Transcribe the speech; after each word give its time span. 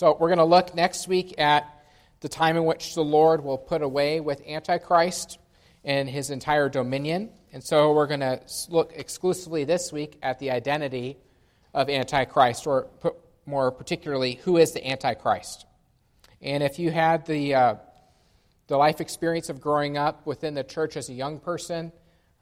So 0.00 0.16
we're 0.18 0.28
going 0.28 0.38
to 0.38 0.46
look 0.46 0.74
next 0.74 1.08
week 1.08 1.34
at 1.38 1.84
the 2.20 2.28
time 2.30 2.56
in 2.56 2.64
which 2.64 2.94
the 2.94 3.04
Lord 3.04 3.44
will 3.44 3.58
put 3.58 3.82
away 3.82 4.20
with 4.20 4.40
Antichrist 4.48 5.38
and 5.84 6.08
his 6.08 6.30
entire 6.30 6.70
dominion. 6.70 7.28
And 7.52 7.62
so 7.62 7.92
we're 7.92 8.06
going 8.06 8.20
to 8.20 8.40
look 8.70 8.94
exclusively 8.96 9.64
this 9.64 9.92
week 9.92 10.16
at 10.22 10.38
the 10.38 10.52
identity 10.52 11.18
of 11.74 11.90
Antichrist, 11.90 12.66
or 12.66 12.86
more 13.44 13.70
particularly, 13.70 14.40
who 14.42 14.56
is 14.56 14.72
the 14.72 14.88
Antichrist. 14.88 15.66
And 16.40 16.62
if 16.62 16.78
you 16.78 16.90
had 16.90 17.26
the, 17.26 17.54
uh, 17.54 17.74
the 18.68 18.78
life 18.78 19.02
experience 19.02 19.50
of 19.50 19.60
growing 19.60 19.98
up 19.98 20.24
within 20.24 20.54
the 20.54 20.64
church 20.64 20.96
as 20.96 21.10
a 21.10 21.12
young 21.12 21.40
person, 21.40 21.92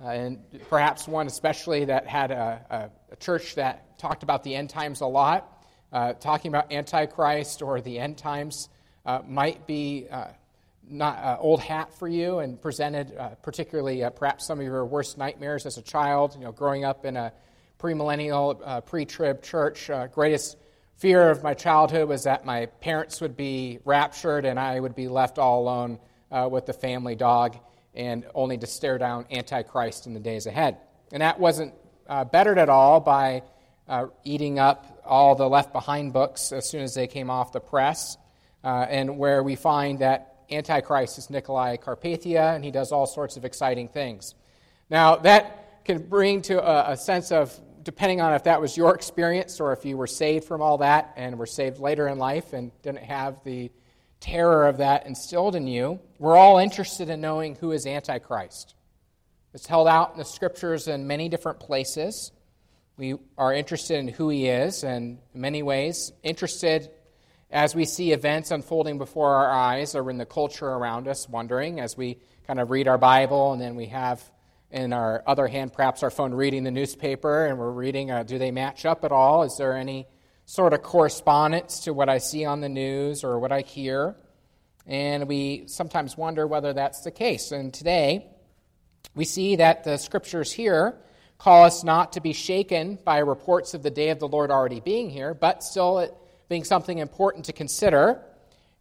uh, 0.00 0.10
and 0.10 0.38
perhaps 0.70 1.08
one 1.08 1.26
especially 1.26 1.86
that 1.86 2.06
had 2.06 2.30
a, 2.30 2.64
a, 2.70 3.14
a, 3.14 3.16
church 3.16 3.56
that 3.56 3.98
talked 3.98 4.22
about 4.22 4.44
the 4.44 4.54
end 4.54 4.70
times 4.70 5.00
a 5.00 5.06
lot, 5.06 5.57
uh, 5.92 6.12
talking 6.14 6.50
about 6.50 6.72
Antichrist 6.72 7.62
or 7.62 7.80
the 7.80 7.98
end 7.98 8.18
times 8.18 8.68
uh, 9.06 9.20
might 9.26 9.66
be 9.66 10.06
uh, 10.10 10.28
not 10.90 11.18
uh, 11.18 11.36
old 11.40 11.60
hat 11.60 11.92
for 11.94 12.08
you 12.08 12.38
and 12.38 12.60
presented 12.60 13.16
uh, 13.16 13.30
particularly 13.42 14.02
uh, 14.02 14.10
perhaps 14.10 14.46
some 14.46 14.58
of 14.58 14.64
your 14.64 14.84
worst 14.84 15.18
nightmares 15.18 15.66
as 15.66 15.78
a 15.78 15.82
child, 15.82 16.34
you 16.34 16.44
know, 16.44 16.52
growing 16.52 16.84
up 16.84 17.04
in 17.04 17.16
a 17.16 17.32
premillennial, 17.78 18.60
uh, 18.64 18.80
pre-trib 18.80 19.42
church. 19.42 19.90
Uh, 19.90 20.06
greatest 20.06 20.56
fear 20.96 21.30
of 21.30 21.42
my 21.42 21.54
childhood 21.54 22.08
was 22.08 22.24
that 22.24 22.44
my 22.44 22.66
parents 22.66 23.20
would 23.20 23.36
be 23.36 23.78
raptured 23.84 24.44
and 24.44 24.58
I 24.58 24.80
would 24.80 24.94
be 24.94 25.08
left 25.08 25.38
all 25.38 25.62
alone 25.62 25.98
uh, 26.30 26.48
with 26.50 26.66
the 26.66 26.72
family 26.72 27.14
dog 27.14 27.56
and 27.94 28.26
only 28.34 28.58
to 28.58 28.66
stare 28.66 28.98
down 28.98 29.26
Antichrist 29.30 30.06
in 30.06 30.14
the 30.14 30.20
days 30.20 30.46
ahead. 30.46 30.78
And 31.12 31.22
that 31.22 31.40
wasn't 31.40 31.74
bettered 32.30 32.58
at 32.58 32.68
all 32.68 33.00
by 33.00 33.42
eating 34.24 34.58
up 34.58 34.97
all 35.08 35.34
the 35.34 35.48
Left 35.48 35.72
Behind 35.72 36.12
books 36.12 36.52
as 36.52 36.68
soon 36.68 36.82
as 36.82 36.94
they 36.94 37.06
came 37.06 37.30
off 37.30 37.52
the 37.52 37.60
press, 37.60 38.16
uh, 38.62 38.86
and 38.88 39.18
where 39.18 39.42
we 39.42 39.56
find 39.56 39.98
that 40.00 40.44
Antichrist 40.50 41.18
is 41.18 41.28
Nicolae 41.28 41.80
Carpathia, 41.80 42.54
and 42.54 42.64
he 42.64 42.70
does 42.70 42.92
all 42.92 43.06
sorts 43.06 43.36
of 43.36 43.44
exciting 43.44 43.88
things. 43.88 44.34
Now, 44.90 45.16
that 45.16 45.84
can 45.84 46.06
bring 46.06 46.42
to 46.42 46.62
a, 46.62 46.92
a, 46.92 46.96
sense 46.96 47.32
of, 47.32 47.58
depending 47.82 48.20
on 48.20 48.34
if 48.34 48.44
that 48.44 48.60
was 48.60 48.76
your 48.76 48.94
experience 48.94 49.60
or 49.60 49.72
if 49.72 49.84
you 49.84 49.96
were 49.96 50.06
saved 50.06 50.44
from 50.44 50.62
all 50.62 50.78
that 50.78 51.12
and 51.16 51.38
were 51.38 51.46
saved 51.46 51.78
later 51.78 52.08
in 52.08 52.18
life 52.18 52.52
and 52.52 52.70
didn't 52.82 53.04
have 53.04 53.42
the 53.44 53.70
terror 54.20 54.66
of 54.66 54.78
that 54.78 55.06
instilled 55.06 55.54
in 55.54 55.66
you, 55.66 56.00
we're 56.18 56.36
all 56.36 56.58
interested 56.58 57.08
in 57.08 57.20
knowing 57.20 57.54
who 57.54 57.72
is 57.72 57.86
Antichrist. 57.86 58.74
It's 59.54 59.66
held 59.66 59.88
out 59.88 60.12
in 60.12 60.18
the 60.18 60.24
scriptures 60.24 60.88
in 60.88 61.06
many 61.06 61.28
different 61.28 61.60
places. 61.60 62.32
We 62.98 63.14
are 63.38 63.54
interested 63.54 64.00
in 64.00 64.08
who 64.08 64.28
he 64.28 64.48
is, 64.48 64.82
and 64.82 65.18
in 65.32 65.40
many 65.40 65.62
ways, 65.62 66.10
interested 66.24 66.90
as 67.48 67.72
we 67.72 67.84
see 67.84 68.10
events 68.10 68.50
unfolding 68.50 68.98
before 68.98 69.36
our 69.36 69.52
eyes 69.52 69.94
or 69.94 70.10
in 70.10 70.18
the 70.18 70.26
culture 70.26 70.66
around 70.66 71.06
us, 71.06 71.28
wondering 71.28 71.78
as 71.78 71.96
we 71.96 72.18
kind 72.48 72.58
of 72.58 72.72
read 72.72 72.88
our 72.88 72.98
Bible 72.98 73.52
and 73.52 73.62
then 73.62 73.76
we 73.76 73.86
have 73.86 74.20
in 74.72 74.92
our 74.92 75.22
other 75.28 75.46
hand 75.46 75.72
perhaps 75.72 76.02
our 76.02 76.10
phone 76.10 76.34
reading 76.34 76.64
the 76.64 76.72
newspaper 76.72 77.46
and 77.46 77.56
we're 77.56 77.70
reading, 77.70 78.10
uh, 78.10 78.24
do 78.24 78.36
they 78.36 78.50
match 78.50 78.84
up 78.84 79.04
at 79.04 79.12
all? 79.12 79.44
Is 79.44 79.56
there 79.58 79.76
any 79.76 80.08
sort 80.44 80.72
of 80.72 80.82
correspondence 80.82 81.78
to 81.84 81.94
what 81.94 82.08
I 82.08 82.18
see 82.18 82.44
on 82.44 82.60
the 82.60 82.68
news 82.68 83.22
or 83.22 83.38
what 83.38 83.52
I 83.52 83.60
hear? 83.60 84.16
And 84.88 85.28
we 85.28 85.68
sometimes 85.68 86.16
wonder 86.16 86.48
whether 86.48 86.72
that's 86.72 87.02
the 87.02 87.12
case. 87.12 87.52
And 87.52 87.72
today, 87.72 88.26
we 89.14 89.24
see 89.24 89.54
that 89.54 89.84
the 89.84 89.98
scriptures 89.98 90.50
here 90.50 90.98
call 91.38 91.64
us 91.64 91.84
not 91.84 92.12
to 92.14 92.20
be 92.20 92.32
shaken 92.32 92.98
by 93.04 93.18
reports 93.18 93.72
of 93.72 93.82
the 93.82 93.90
day 93.90 94.10
of 94.10 94.18
the 94.18 94.28
Lord 94.28 94.50
already 94.50 94.80
being 94.80 95.08
here, 95.08 95.34
but 95.34 95.62
still 95.62 96.00
it 96.00 96.14
being 96.48 96.64
something 96.64 96.98
important 96.98 97.46
to 97.46 97.52
consider. 97.52 98.20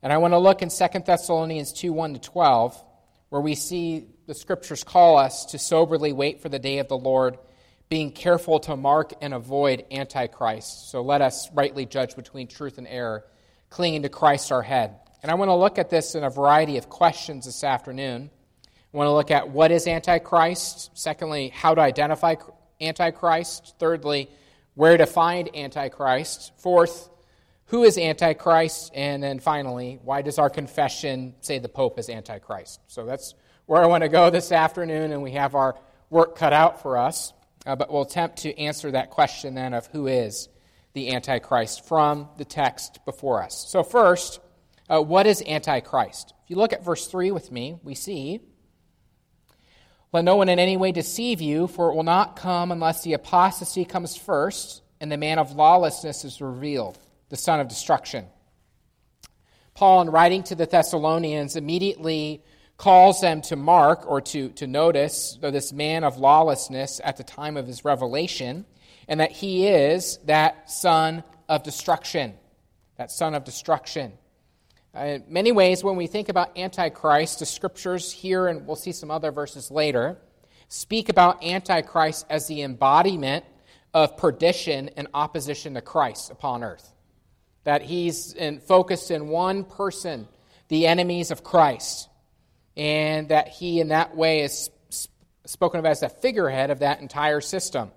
And 0.02 0.12
I 0.12 0.18
want 0.18 0.34
to 0.34 0.40
look 0.40 0.62
in 0.62 0.70
2 0.70 1.00
Thessalonians 1.06 1.74
2 1.74 1.94
1 1.94 2.14
to 2.16 2.20
12, 2.20 2.84
where 3.30 3.42
we 3.42 3.56
see 3.56 4.08
the 4.26 4.36
scriptures 4.36 4.84
call 4.84 5.18
us 5.18 5.46
to 5.46 5.60
soberly 5.60 6.14
wait 6.14 6.42
for 6.42 6.50
the 6.50 6.60
day 6.60 6.80
of 6.80 6.88
the 6.88 6.98
Lord, 6.98 7.38
being 7.90 8.12
careful 8.12 8.60
to 8.62 8.76
mark 8.76 9.14
and 9.22 9.34
avoid 9.34 9.86
Antichrist. 9.92 10.92
So 10.92 11.02
let 11.02 11.22
us 11.22 11.50
rightly 11.54 11.86
judge 11.86 12.16
between 12.16 12.48
truth 12.48 12.78
and 12.78 12.88
error, 12.88 13.26
clinging 13.70 14.04
to 14.04 14.10
Christ 14.10 14.52
our 14.52 14.62
head. 14.62 14.96
And 15.22 15.32
I 15.32 15.36
want 15.36 15.50
to 15.50 15.56
look 15.56 15.78
at 15.78 15.90
this 15.90 16.16
in 16.16 16.24
a 16.24 16.30
variety 16.30 16.78
of 16.78 16.90
questions 16.90 17.46
this 17.46 17.64
afternoon. 17.64 18.30
Want 18.98 19.10
to 19.10 19.14
look 19.14 19.30
at 19.30 19.50
what 19.50 19.72
is 19.72 19.86
Antichrist. 19.86 20.90
Secondly, 20.96 21.50
how 21.50 21.76
to 21.76 21.82
identify 21.82 22.34
Antichrist. 22.82 23.76
Thirdly, 23.78 24.28
where 24.74 24.98
to 24.98 25.06
find 25.06 25.56
Antichrist. 25.56 26.52
Fourth, 26.58 27.08
who 27.66 27.84
is 27.84 28.00
Antichrist? 28.00 28.92
And 28.96 29.22
then 29.22 29.38
finally, 29.38 30.00
why 30.04 30.24
does 30.24 30.40
our 30.40 30.50
confession 30.50 31.36
say 31.42 31.60
the 31.60 31.70
Pope 31.70 32.00
is 32.00 32.10
Antichrist? 32.10 32.80
So 32.88 33.06
that's 33.06 33.36
where 33.68 33.84
I 33.84 33.86
want 33.86 34.02
to 34.02 34.10
go 34.10 34.32
this 34.32 34.52
afternoon, 34.52 35.12
and 35.12 35.22
we 35.22 35.34
have 35.34 35.54
our 35.54 35.78
work 36.10 36.36
cut 36.36 36.52
out 36.52 36.82
for 36.82 36.98
us. 36.98 37.34
Uh, 37.68 37.76
but 37.76 37.94
we'll 37.94 38.02
attempt 38.02 38.38
to 38.38 38.60
answer 38.60 38.90
that 38.90 39.12
question 39.12 39.54
then 39.54 39.76
of 39.76 39.86
who 39.86 40.08
is 40.08 40.50
the 40.94 41.14
Antichrist 41.14 41.86
from 41.86 42.30
the 42.40 42.46
text 42.46 43.06
before 43.06 43.44
us. 43.44 43.64
So, 43.70 43.84
first, 43.84 44.40
uh, 44.90 45.04
what 45.04 45.28
is 45.28 45.44
Antichrist? 45.44 46.34
If 46.46 46.50
you 46.50 46.56
look 46.56 46.74
at 46.74 46.84
verse 46.84 47.06
3 47.06 47.30
with 47.30 47.52
me, 47.52 47.78
we 47.84 47.94
see, 47.94 48.42
Let 50.14 50.24
no 50.24 50.36
one 50.36 50.50
in 50.50 50.60
any 50.60 50.78
way 50.78 50.92
deceive 50.92 51.42
you, 51.42 51.68
for 51.68 51.92
it 51.92 51.96
will 51.96 52.04
not 52.04 52.36
come 52.36 52.72
unless 52.72 53.04
the 53.04 53.14
apostasy 53.14 53.86
comes 53.86 54.16
first 54.16 54.82
and 55.00 55.12
the 55.12 55.18
man 55.18 55.40
of 55.40 55.54
lawlessness 55.54 56.24
is 56.24 56.42
revealed 56.42 56.98
the 57.30 57.38
son 57.38 57.60
of 57.60 57.68
destruction. 57.68 58.26
Paul, 59.74 60.02
in 60.02 60.10
writing 60.10 60.44
to 60.44 60.56
the 60.56 60.66
Thessalonians, 60.66 61.56
immediately 61.56 62.42
calls 62.78 63.22
them 63.22 63.42
to 63.42 63.56
mark 63.56 64.10
or 64.10 64.22
to, 64.22 64.50
to 64.50 64.66
notice 64.66 65.38
this 65.42 65.74
man 65.74 66.04
of 66.04 66.18
lawlessness 66.18 67.02
at 67.04 67.18
the 67.18 67.24
time 67.24 67.58
of 67.58 67.68
his 67.68 67.84
revelation, 67.84 68.66
and 69.08 69.20
that 69.20 69.32
he 69.32 69.68
is 69.68 70.20
that 70.26 70.70
son 70.72 71.24
of 71.50 71.64
destruction. 71.64 72.34
That 72.98 73.12
son 73.12 73.36
of 73.36 73.44
destruction. 73.44 74.14
Uh, 74.98 75.06
in 75.06 75.24
many 75.28 75.52
ways, 75.52 75.84
when 75.84 75.96
we 75.96 76.08
think 76.08 76.28
about 76.28 76.58
Antichrist, 76.58 77.40
the 77.40 77.46
scriptures 77.46 78.12
here, 78.12 78.48
and 78.48 78.66
we'll 78.66 78.76
see 78.76 78.92
some 78.92 79.12
other 79.12 79.32
verses 79.32 79.70
later, 79.70 80.18
speak 80.70 81.10
about 81.10 81.44
Antichrist 81.44 82.26
as 82.32 82.48
the 82.48 82.64
embodiment 82.64 83.46
of 83.94 84.18
perdition 84.18 84.90
and 84.98 85.08
opposition 85.14 85.76
to 85.76 85.82
Christ 85.82 86.32
upon 86.32 86.64
earth 86.64 86.94
that 87.64 87.82
he's 87.82 88.34
in, 88.34 88.60
focused 88.62 89.12
in 89.12 89.28
one 89.28 89.66
person, 89.66 90.26
the 90.70 90.88
enemies 90.88 91.32
of 91.32 91.44
Christ, 91.44 92.08
and 92.78 93.28
that 93.28 93.50
he, 93.50 93.82
in 93.82 93.90
that 93.90 94.16
way, 94.16 94.42
is 94.42 94.70
spoken 95.46 95.80
of 95.80 95.86
as 95.86 96.00
the 96.00 96.10
figurehead 96.10 96.72
of 96.72 96.80
that 96.80 97.02
entire 97.02 97.42
system. 97.42 97.92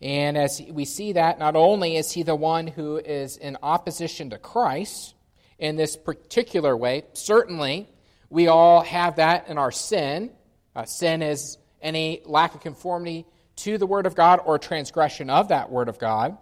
And 0.00 0.38
as 0.38 0.62
we 0.70 0.84
see 0.84 1.12
that, 1.12 1.40
not 1.40 1.56
only 1.56 1.96
is 1.96 2.12
he 2.12 2.22
the 2.22 2.36
one 2.36 2.68
who 2.68 2.98
is 2.98 3.36
in 3.36 3.58
opposition 3.62 4.30
to 4.30 4.38
Christ 4.38 5.14
in 5.58 5.76
this 5.76 5.96
particular 5.96 6.76
way, 6.76 7.04
certainly 7.14 7.88
we 8.30 8.48
all 8.48 8.82
have 8.82 9.16
that 9.16 9.48
in 9.48 9.58
our 9.58 9.72
sin. 9.72 10.30
Uh, 10.74 10.84
sin 10.84 11.22
is 11.22 11.58
any 11.80 12.22
lack 12.24 12.54
of 12.54 12.60
conformity 12.60 13.26
to 13.56 13.78
the 13.78 13.86
Word 13.86 14.06
of 14.06 14.14
God 14.14 14.40
or 14.44 14.58
transgression 14.58 15.30
of 15.30 15.48
that 15.48 15.70
Word 15.70 15.88
of 15.88 15.98
God. 15.98 16.36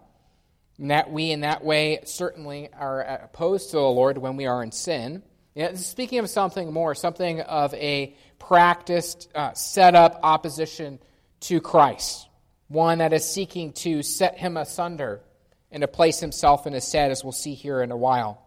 And 0.78 0.91
that 0.91 1.10
we, 1.10 1.31
in 1.31 1.41
that 1.41 1.65
way, 1.65 2.00
certainly 2.04 2.69
are 2.78 3.00
opposed 3.00 3.71
to 3.71 3.77
the 3.77 3.82
Lord 3.82 4.19
when 4.19 4.37
we 4.37 4.47
are 4.47 4.62
in 4.62 4.72
sin. 4.72 5.22
You 5.54 5.62
know, 5.62 5.75
speaking 5.75 6.19
of 6.19 6.28
something 6.28 6.71
more, 6.71 6.94
something 6.94 7.41
of 7.41 7.72
a 7.72 8.15
practiced, 8.38 9.31
uh, 9.34 9.54
set 9.54 9.94
up 9.94 10.21
opposition 10.22 10.98
to 11.41 11.62
Christ, 11.62 12.28
one 12.69 12.98
that 12.98 13.15
is 13.15 13.25
seeking 13.25 13.72
to 13.75 14.03
set 14.03 14.37
him 14.37 14.59
asunder 14.59 15.22
and 15.71 15.81
to 15.81 15.88
place 15.88 16.21
himself 16.21 16.66
in 16.66 16.75
his 16.75 16.87
stead, 16.87 17.10
as 17.10 17.25
we'll 17.25 17.33
see 17.33 17.54
here 17.54 17.81
in 17.81 17.91
a 17.91 17.97
while. 17.97 18.45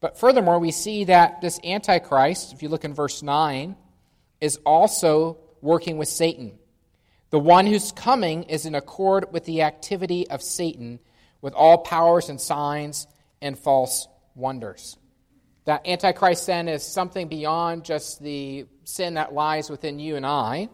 But 0.00 0.18
furthermore, 0.18 0.58
we 0.58 0.70
see 0.70 1.04
that 1.04 1.40
this 1.40 1.60
Antichrist, 1.62 2.52
if 2.52 2.62
you 2.62 2.68
look 2.68 2.84
in 2.84 2.94
verse 2.94 3.22
9, 3.22 3.76
is 4.40 4.58
also 4.64 5.38
working 5.60 5.98
with 5.98 6.08
Satan. 6.08 6.58
The 7.28 7.38
one 7.38 7.66
who's 7.66 7.92
coming 7.92 8.44
is 8.44 8.66
in 8.66 8.74
accord 8.74 9.32
with 9.32 9.44
the 9.44 9.62
activity 9.62 10.28
of 10.28 10.42
Satan 10.42 10.98
with 11.42 11.54
all 11.54 11.78
powers 11.78 12.28
and 12.28 12.40
signs 12.40 13.06
and 13.40 13.58
false 13.58 14.08
wonders. 14.34 14.96
That 15.66 15.86
Antichrist 15.86 16.44
sin 16.44 16.68
is 16.68 16.82
something 16.82 17.28
beyond 17.28 17.84
just 17.84 18.22
the 18.22 18.66
sin 18.84 19.14
that 19.14 19.34
lies 19.34 19.70
within 19.70 19.98
you 19.98 20.16
and 20.16 20.26
I, 20.26 20.68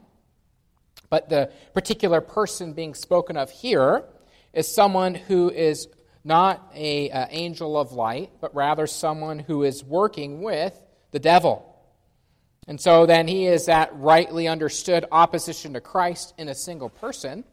but 1.10 1.28
the 1.28 1.52
particular 1.74 2.20
person 2.20 2.72
being 2.72 2.94
spoken 2.94 3.36
of 3.36 3.50
here 3.50 4.04
is 4.52 4.72
someone 4.72 5.14
who 5.14 5.50
is 5.50 5.88
not 6.26 6.72
an 6.74 7.10
uh, 7.12 7.28
angel 7.30 7.78
of 7.78 7.92
light, 7.92 8.30
but 8.40 8.54
rather 8.54 8.86
someone 8.86 9.38
who 9.38 9.62
is 9.62 9.84
working 9.84 10.42
with 10.42 10.78
the 11.12 11.20
devil. 11.20 11.72
And 12.66 12.80
so 12.80 13.06
then 13.06 13.28
he 13.28 13.46
is 13.46 13.66
that 13.66 13.90
rightly 13.94 14.48
understood 14.48 15.04
opposition 15.12 15.74
to 15.74 15.80
Christ 15.80 16.34
in 16.36 16.48
a 16.48 16.54
single 16.54 16.88
person. 16.88 17.44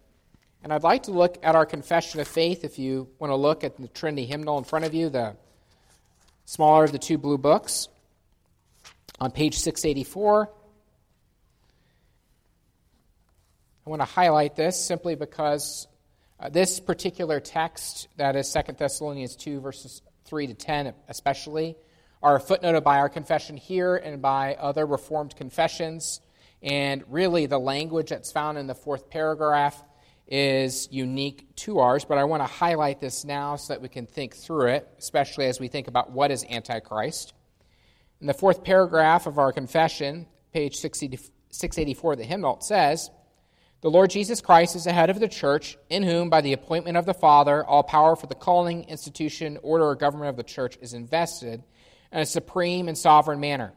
And 0.64 0.74
I'd 0.74 0.82
like 0.82 1.04
to 1.04 1.12
look 1.12 1.38
at 1.44 1.56
our 1.56 1.68
confession 1.68 2.20
of 2.20 2.28
faith. 2.28 2.64
If 2.64 2.80
you 2.80 3.10
want 3.20 3.30
to 3.30 3.36
look 3.36 3.64
at 3.64 3.78
the 3.78 3.88
Trinity 3.90 4.26
hymnal 4.26 4.58
in 4.58 4.64
front 4.64 4.86
of 4.86 4.94
you, 4.96 5.10
the 5.10 5.36
smaller 6.46 6.86
of 6.86 6.92
the 6.92 7.00
two 7.00 7.20
blue 7.20 7.38
books, 7.38 7.90
on 9.20 9.30
page 9.32 9.56
684. 9.60 10.50
I 13.86 13.90
want 13.90 14.02
to 14.02 14.06
highlight 14.06 14.56
this 14.56 14.84
simply 14.84 15.16
because 15.16 15.88
uh, 16.44 16.50
this 16.50 16.82
particular 16.82 17.40
text, 17.40 18.10
that 18.18 18.36
is 18.36 18.52
2 18.52 18.74
Thessalonians 18.74 19.38
2, 19.38 19.62
verses 19.62 20.02
3 20.26 20.48
to 20.48 20.54
10 20.54 20.94
especially, 21.08 21.78
are 22.22 22.38
footnoted 22.38 22.84
by 22.84 22.98
our 22.98 23.08
confession 23.08 23.56
here 23.56 23.96
and 23.96 24.22
by 24.22 24.56
other 24.56 24.86
Reformed 24.86 25.38
confessions. 25.38 26.20
And 26.62 27.04
really, 27.08 27.46
the 27.46 27.60
language 27.60 28.10
that's 28.10 28.32
found 28.32 28.58
in 28.58 28.68
the 28.68 28.76
fourth 28.76 29.10
paragraph 29.10 29.82
is 30.28 30.90
unique 30.92 31.56
to 31.56 31.80
ours, 31.80 32.04
but 32.04 32.18
I 32.18 32.26
want 32.26 32.42
to 32.42 32.48
highlight 32.48 33.00
this 33.00 33.24
now 33.24 33.56
so 33.56 33.74
that 33.74 33.82
we 33.82 33.88
can 33.88 34.06
think 34.06 34.36
through 34.36 34.68
it, 34.68 34.88
especially 35.00 35.46
as 35.46 35.62
we 35.62 35.70
think 35.70 35.88
about 35.88 36.12
what 36.12 36.30
is 36.30 36.46
Antichrist. 36.50 37.34
In 38.20 38.28
the 38.28 38.34
fourth 38.34 38.66
paragraph 38.66 39.28
of 39.28 39.38
our 39.38 39.54
confession, 39.54 40.28
page 40.54 40.76
684 40.76 42.14
of 42.14 42.20
the 42.20 42.26
hymnal, 42.26 42.58
it 42.58 42.64
says, 42.64 43.10
The 43.84 43.92
Lord 43.92 44.12
Jesus 44.12 44.40
Christ 44.40 44.78
is 44.78 44.86
the 44.86 44.94
head 44.94 45.10
of 45.10 45.20
the 45.20 45.28
church, 45.28 45.78
in 45.90 46.04
whom, 46.04 46.30
by 46.30 46.40
the 46.40 46.54
appointment 46.54 46.96
of 46.96 47.06
the 47.06 47.14
Father, 47.14 47.66
all 47.66 47.84
power 47.84 48.16
for 48.16 48.28
the 48.28 48.34
calling, 48.34 48.86
institution, 48.86 49.60
order, 49.62 49.84
or 49.84 49.96
government 49.96 50.30
of 50.30 50.38
the 50.38 50.44
church 50.44 50.78
is 50.80 50.94
invested 50.94 51.62
in 52.10 52.20
a 52.20 52.26
supreme 52.26 52.88
and 52.88 52.98
sovereign 52.98 53.42
manner. 53.42 53.74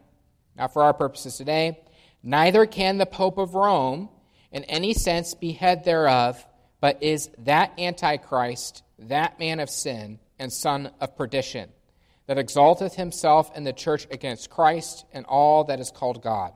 Now, 0.55 0.69
for 0.69 0.81
our 0.81 0.93
purposes 0.93 1.35
today, 1.35 1.81
neither 2.23 2.65
can 2.65 2.97
the 2.97 3.05
Pope 3.05 3.37
of 3.37 3.53
Rome, 3.53 4.07
in 4.49 4.63
any 4.63 4.93
sense, 4.93 5.33
be 5.33 5.51
head 5.51 5.83
thereof, 5.83 6.41
but 6.79 7.03
is 7.03 7.29
that 7.39 7.77
Antichrist, 7.77 8.83
that 8.99 9.39
man 9.39 9.59
of 9.59 9.69
sin, 9.69 10.19
and 10.39 10.53
son 10.53 10.89
of 11.01 11.17
perdition 11.17 11.67
that 12.27 12.37
exalteth 12.37 12.95
himself 12.95 13.51
in 13.57 13.65
the 13.65 13.73
church 13.73 14.07
against 14.09 14.49
Christ 14.49 15.03
and 15.11 15.25
all 15.25 15.65
that 15.65 15.81
is 15.81 15.91
called 15.91 16.23
God. 16.23 16.53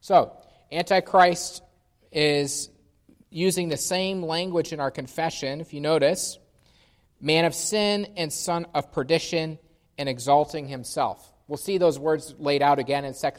So, 0.00 0.36
Antichrist 0.72 1.62
is 2.10 2.68
using 3.32 3.68
the 3.68 3.76
same 3.76 4.22
language 4.22 4.72
in 4.72 4.80
our 4.80 4.90
confession, 4.90 5.60
if 5.60 5.72
you 5.72 5.80
notice 5.80 6.38
man 7.20 7.44
of 7.44 7.54
sin 7.54 8.08
and 8.16 8.32
son 8.32 8.66
of 8.74 8.92
perdition, 8.92 9.58
and 9.98 10.08
exalting 10.08 10.66
himself. 10.66 11.32
We'll 11.46 11.58
see 11.58 11.78
those 11.78 11.98
words 11.98 12.34
laid 12.38 12.62
out 12.62 12.78
again 12.78 13.04
in 13.04 13.14
2 13.14 13.30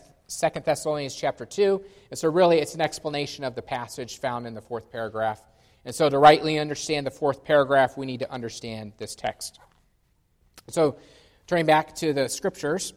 Thessalonians 0.63 1.16
chapter 1.16 1.45
2. 1.45 1.84
And 2.12 2.18
so, 2.18 2.30
really, 2.30 2.60
it's 2.60 2.75
an 2.75 2.81
explanation 2.81 3.44
of 3.44 3.56
the 3.56 3.62
passage 3.62 4.19
found 4.19 4.48
in 4.48 4.54
the 4.54 4.62
fourth 4.62 4.92
paragraph. 4.92 5.42
And 5.84 5.94
so, 5.94 6.10
to 6.10 6.18
rightly 6.18 6.60
understand 6.60 7.07
the 7.07 7.12
fourth 7.12 7.44
paragraph, 7.44 7.98
we 7.98 8.06
need 8.06 8.19
to 8.19 8.31
understand 8.31 8.94
this 8.98 9.16
text. 9.16 9.60
So, 10.69 10.98
Turning 11.46 11.66
back 11.66 11.94
to 11.96 12.13
the 12.13 12.30
scriptures, 12.30 12.94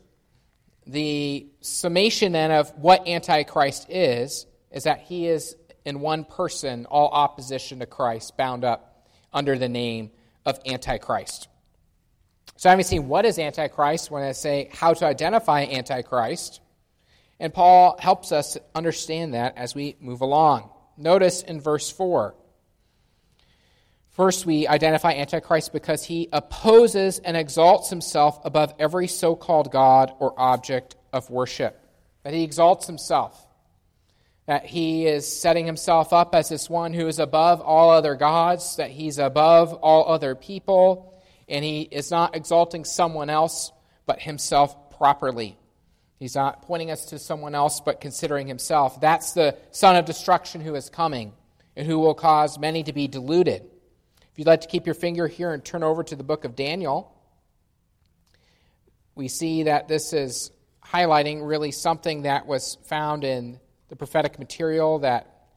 the 0.86 1.48
summation 1.60 2.30
then 2.32 2.52
of 2.52 2.70
what 2.76 3.08
Antichrist 3.08 3.90
is, 3.90 4.46
is 4.70 4.84
that 4.84 5.00
he 5.00 5.26
is 5.26 5.56
in 5.86 6.00
one 6.00 6.24
person 6.24 6.84
all 6.86 7.08
opposition 7.08 7.78
to 7.78 7.86
Christ 7.86 8.36
bound 8.36 8.64
up 8.64 9.08
under 9.32 9.56
the 9.56 9.68
name 9.68 10.10
of 10.44 10.58
Antichrist. 10.66 11.48
So, 12.56 12.68
having 12.68 12.84
seen 12.84 13.08
what 13.08 13.24
is 13.24 13.38
Antichrist, 13.38 14.10
when 14.10 14.22
I 14.22 14.32
say 14.32 14.70
how 14.72 14.94
to 14.94 15.06
identify 15.06 15.62
Antichrist, 15.64 16.60
and 17.38 17.52
Paul 17.52 17.96
helps 17.98 18.32
us 18.32 18.56
understand 18.74 19.34
that 19.34 19.56
as 19.56 19.74
we 19.74 19.96
move 20.00 20.22
along. 20.22 20.70
Notice 20.96 21.42
in 21.42 21.60
verse 21.60 21.90
4 21.90 22.34
First, 24.16 24.46
we 24.46 24.66
identify 24.66 25.12
Antichrist 25.12 25.74
because 25.74 26.02
he 26.02 26.30
opposes 26.32 27.18
and 27.18 27.36
exalts 27.36 27.90
himself 27.90 28.40
above 28.44 28.72
every 28.78 29.08
so 29.08 29.36
called 29.36 29.70
God 29.70 30.10
or 30.18 30.32
object 30.38 30.96
of 31.12 31.28
worship. 31.28 31.78
That 32.22 32.32
he 32.32 32.42
exalts 32.42 32.86
himself. 32.86 33.45
That 34.46 34.64
he 34.64 35.06
is 35.06 35.26
setting 35.26 35.66
himself 35.66 36.12
up 36.12 36.34
as 36.34 36.48
this 36.48 36.70
one 36.70 36.92
who 36.92 37.08
is 37.08 37.18
above 37.18 37.60
all 37.60 37.90
other 37.90 38.14
gods, 38.14 38.76
that 38.76 38.90
he's 38.90 39.18
above 39.18 39.74
all 39.74 40.08
other 40.08 40.34
people, 40.34 41.20
and 41.48 41.64
he 41.64 41.82
is 41.82 42.10
not 42.10 42.36
exalting 42.36 42.84
someone 42.84 43.28
else 43.28 43.72
but 44.06 44.22
himself 44.22 44.90
properly. 44.96 45.58
He's 46.18 46.34
not 46.34 46.62
pointing 46.62 46.90
us 46.90 47.06
to 47.06 47.18
someone 47.18 47.54
else 47.54 47.80
but 47.80 48.00
considering 48.00 48.46
himself. 48.46 49.00
That's 49.00 49.32
the 49.32 49.56
son 49.70 49.96
of 49.96 50.04
destruction 50.04 50.60
who 50.60 50.74
is 50.74 50.88
coming 50.88 51.32
and 51.76 51.86
who 51.86 51.98
will 51.98 52.14
cause 52.14 52.58
many 52.58 52.82
to 52.84 52.92
be 52.92 53.06
deluded. 53.06 53.62
If 54.32 54.38
you'd 54.38 54.46
like 54.46 54.62
to 54.62 54.68
keep 54.68 54.86
your 54.86 54.94
finger 54.94 55.26
here 55.26 55.52
and 55.52 55.64
turn 55.64 55.82
over 55.82 56.02
to 56.04 56.16
the 56.16 56.24
book 56.24 56.44
of 56.44 56.56
Daniel, 56.56 57.12
we 59.14 59.28
see 59.28 59.64
that 59.64 59.88
this 59.88 60.12
is 60.12 60.50
highlighting 60.84 61.46
really 61.46 61.72
something 61.72 62.22
that 62.22 62.46
was 62.46 62.78
found 62.84 63.24
in 63.24 63.60
the 63.88 63.96
prophetic 63.96 64.38
material 64.38 65.00
that 65.00 65.48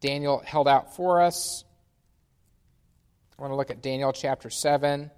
Daniel 0.00 0.42
held 0.44 0.68
out 0.68 0.94
for 0.96 1.20
us. 1.20 1.64
I 3.38 3.42
want 3.42 3.52
to 3.52 3.56
look 3.56 3.70
at 3.70 3.82
Daniel 3.82 4.12
chapter 4.12 4.50
7. 4.50 5.10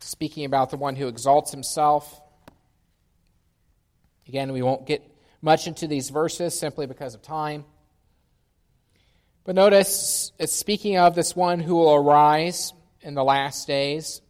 Speaking 0.00 0.44
about 0.44 0.70
the 0.70 0.76
one 0.76 0.96
who 0.96 1.08
exalts 1.08 1.50
himself. 1.50 2.20
Again, 4.28 4.52
we 4.52 4.62
won't 4.62 4.86
get 4.86 5.02
much 5.40 5.66
into 5.66 5.86
these 5.86 6.10
verses 6.10 6.58
simply 6.58 6.86
because 6.86 7.14
of 7.14 7.22
time. 7.22 7.64
But 9.44 9.54
notice 9.54 10.32
it's 10.38 10.54
speaking 10.54 10.98
of 10.98 11.14
this 11.14 11.36
one 11.36 11.60
who 11.60 11.76
will 11.76 11.94
arise 11.94 12.72
in 13.00 13.14
the 13.14 13.24
last 13.24 13.66
days. 13.68 14.20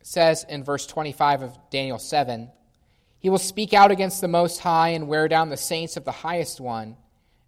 It 0.00 0.06
says 0.06 0.44
in 0.48 0.64
verse 0.64 0.86
25 0.86 1.42
of 1.42 1.58
Daniel 1.70 1.98
7 1.98 2.50
He 3.24 3.30
will 3.30 3.38
speak 3.38 3.72
out 3.72 3.90
against 3.90 4.20
the 4.20 4.28
Most 4.28 4.58
High 4.58 4.90
and 4.90 5.08
wear 5.08 5.28
down 5.28 5.48
the 5.48 5.56
saints 5.56 5.96
of 5.96 6.04
the 6.04 6.12
highest 6.12 6.60
one, 6.60 6.98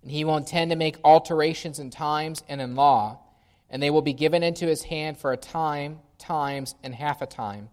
and 0.00 0.10
he 0.10 0.24
will 0.24 0.38
intend 0.38 0.70
to 0.70 0.74
make 0.74 0.96
alterations 1.04 1.78
in 1.78 1.90
times 1.90 2.42
and 2.48 2.62
in 2.62 2.76
law, 2.76 3.18
and 3.68 3.82
they 3.82 3.90
will 3.90 4.00
be 4.00 4.14
given 4.14 4.42
into 4.42 4.66
his 4.66 4.84
hand 4.84 5.18
for 5.18 5.34
a 5.34 5.36
time, 5.36 5.98
times, 6.16 6.74
and 6.82 6.94
half 6.94 7.20
a 7.20 7.26
time. 7.26 7.68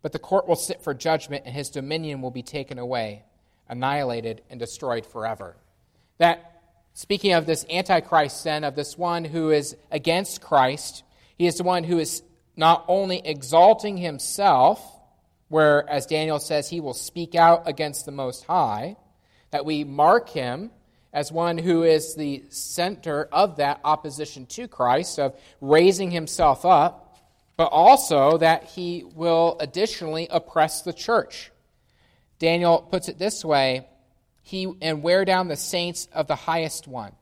But 0.00 0.12
the 0.12 0.18
court 0.18 0.48
will 0.48 0.56
sit 0.56 0.82
for 0.82 0.94
judgment, 0.94 1.42
and 1.44 1.54
his 1.54 1.68
dominion 1.68 2.22
will 2.22 2.30
be 2.30 2.42
taken 2.42 2.78
away, 2.78 3.22
annihilated, 3.68 4.40
and 4.48 4.58
destroyed 4.58 5.04
forever. 5.04 5.58
That 6.16 6.62
Speaking 6.94 7.34
of 7.34 7.44
this 7.44 7.66
Antichrist, 7.68 8.44
then, 8.44 8.64
of 8.64 8.76
this 8.76 8.96
one 8.96 9.26
who 9.26 9.50
is 9.50 9.76
against 9.90 10.40
Christ, 10.40 11.04
he 11.36 11.46
is 11.46 11.56
the 11.56 11.64
one 11.64 11.84
who 11.84 11.98
is 11.98 12.22
not 12.56 12.86
only 12.88 13.20
exalting 13.26 13.98
himself, 13.98 14.91
where, 15.52 15.86
as 15.86 16.06
Daniel 16.06 16.38
says, 16.38 16.70
he 16.70 16.80
will 16.80 16.94
speak 16.94 17.34
out 17.34 17.68
against 17.68 18.06
the 18.06 18.10
Most 18.10 18.46
High, 18.46 18.96
that 19.50 19.66
we 19.66 19.84
mark 19.84 20.30
him 20.30 20.70
as 21.12 21.30
one 21.30 21.58
who 21.58 21.82
is 21.82 22.14
the 22.14 22.42
center 22.48 23.28
of 23.30 23.56
that 23.56 23.78
opposition 23.84 24.46
to 24.46 24.66
Christ, 24.66 25.18
of 25.18 25.38
raising 25.60 26.10
himself 26.10 26.64
up, 26.64 27.18
but 27.58 27.64
also 27.64 28.38
that 28.38 28.64
he 28.64 29.04
will 29.14 29.58
additionally 29.60 30.26
oppress 30.30 30.80
the 30.80 30.92
church. 30.94 31.52
Daniel 32.38 32.80
puts 32.80 33.10
it 33.10 33.18
this 33.18 33.44
way 33.44 33.86
he 34.40 34.72
and 34.80 35.02
wear 35.02 35.26
down 35.26 35.48
the 35.48 35.56
saints 35.56 36.08
of 36.14 36.28
the 36.28 36.34
highest 36.34 36.88
one. 36.88 37.12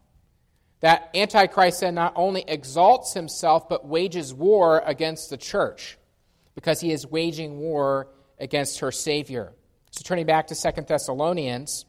That 0.82 1.10
Antichrist 1.16 1.80
then 1.80 1.96
not 1.96 2.12
only 2.14 2.44
exalts 2.46 3.12
himself, 3.12 3.68
but 3.68 3.88
wages 3.88 4.32
war 4.32 4.84
against 4.86 5.30
the 5.30 5.36
church 5.36 5.98
because 6.54 6.80
he 6.80 6.92
is 6.92 7.04
waging 7.04 7.58
war 7.58 8.06
against 8.40 8.80
her 8.80 8.90
Savior. 8.90 9.52
So, 9.90 10.02
turning 10.04 10.26
back 10.26 10.48
to 10.48 10.54
Second 10.54 10.86
Thessalonians, 10.86 11.84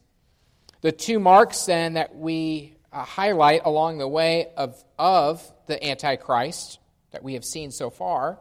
the 0.81 0.91
two 0.91 1.19
marks 1.19 1.65
then 1.65 1.93
that 1.93 2.15
we 2.15 2.75
uh, 2.91 3.03
highlight 3.03 3.61
along 3.65 3.97
the 3.97 4.07
way 4.07 4.47
of, 4.57 4.83
of 4.99 5.41
the 5.67 5.83
Antichrist 5.83 6.79
that 7.11 7.23
we 7.23 7.33
have 7.33 7.45
seen 7.45 7.71
so 7.71 7.89
far 7.89 8.39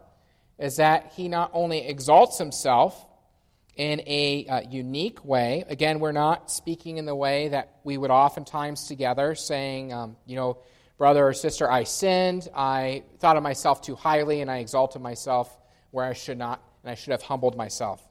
is 0.58 0.76
that 0.76 1.12
he 1.16 1.28
not 1.28 1.50
only 1.54 1.86
exalts 1.86 2.38
himself, 2.38 3.06
in 3.80 4.02
a 4.06 4.46
uh, 4.46 4.60
unique 4.68 5.24
way. 5.24 5.64
Again, 5.66 6.00
we're 6.00 6.12
not 6.12 6.50
speaking 6.50 6.98
in 6.98 7.06
the 7.06 7.14
way 7.14 7.48
that 7.48 7.76
we 7.82 7.96
would 7.96 8.10
oftentimes 8.10 8.86
together, 8.86 9.34
saying, 9.34 9.90
um, 9.90 10.16
you 10.26 10.36
know, 10.36 10.58
brother 10.98 11.26
or 11.26 11.32
sister, 11.32 11.70
I 11.70 11.84
sinned, 11.84 12.46
I 12.54 13.04
thought 13.20 13.38
of 13.38 13.42
myself 13.42 13.80
too 13.80 13.94
highly, 13.94 14.42
and 14.42 14.50
I 14.50 14.58
exalted 14.58 15.00
myself 15.00 15.56
where 15.92 16.04
I 16.04 16.12
should 16.12 16.36
not, 16.36 16.62
and 16.82 16.90
I 16.90 16.94
should 16.94 17.12
have 17.12 17.22
humbled 17.22 17.56
myself. 17.56 18.06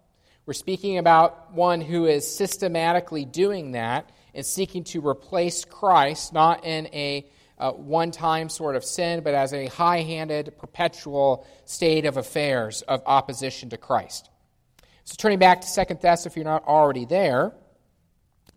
We're 0.45 0.53
speaking 0.53 0.97
about 0.97 1.53
one 1.53 1.81
who 1.81 2.05
is 2.05 2.27
systematically 2.27 3.25
doing 3.25 3.73
that 3.73 4.09
and 4.33 4.45
seeking 4.45 4.83
to 4.85 5.05
replace 5.05 5.65
Christ, 5.65 6.33
not 6.33 6.65
in 6.65 6.87
a 6.87 7.29
uh, 7.59 7.71
one 7.71 8.11
time 8.11 8.49
sort 8.49 8.75
of 8.75 8.85
sin, 8.85 9.21
but 9.21 9.33
as 9.33 9.53
a 9.53 9.67
high 9.67 10.01
handed, 10.01 10.57
perpetual 10.57 11.45
state 11.65 12.05
of 12.05 12.17
affairs 12.17 12.81
of 12.83 13.03
opposition 13.05 13.69
to 13.69 13.77
Christ. 13.77 14.29
So, 15.03 15.15
turning 15.17 15.39
back 15.39 15.61
to 15.61 15.67
Second 15.67 16.01
Thess, 16.01 16.25
if 16.25 16.35
you're 16.35 16.45
not 16.45 16.65
already 16.65 17.05
there, 17.05 17.53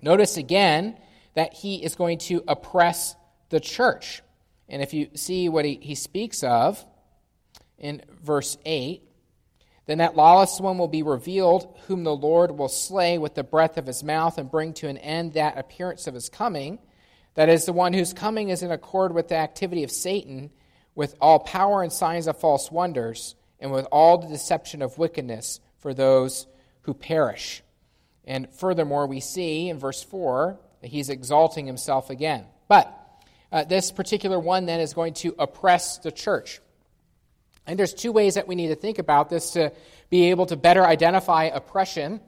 notice 0.00 0.36
again 0.36 0.98
that 1.34 1.52
he 1.52 1.82
is 1.82 1.94
going 1.94 2.18
to 2.18 2.44
oppress 2.46 3.16
the 3.48 3.60
church. 3.60 4.22
And 4.68 4.82
if 4.82 4.94
you 4.94 5.08
see 5.14 5.48
what 5.48 5.64
he, 5.64 5.78
he 5.82 5.94
speaks 5.94 6.42
of 6.42 6.84
in 7.78 8.02
verse 8.22 8.56
8, 8.64 9.02
Then 9.86 9.98
that 9.98 10.16
lawless 10.16 10.60
one 10.60 10.78
will 10.78 10.88
be 10.88 11.02
revealed, 11.02 11.76
whom 11.86 12.04
the 12.04 12.14
Lord 12.14 12.52
will 12.52 12.68
slay 12.68 13.18
with 13.18 13.34
the 13.34 13.42
breath 13.42 13.76
of 13.76 13.86
his 13.86 14.04
mouth 14.04 14.38
and 14.38 14.50
bring 14.50 14.74
to 14.74 14.88
an 14.88 14.98
end 14.98 15.32
that 15.32 15.58
appearance 15.58 16.06
of 16.06 16.14
his 16.14 16.28
coming. 16.28 16.78
That 17.34 17.48
is, 17.48 17.64
the 17.64 17.72
one 17.72 17.92
whose 17.92 18.12
coming 18.12 18.50
is 18.50 18.62
in 18.62 18.70
accord 18.70 19.12
with 19.12 19.28
the 19.28 19.36
activity 19.36 19.82
of 19.82 19.90
Satan, 19.90 20.50
with 20.94 21.16
all 21.20 21.40
power 21.40 21.82
and 21.82 21.92
signs 21.92 22.26
of 22.26 22.38
false 22.38 22.70
wonders, 22.70 23.34
and 23.58 23.72
with 23.72 23.86
all 23.90 24.18
the 24.18 24.28
deception 24.28 24.82
of 24.82 24.98
wickedness 24.98 25.60
for 25.78 25.94
those 25.94 26.46
who 26.82 26.94
perish. 26.94 27.62
And 28.24 28.48
furthermore, 28.52 29.06
we 29.06 29.20
see 29.20 29.68
in 29.68 29.78
verse 29.78 30.02
4 30.02 30.58
that 30.80 30.90
he's 30.90 31.08
exalting 31.08 31.66
himself 31.66 32.10
again. 32.10 32.44
But 32.68 32.98
uh, 33.50 33.64
this 33.64 33.90
particular 33.90 34.38
one 34.38 34.66
then 34.66 34.80
is 34.80 34.94
going 34.94 35.14
to 35.14 35.34
oppress 35.38 35.98
the 35.98 36.10
church. 36.10 36.60
And 37.66 37.78
there's 37.78 37.94
two 37.94 38.12
ways 38.12 38.34
that 38.34 38.48
we 38.48 38.54
need 38.54 38.68
to 38.68 38.74
think 38.74 38.98
about 38.98 39.30
this 39.30 39.52
to 39.52 39.72
be 40.10 40.30
able 40.30 40.46
to 40.46 40.56
better 40.56 40.84
identify 40.84 41.44
oppression. 41.44 42.20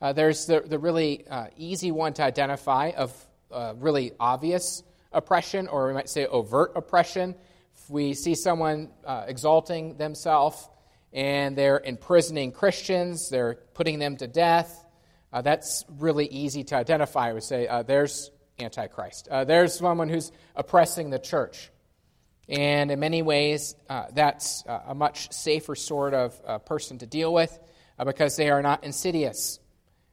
Uh, 0.00 0.12
there's 0.12 0.46
the, 0.46 0.60
the 0.60 0.78
really 0.78 1.26
uh, 1.28 1.48
easy 1.56 1.90
one 1.90 2.14
to 2.14 2.22
identify 2.22 2.92
of 2.96 3.12
uh, 3.50 3.74
really 3.78 4.12
obvious 4.20 4.84
oppression, 5.12 5.66
or 5.66 5.88
we 5.88 5.94
might 5.94 6.08
say 6.08 6.26
overt 6.26 6.72
oppression. 6.76 7.34
If 7.76 7.90
we 7.90 8.14
see 8.14 8.34
someone 8.34 8.90
uh, 9.04 9.24
exalting 9.26 9.96
themselves 9.96 10.68
and 11.12 11.56
they're 11.56 11.80
imprisoning 11.80 12.52
Christians, 12.52 13.28
they're 13.30 13.58
putting 13.74 13.98
them 13.98 14.16
to 14.18 14.28
death, 14.28 14.84
uh, 15.32 15.42
that's 15.42 15.84
really 15.98 16.26
easy 16.26 16.62
to 16.64 16.76
identify. 16.76 17.32
We 17.32 17.40
say, 17.40 17.66
uh, 17.66 17.82
there's 17.82 18.30
Antichrist. 18.60 19.28
there's 19.30 19.78
someone 19.78 20.08
who's 20.08 20.32
oppressing 20.56 21.10
the 21.10 21.18
church. 21.20 21.70
And 22.48 22.90
in 22.90 22.98
many 22.98 23.20
ways, 23.20 23.74
uh, 23.90 24.06
that's 24.14 24.64
a 24.66 24.94
much 24.94 25.30
safer 25.32 25.74
sort 25.74 26.14
of 26.14 26.40
uh, 26.46 26.58
person 26.58 26.98
to 26.98 27.06
deal 27.06 27.32
with 27.32 27.56
uh, 27.98 28.04
because 28.04 28.36
they 28.36 28.48
are 28.48 28.62
not 28.62 28.84
insidious. 28.84 29.60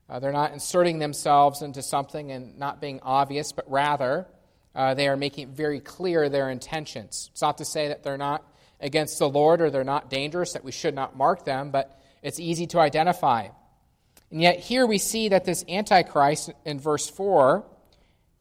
Uh, 0.09 0.19
they're 0.19 0.33
not 0.33 0.51
inserting 0.51 0.99
themselves 0.99 1.61
into 1.61 1.81
something 1.81 2.31
and 2.31 2.59
not 2.59 2.81
being 2.81 2.99
obvious, 3.01 3.53
but 3.53 3.69
rather 3.71 4.27
uh, 4.75 4.93
they 4.93 5.07
are 5.07 5.15
making 5.15 5.53
very 5.53 5.79
clear 5.79 6.27
their 6.27 6.49
intentions. 6.49 7.29
It's 7.31 7.41
not 7.41 7.59
to 7.59 7.65
say 7.65 7.87
that 7.87 8.03
they're 8.03 8.17
not 8.17 8.43
against 8.81 9.17
the 9.17 9.29
Lord 9.29 9.61
or 9.61 9.69
they're 9.69 9.85
not 9.85 10.09
dangerous, 10.09 10.53
that 10.53 10.63
we 10.63 10.73
should 10.73 10.93
not 10.93 11.15
mark 11.15 11.45
them, 11.45 11.71
but 11.71 11.99
it's 12.21 12.39
easy 12.39 12.67
to 12.67 12.79
identify. 12.79 13.47
And 14.29 14.41
yet, 14.41 14.59
here 14.59 14.85
we 14.85 14.97
see 14.97 15.29
that 15.29 15.45
this 15.45 15.63
Antichrist 15.69 16.51
in 16.65 16.79
verse 16.79 17.09
4 17.09 17.65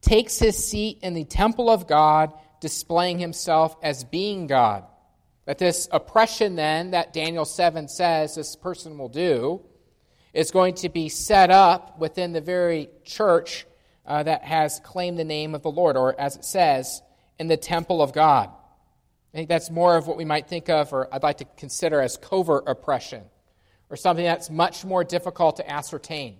takes 0.00 0.38
his 0.38 0.66
seat 0.66 0.98
in 1.02 1.14
the 1.14 1.24
temple 1.24 1.70
of 1.70 1.86
God 1.86 2.32
displaying 2.64 3.18
himself 3.18 3.76
as 3.82 4.04
being 4.04 4.46
God. 4.46 4.84
That 5.44 5.58
this 5.58 5.86
oppression, 5.92 6.56
then, 6.56 6.92
that 6.92 7.12
Daniel 7.12 7.44
7 7.44 7.88
says 7.88 8.34
this 8.34 8.56
person 8.56 8.96
will 8.96 9.10
do, 9.10 9.60
is 10.32 10.50
going 10.50 10.76
to 10.76 10.88
be 10.88 11.10
set 11.10 11.50
up 11.50 11.98
within 11.98 12.32
the 12.32 12.40
very 12.40 12.88
church 13.04 13.66
uh, 14.06 14.22
that 14.22 14.44
has 14.44 14.80
claimed 14.82 15.18
the 15.18 15.24
name 15.24 15.54
of 15.54 15.60
the 15.60 15.70
Lord, 15.70 15.98
or 15.98 16.18
as 16.18 16.36
it 16.36 16.46
says, 16.46 17.02
in 17.38 17.48
the 17.48 17.58
temple 17.58 18.00
of 18.00 18.14
God. 18.14 18.48
I 18.48 19.36
think 19.36 19.50
that's 19.50 19.70
more 19.70 19.98
of 19.98 20.06
what 20.06 20.16
we 20.16 20.24
might 20.24 20.48
think 20.48 20.70
of, 20.70 20.90
or 20.94 21.12
I'd 21.12 21.22
like 21.22 21.36
to 21.38 21.46
consider 21.58 22.00
as 22.00 22.16
covert 22.16 22.64
oppression, 22.66 23.24
or 23.90 23.96
something 23.96 24.24
that's 24.24 24.48
much 24.48 24.86
more 24.86 25.04
difficult 25.04 25.56
to 25.56 25.70
ascertain, 25.70 26.38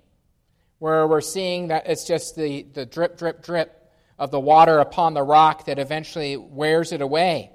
where 0.79 1.07
we're 1.07 1.21
seeing 1.21 1.69
that 1.69 1.87
it's 1.87 2.07
just 2.07 2.35
the, 2.35 2.63
the 2.73 2.87
drip, 2.87 3.19
drip, 3.19 3.43
drip 3.43 3.84
of 4.19 4.31
the 4.31 4.41
water 4.41 4.79
upon 4.79 5.15
the 5.15 5.23
rock 5.23 5.67
that 5.67 5.79
eventually 5.79 6.37
wears 6.37 6.93
it 6.93 7.01
away. 7.01 7.51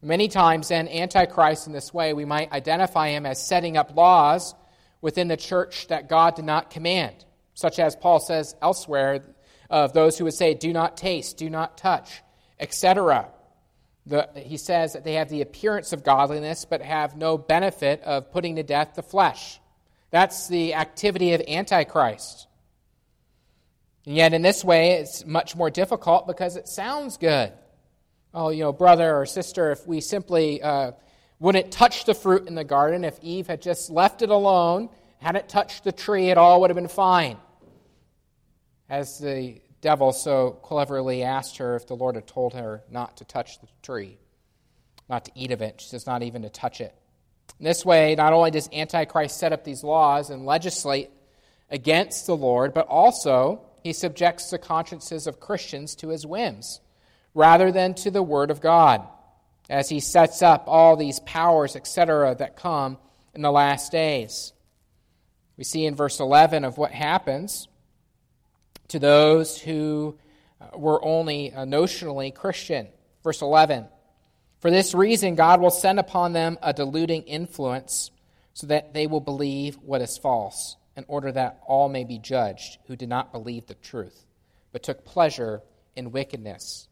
Many 0.00 0.28
times, 0.28 0.68
then, 0.68 0.88
Antichrist 0.88 1.68
in 1.68 1.72
this 1.72 1.94
way, 1.94 2.12
we 2.12 2.24
might 2.24 2.50
identify 2.50 3.10
him 3.10 3.24
as 3.24 3.46
setting 3.46 3.76
up 3.76 3.96
laws 3.96 4.54
within 5.00 5.28
the 5.28 5.36
church 5.36 5.86
that 5.88 6.08
God 6.08 6.34
did 6.34 6.44
not 6.44 6.70
command, 6.70 7.24
such 7.54 7.78
as 7.78 7.94
Paul 7.94 8.18
says 8.18 8.54
elsewhere 8.60 9.22
of 9.70 9.92
those 9.92 10.18
who 10.18 10.24
would 10.24 10.34
say, 10.34 10.54
do 10.54 10.72
not 10.72 10.96
taste, 10.96 11.36
do 11.36 11.48
not 11.48 11.78
touch, 11.78 12.22
etc. 12.58 13.28
he 14.34 14.56
says 14.56 14.92
that 14.92 15.04
they 15.04 15.14
have 15.14 15.28
the 15.28 15.42
appearance 15.42 15.92
of 15.92 16.04
godliness 16.04 16.64
but 16.64 16.82
have 16.82 17.16
no 17.16 17.38
benefit 17.38 18.02
of 18.02 18.32
putting 18.32 18.56
to 18.56 18.62
death 18.62 18.94
the 18.94 19.02
flesh. 19.02 19.60
That's 20.10 20.48
the 20.48 20.74
activity 20.74 21.32
of 21.32 21.42
Antichrist. 21.48 22.46
And 24.06 24.16
yet, 24.16 24.34
in 24.34 24.42
this 24.42 24.64
way, 24.64 24.92
it's 24.92 25.24
much 25.24 25.54
more 25.54 25.70
difficult 25.70 26.26
because 26.26 26.56
it 26.56 26.68
sounds 26.68 27.16
good. 27.16 27.52
Oh, 28.34 28.48
you 28.48 28.64
know, 28.64 28.72
brother 28.72 29.16
or 29.16 29.26
sister, 29.26 29.70
if 29.70 29.86
we 29.86 30.00
simply 30.00 30.60
uh, 30.62 30.92
wouldn't 31.38 31.70
touch 31.70 32.04
the 32.04 32.14
fruit 32.14 32.48
in 32.48 32.54
the 32.54 32.64
garden, 32.64 33.04
if 33.04 33.18
Eve 33.22 33.46
had 33.46 33.62
just 33.62 33.90
left 33.90 34.22
it 34.22 34.30
alone, 34.30 34.88
hadn't 35.18 35.48
touched 35.48 35.84
the 35.84 35.92
tree, 35.92 36.30
it 36.30 36.38
all 36.38 36.60
would 36.60 36.70
have 36.70 36.76
been 36.76 36.88
fine. 36.88 37.36
As 38.88 39.18
the 39.18 39.60
devil 39.80 40.12
so 40.12 40.52
cleverly 40.62 41.22
asked 41.22 41.58
her 41.58 41.76
if 41.76 41.86
the 41.86 41.94
Lord 41.94 42.14
had 42.14 42.26
told 42.26 42.54
her 42.54 42.82
not 42.90 43.18
to 43.18 43.24
touch 43.24 43.60
the 43.60 43.68
tree, 43.82 44.18
not 45.08 45.26
to 45.26 45.32
eat 45.34 45.50
of 45.52 45.62
it. 45.62 45.80
She 45.80 45.88
says, 45.88 46.06
not 46.06 46.22
even 46.22 46.42
to 46.42 46.48
touch 46.48 46.80
it. 46.80 46.94
In 47.58 47.64
this 47.64 47.84
way, 47.84 48.14
not 48.14 48.32
only 48.32 48.50
does 48.50 48.68
Antichrist 48.72 49.38
set 49.38 49.52
up 49.52 49.62
these 49.62 49.84
laws 49.84 50.30
and 50.30 50.46
legislate 50.46 51.10
against 51.70 52.26
the 52.26 52.36
Lord, 52.36 52.74
but 52.74 52.86
also 52.86 53.62
he 53.82 53.92
subjects 53.92 54.50
the 54.50 54.58
consciences 54.58 55.26
of 55.26 55.40
Christians 55.40 55.94
to 55.96 56.08
his 56.08 56.26
whims 56.26 56.80
rather 57.34 57.72
than 57.72 57.94
to 57.94 58.10
the 58.10 58.22
Word 58.22 58.50
of 58.50 58.60
God, 58.60 59.06
as 59.68 59.88
he 59.88 60.00
sets 60.00 60.42
up 60.42 60.64
all 60.66 60.96
these 60.96 61.20
powers, 61.20 61.76
etc., 61.76 62.34
that 62.36 62.56
come 62.56 62.98
in 63.34 63.42
the 63.42 63.50
last 63.50 63.90
days. 63.90 64.52
We 65.56 65.64
see 65.64 65.86
in 65.86 65.94
verse 65.94 66.20
11 66.20 66.64
of 66.64 66.78
what 66.78 66.92
happens 66.92 67.68
to 68.88 68.98
those 68.98 69.58
who 69.58 70.18
uh, 70.60 70.76
were 70.76 71.02
only 71.04 71.50
notionally 71.50 72.34
Christian. 72.34 72.88
Verse 73.24 73.42
11 73.42 73.86
For 74.60 74.70
this 74.70 74.94
reason, 74.94 75.34
God 75.34 75.60
will 75.60 75.70
send 75.70 75.98
upon 75.98 76.32
them 76.32 76.58
a 76.62 76.72
deluding 76.72 77.22
influence 77.22 78.10
so 78.54 78.66
that 78.66 78.92
they 78.92 79.06
will 79.06 79.20
believe 79.20 79.76
what 79.76 80.02
is 80.02 80.18
false 80.18 80.76
in 80.96 81.04
order 81.08 81.32
that 81.32 81.60
all 81.66 81.88
may 81.88 82.04
be 82.04 82.18
judged 82.18 82.78
who 82.86 82.96
did 82.96 83.08
not 83.08 83.32
believe 83.32 83.66
the 83.66 83.74
truth, 83.74 84.26
but 84.72 84.82
took 84.82 85.04
pleasure 85.04 85.62
in 85.96 86.12
wickedness. 86.12 86.88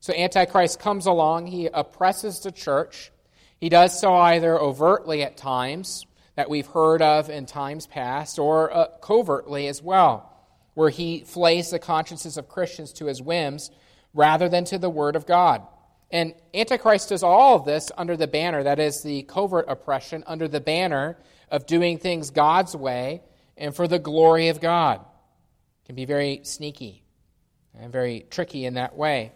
So 0.00 0.12
Antichrist 0.12 0.78
comes 0.78 1.06
along, 1.06 1.46
he 1.46 1.66
oppresses 1.66 2.40
the 2.40 2.52
church. 2.52 3.10
He 3.58 3.68
does 3.68 3.98
so 3.98 4.14
either 4.14 4.58
overtly 4.58 5.22
at 5.22 5.36
times, 5.36 6.06
that 6.36 6.48
we've 6.48 6.68
heard 6.68 7.02
of 7.02 7.30
in 7.30 7.46
times 7.46 7.88
past, 7.88 8.38
or 8.38 8.72
uh, 8.72 8.86
covertly 9.00 9.66
as 9.66 9.82
well, 9.82 10.32
where 10.74 10.88
he 10.88 11.20
flays 11.20 11.70
the 11.70 11.80
consciences 11.80 12.36
of 12.36 12.48
Christians 12.48 12.92
to 12.92 13.06
his 13.06 13.20
whims 13.20 13.72
rather 14.14 14.48
than 14.48 14.64
to 14.66 14.78
the 14.78 14.88
Word 14.88 15.16
of 15.16 15.26
God. 15.26 15.66
And 16.12 16.34
Antichrist 16.54 17.08
does 17.08 17.24
all 17.24 17.56
of 17.56 17.64
this 17.64 17.90
under 17.98 18.16
the 18.16 18.28
banner, 18.28 18.62
that 18.62 18.78
is, 18.78 19.02
the 19.02 19.24
covert 19.24 19.64
oppression, 19.68 20.22
under 20.28 20.46
the 20.46 20.60
banner 20.60 21.18
of 21.50 21.66
doing 21.66 21.98
things 21.98 22.30
God's 22.30 22.76
way 22.76 23.20
and 23.58 23.74
for 23.74 23.88
the 23.88 23.98
glory 23.98 24.48
of 24.48 24.60
God. 24.60 25.00
It 25.00 25.86
can 25.86 25.94
be 25.96 26.04
very 26.04 26.40
sneaky 26.44 27.02
and 27.78 27.92
very 27.92 28.26
tricky 28.30 28.64
in 28.64 28.74
that 28.74 28.96
way. 28.96 29.32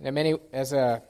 And 0.00 0.14
many, 0.14 0.34
as 0.52 0.72
a, 0.72 1.02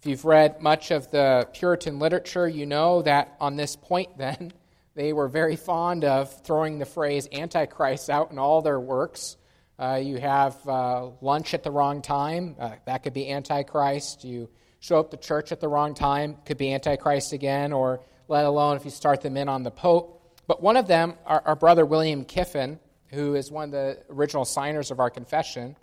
if 0.00 0.06
you've 0.06 0.24
read 0.24 0.60
much 0.60 0.90
of 0.90 1.10
the 1.10 1.48
Puritan 1.52 1.98
literature, 1.98 2.46
you 2.46 2.66
know 2.66 3.02
that 3.02 3.36
on 3.40 3.56
this 3.56 3.76
point, 3.76 4.18
then, 4.18 4.52
they 4.94 5.12
were 5.12 5.28
very 5.28 5.56
fond 5.56 6.04
of 6.04 6.44
throwing 6.44 6.78
the 6.78 6.84
phrase 6.84 7.28
Antichrist 7.32 8.10
out 8.10 8.30
in 8.30 8.38
all 8.38 8.62
their 8.62 8.80
works. 8.80 9.36
Uh, 9.78 10.00
you 10.02 10.18
have 10.18 10.56
uh, 10.68 11.08
lunch 11.20 11.54
at 11.54 11.62
the 11.62 11.70
wrong 11.70 12.02
time, 12.02 12.56
uh, 12.58 12.72
that 12.84 13.04
could 13.04 13.12
be 13.12 13.30
Antichrist. 13.30 14.24
You 14.24 14.48
show 14.80 14.98
up 14.98 15.12
to 15.12 15.16
church 15.16 15.52
at 15.52 15.60
the 15.60 15.68
wrong 15.68 15.94
time, 15.94 16.36
could 16.44 16.58
be 16.58 16.72
Antichrist 16.72 17.32
again, 17.32 17.72
or 17.72 18.00
let 18.26 18.44
alone 18.44 18.76
if 18.76 18.84
you 18.84 18.90
start 18.90 19.20
them 19.20 19.36
in 19.36 19.48
on 19.48 19.62
the 19.62 19.70
Pope. 19.70 20.17
But 20.48 20.62
one 20.62 20.78
of 20.78 20.88
them, 20.88 21.14
our, 21.26 21.42
our 21.44 21.54
brother 21.54 21.86
William 21.86 22.24
Kiffin, 22.24 22.80
who 23.08 23.36
is 23.36 23.52
one 23.52 23.64
of 23.66 23.70
the 23.70 23.98
original 24.10 24.44
signers 24.44 24.90
of 24.90 24.98
our 24.98 25.10
confession, 25.10 25.76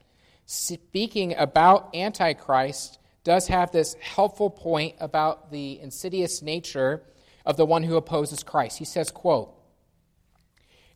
speaking 0.48 1.36
about 1.38 1.96
Antichrist, 1.96 3.00
does 3.24 3.48
have 3.48 3.72
this 3.72 3.96
helpful 4.02 4.50
point 4.50 4.96
about 5.00 5.52
the 5.52 5.80
insidious 5.80 6.42
nature 6.42 7.04
of 7.46 7.58
the 7.58 7.66
one 7.66 7.84
who 7.84 7.96
opposes 7.96 8.44
Christ. 8.44 8.80
He 8.80 8.86
says, 8.86 9.12
quote, 9.12 9.54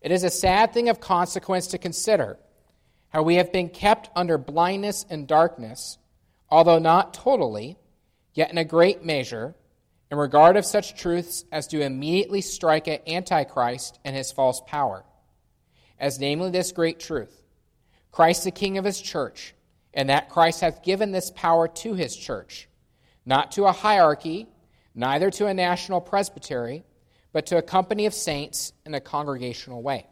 It 0.02 0.10
is 0.10 0.24
a 0.24 0.30
sad 0.30 0.72
thing 0.72 0.88
of 0.88 1.00
consequence 1.00 1.68
to 1.68 1.78
consider 1.78 2.38
how 3.10 3.22
we 3.22 3.36
have 3.36 3.52
been 3.52 3.68
kept 3.68 4.10
under 4.16 4.36
blindness 4.36 5.06
and 5.08 5.28
darkness, 5.28 5.98
although 6.48 6.78
not 6.80 7.14
totally, 7.14 7.76
yet 8.34 8.50
in 8.50 8.58
a 8.58 8.64
great 8.64 9.04
measure, 9.04 9.54
in 10.10 10.18
regard 10.18 10.56
of 10.56 10.66
such 10.66 11.00
truths 11.00 11.44
as 11.52 11.66
do 11.66 11.80
immediately 11.80 12.40
strike 12.40 12.88
at 12.88 13.08
Antichrist 13.08 13.98
and 14.04 14.16
his 14.16 14.32
false 14.32 14.60
power, 14.66 15.04
as 15.98 16.18
namely 16.18 16.50
this 16.50 16.72
great 16.72 16.98
truth 16.98 17.36
Christ 18.10 18.44
the 18.44 18.50
King 18.50 18.76
of 18.76 18.84
his 18.84 19.00
church, 19.00 19.54
and 19.94 20.08
that 20.08 20.28
Christ 20.28 20.60
hath 20.62 20.82
given 20.82 21.12
this 21.12 21.30
power 21.30 21.68
to 21.68 21.94
his 21.94 22.16
church, 22.16 22.68
not 23.24 23.52
to 23.52 23.66
a 23.66 23.72
hierarchy, 23.72 24.48
neither 24.94 25.30
to 25.30 25.46
a 25.46 25.54
national 25.54 26.00
presbytery, 26.00 26.84
but 27.32 27.46
to 27.46 27.56
a 27.56 27.62
company 27.62 28.06
of 28.06 28.14
saints 28.14 28.72
in 28.84 28.94
a 28.94 29.00
congregational 29.00 29.82
way. 29.82 30.06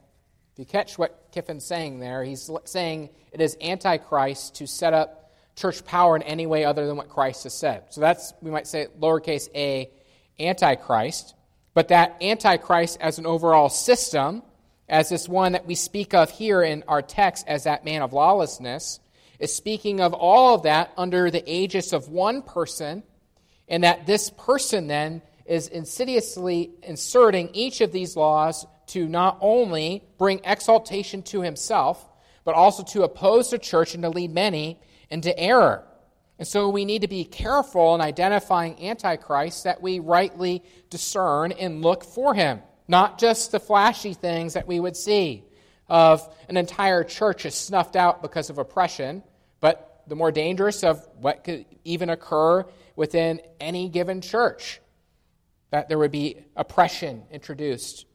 If 0.52 0.60
you 0.60 0.64
catch 0.64 0.96
what 0.96 1.32
Kiffin's 1.32 1.64
saying 1.64 1.98
there, 1.98 2.22
he's 2.22 2.48
saying 2.64 3.10
it 3.32 3.40
is 3.40 3.56
antichrist 3.60 4.56
to 4.56 4.66
set 4.68 4.92
up 4.92 5.27
church 5.58 5.84
power 5.84 6.16
in 6.16 6.22
any 6.22 6.46
way 6.46 6.64
other 6.64 6.86
than 6.86 6.96
what 6.96 7.08
Christ 7.08 7.42
has 7.44 7.54
said. 7.54 7.84
So 7.90 8.00
that's, 8.00 8.32
we 8.40 8.50
might 8.50 8.66
say, 8.66 8.86
lowercase 8.98 9.48
a, 9.54 9.90
antichrist. 10.40 11.34
But 11.74 11.88
that 11.88 12.16
antichrist 12.22 12.98
as 13.00 13.18
an 13.18 13.26
overall 13.26 13.68
system, 13.68 14.42
as 14.88 15.08
this 15.08 15.28
one 15.28 15.52
that 15.52 15.66
we 15.66 15.74
speak 15.74 16.14
of 16.14 16.30
here 16.30 16.62
in 16.62 16.84
our 16.88 17.02
text 17.02 17.46
as 17.48 17.64
that 17.64 17.84
man 17.84 18.02
of 18.02 18.12
lawlessness, 18.12 19.00
is 19.38 19.54
speaking 19.54 20.00
of 20.00 20.14
all 20.14 20.54
of 20.54 20.62
that 20.62 20.92
under 20.96 21.30
the 21.30 21.48
aegis 21.50 21.92
of 21.92 22.08
one 22.08 22.42
person, 22.42 23.02
and 23.68 23.84
that 23.84 24.06
this 24.06 24.30
person 24.30 24.86
then 24.86 25.22
is 25.44 25.68
insidiously 25.68 26.70
inserting 26.82 27.50
each 27.52 27.80
of 27.80 27.92
these 27.92 28.16
laws 28.16 28.66
to 28.86 29.06
not 29.06 29.38
only 29.40 30.02
bring 30.18 30.40
exaltation 30.44 31.22
to 31.22 31.42
himself, 31.42 32.04
but 32.44 32.54
also 32.54 32.82
to 32.82 33.02
oppose 33.02 33.50
the 33.50 33.58
church 33.58 33.94
and 33.94 34.02
to 34.02 34.08
lead 34.08 34.32
many 34.32 34.80
into 35.10 35.36
error. 35.38 35.84
And 36.38 36.46
so 36.46 36.68
we 36.68 36.84
need 36.84 37.02
to 37.02 37.08
be 37.08 37.24
careful 37.24 37.94
in 37.94 38.00
identifying 38.00 38.82
Antichrist 38.82 39.64
that 39.64 39.82
we 39.82 39.98
rightly 39.98 40.62
discern 40.88 41.52
and 41.52 41.82
look 41.82 42.04
for 42.04 42.34
him, 42.34 42.60
not 42.86 43.18
just 43.18 43.50
the 43.50 43.60
flashy 43.60 44.14
things 44.14 44.54
that 44.54 44.68
we 44.68 44.78
would 44.78 44.96
see 44.96 45.44
of 45.88 46.28
an 46.48 46.56
entire 46.56 47.02
church 47.02 47.46
is 47.46 47.54
snuffed 47.54 47.96
out 47.96 48.22
because 48.22 48.50
of 48.50 48.58
oppression, 48.58 49.22
but 49.60 50.02
the 50.06 50.14
more 50.14 50.30
dangerous 50.30 50.84
of 50.84 51.06
what 51.20 51.44
could 51.44 51.64
even 51.84 52.10
occur 52.10 52.64
within 52.94 53.40
any 53.60 53.88
given 53.88 54.20
church 54.20 54.80
that 55.70 55.88
there 55.88 55.98
would 55.98 56.12
be 56.12 56.36
oppression 56.56 57.24
introduced 57.30 58.06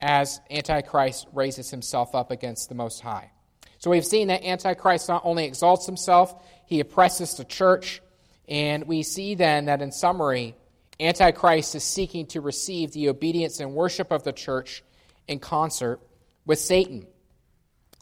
as 0.00 0.40
Antichrist 0.50 1.26
raises 1.32 1.70
himself 1.70 2.14
up 2.14 2.30
against 2.30 2.68
the 2.68 2.74
Most 2.74 3.00
High. 3.00 3.30
So 3.78 3.90
we've 3.90 4.06
seen 4.06 4.28
that 4.28 4.44
Antichrist 4.44 5.08
not 5.08 5.22
only 5.24 5.44
exalts 5.44 5.86
himself, 5.86 6.34
he 6.66 6.80
oppresses 6.80 7.34
the 7.34 7.44
church. 7.44 8.02
And 8.48 8.86
we 8.86 9.02
see 9.02 9.34
then 9.34 9.66
that 9.66 9.82
in 9.82 9.92
summary, 9.92 10.54
Antichrist 10.98 11.74
is 11.74 11.84
seeking 11.84 12.26
to 12.28 12.40
receive 12.40 12.92
the 12.92 13.08
obedience 13.08 13.60
and 13.60 13.74
worship 13.74 14.10
of 14.10 14.22
the 14.24 14.32
church 14.32 14.82
in 15.28 15.38
concert 15.38 16.00
with 16.44 16.58
Satan. 16.58 17.06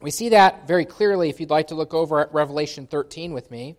We 0.00 0.10
see 0.10 0.30
that 0.30 0.66
very 0.68 0.84
clearly 0.84 1.30
if 1.30 1.40
you'd 1.40 1.50
like 1.50 1.68
to 1.68 1.74
look 1.74 1.94
over 1.94 2.20
at 2.20 2.32
Revelation 2.34 2.86
13 2.86 3.32
with 3.32 3.50
me, 3.50 3.76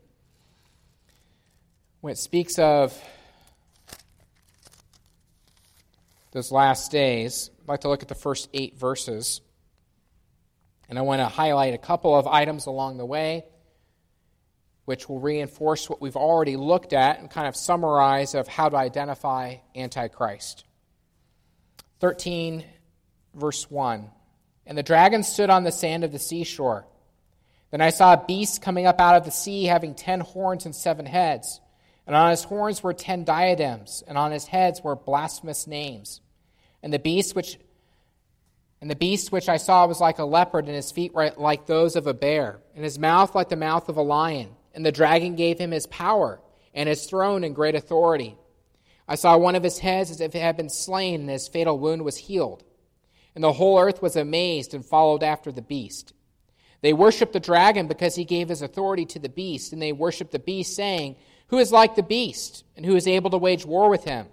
when 2.01 2.11
it 2.11 2.17
speaks 2.17 2.57
of 2.59 2.99
those 6.31 6.51
last 6.51 6.91
days. 6.91 7.49
I'd 7.61 7.69
like 7.69 7.81
to 7.81 7.89
look 7.89 8.01
at 8.01 8.09
the 8.09 8.15
first 8.15 8.49
eight 8.53 8.77
verses. 8.77 9.39
And 10.89 10.99
I 10.99 11.01
want 11.01 11.19
to 11.19 11.25
highlight 11.25 11.73
a 11.73 11.79
couple 11.79 12.17
of 12.17 12.27
items 12.27 12.65
along 12.67 12.97
the 12.97 13.05
way, 13.05 13.45
which 14.85 15.09
will 15.09 15.19
reinforce 15.19 15.89
what 15.89 16.01
we've 16.01 16.15
already 16.15 16.57
looked 16.57 16.93
at 16.93 17.19
and 17.19 17.29
kind 17.29 17.47
of 17.47 17.55
summarize 17.55 18.35
of 18.35 18.47
how 18.47 18.69
to 18.69 18.77
identify 18.77 19.55
Antichrist. 19.75 20.63
13, 21.99 22.63
verse 23.33 23.69
1. 23.69 24.09
And 24.67 24.77
the 24.77 24.83
dragon 24.83 25.23
stood 25.23 25.49
on 25.49 25.63
the 25.63 25.71
sand 25.71 26.03
of 26.03 26.11
the 26.11 26.19
seashore. 26.19 26.85
Then 27.71 27.81
I 27.81 27.89
saw 27.89 28.13
a 28.13 28.23
beast 28.25 28.61
coming 28.61 28.85
up 28.85 29.01
out 29.01 29.15
of 29.15 29.25
the 29.25 29.31
sea, 29.31 29.65
having 29.65 29.95
ten 29.95 30.19
horns 30.21 30.65
and 30.65 30.75
seven 30.75 31.05
heads. 31.05 31.59
And 32.07 32.15
on 32.15 32.29
his 32.29 32.43
horns 32.43 32.83
were 32.83 32.93
ten 32.93 33.23
diadems, 33.23 34.03
and 34.07 34.17
on 34.17 34.31
his 34.31 34.45
heads 34.45 34.83
were 34.83 34.95
blasphemous 34.95 35.67
names. 35.67 36.21
And 36.83 36.93
the 36.93 36.99
beast 36.99 37.35
which 37.35 37.57
and 38.81 38.91
the 38.91 38.95
beast 38.95 39.31
which 39.31 39.49
I 39.49 39.57
saw 39.57 39.87
was 39.87 39.99
like 39.99 40.19
a 40.19 40.25
leopard, 40.25 40.65
and 40.65 40.75
his 40.75 40.91
feet 40.91 41.13
were 41.13 41.31
like 41.37 41.65
those 41.65 41.95
of 41.95 42.07
a 42.07 42.13
bear, 42.13 42.59
and 42.75 42.83
his 42.83 42.99
mouth 42.99 43.33
like 43.33 43.49
the 43.49 43.55
mouth 43.55 43.89
of 43.89 43.97
a 43.97 44.01
lion. 44.01 44.49
And 44.73 44.85
the 44.85 44.91
dragon 44.91 45.35
gave 45.35 45.57
him 45.57 45.71
his 45.71 45.87
power 45.87 46.41
and 46.73 46.89
his 46.89 47.05
throne 47.05 47.45
and 47.45 47.55
great 47.55 47.75
authority. 47.75 48.35
I 49.07 49.15
saw 49.15 49.37
one 49.37 49.55
of 49.55 49.63
his 49.63 49.79
heads 49.79 50.11
as 50.11 50.19
if 50.19 50.35
it 50.35 50.41
had 50.41 50.57
been 50.57 50.69
slain, 50.69 51.21
and 51.21 51.29
his 51.29 51.47
fatal 51.47 51.79
wound 51.79 52.03
was 52.03 52.17
healed. 52.17 52.63
And 53.33 53.43
the 53.43 53.53
whole 53.53 53.79
earth 53.79 54.01
was 54.01 54.15
amazed 54.15 54.73
and 54.73 54.85
followed 54.85 55.23
after 55.23 55.51
the 55.51 55.61
beast. 55.61 56.13
They 56.81 56.93
worshipped 56.93 57.33
the 57.33 57.39
dragon 57.39 57.87
because 57.87 58.15
he 58.15 58.25
gave 58.25 58.49
his 58.49 58.61
authority 58.61 59.05
to 59.07 59.19
the 59.19 59.29
beast, 59.29 59.73
and 59.73 59.81
they 59.81 59.93
worshipped 59.93 60.31
the 60.31 60.39
beast, 60.39 60.75
saying, 60.75 61.15
Who 61.47 61.57
is 61.57 61.71
like 61.71 61.95
the 61.95 62.03
beast, 62.03 62.63
and 62.75 62.85
who 62.85 62.95
is 62.95 63.07
able 63.07 63.29
to 63.29 63.37
wage 63.37 63.65
war 63.65 63.89
with 63.89 64.03
him? 64.03 64.27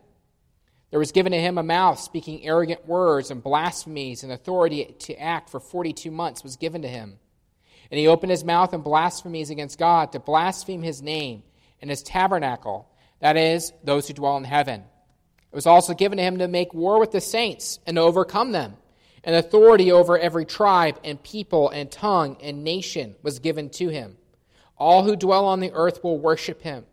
There 0.93 0.99
was 0.99 1.11
given 1.11 1.33
to 1.33 1.41
him 1.41 1.57
a 1.57 1.63
mouth 1.63 1.99
speaking 1.99 2.45
arrogant 2.45 2.87
words 2.87 3.31
and 3.31 3.43
blasphemies, 3.43 4.23
and 4.23 4.31
authority 4.31 4.95
to 5.01 5.17
act 5.17 5.49
for 5.49 5.59
42 5.59 6.11
months 6.11 6.45
was 6.45 6.57
given 6.57 6.83
to 6.83 6.89
him. 6.89 7.19
And 7.91 7.99
he 7.99 8.07
opened 8.07 8.31
his 8.31 8.45
mouth 8.45 8.75
in 8.75 8.83
blasphemies 8.83 9.49
against 9.49 9.79
God 9.79 10.13
to 10.13 10.21
blaspheme 10.21 10.83
his 10.83 11.01
name 11.01 11.45
and 11.81 11.89
his 11.89 12.03
tabernacle, 12.03 12.91
that 13.21 13.39
is, 13.39 13.73
those 13.83 14.07
who 14.07 14.13
dwell 14.13 14.37
in 14.37 14.45
heaven. 14.45 14.83
It 15.51 15.55
was 15.55 15.67
also 15.67 15.95
given 15.95 16.19
to 16.19 16.25
him 16.25 16.37
to 16.39 16.47
make 16.47 16.75
war 16.75 17.01
with 17.01 17.13
the 17.13 17.23
saints 17.23 17.79
and 17.87 17.97
to 17.97 18.03
overcome 18.03 18.53
them. 18.53 18.77
And 19.25 19.35
authority 19.35 19.91
over 19.93 20.19
every 20.19 20.45
tribe 20.45 21.01
and 21.03 21.23
people 21.23 21.71
and 21.71 21.91
tongue 21.91 22.37
and 22.43 22.65
nation 22.65 23.15
was 23.23 23.39
given 23.39 23.71
to 23.71 23.89
him. 23.89 24.19
All 24.77 25.05
who 25.05 25.17
dwell 25.17 25.47
on 25.47 25.61
the 25.61 25.73
earth 25.73 26.05
will 26.05 26.19
worship 26.19 26.61
him. 26.61 26.85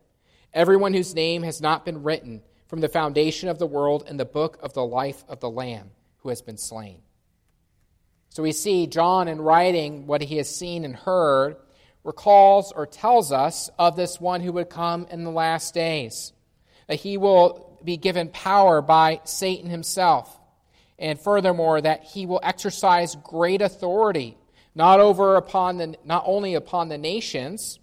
Everyone 0.54 0.94
whose 0.94 1.14
name 1.14 1.44
has 1.44 1.60
not 1.60 1.84
been 1.84 2.04
written 2.04 2.44
from 2.70 2.82
the 2.82 2.88
foundation 2.88 3.50
of 3.50 3.58
the 3.58 3.66
world 3.66 4.06
in 4.08 4.18
the 4.18 4.26
book 4.26 4.60
of 4.62 4.74
the 4.74 4.86
life 4.86 5.26
of 5.28 5.40
the 5.40 5.50
Lamb 5.50 5.90
who 6.20 6.30
has 6.30 6.44
been 6.44 6.58
slain. 6.58 7.02
So 8.30 8.44
we 8.44 8.52
see 8.52 8.86
John, 8.86 9.28
in 9.28 9.42
writing 9.42 10.06
what 10.06 10.22
he 10.22 10.38
has 10.38 10.56
seen 10.56 10.86
and 10.86 10.96
heard, 10.96 11.58
recalls 12.04 12.72
or 12.72 12.86
tells 12.86 13.32
us 13.32 13.72
of 13.80 13.96
this 13.96 14.22
one 14.22 14.42
who 14.42 14.54
would 14.54 14.70
come 14.70 15.08
in 15.10 15.24
the 15.24 15.32
last 15.32 15.74
days, 15.74 16.32
that 16.88 17.00
he 17.00 17.18
will 17.18 17.80
be 17.84 17.98
given 17.98 18.30
power 18.30 18.84
by 18.84 19.22
Satan 19.24 19.72
himself, 19.72 20.40
and 21.00 21.20
furthermore, 21.20 21.82
that 21.82 22.04
he 22.04 22.28
will 22.28 22.40
exercise 22.44 23.16
great 23.24 23.64
authority, 23.64 24.38
not 24.76 25.00
over 25.00 25.38
upon 25.38 25.78
the, 25.78 25.96
not 26.06 26.24
only 26.28 26.54
upon 26.54 26.90
the 26.90 27.00
nations, 27.00 27.80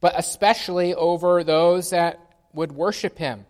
but 0.00 0.14
especially 0.16 0.94
over 0.94 1.42
those 1.42 1.90
that 1.90 2.20
would 2.52 2.70
worship 2.70 3.18
him 3.18 3.44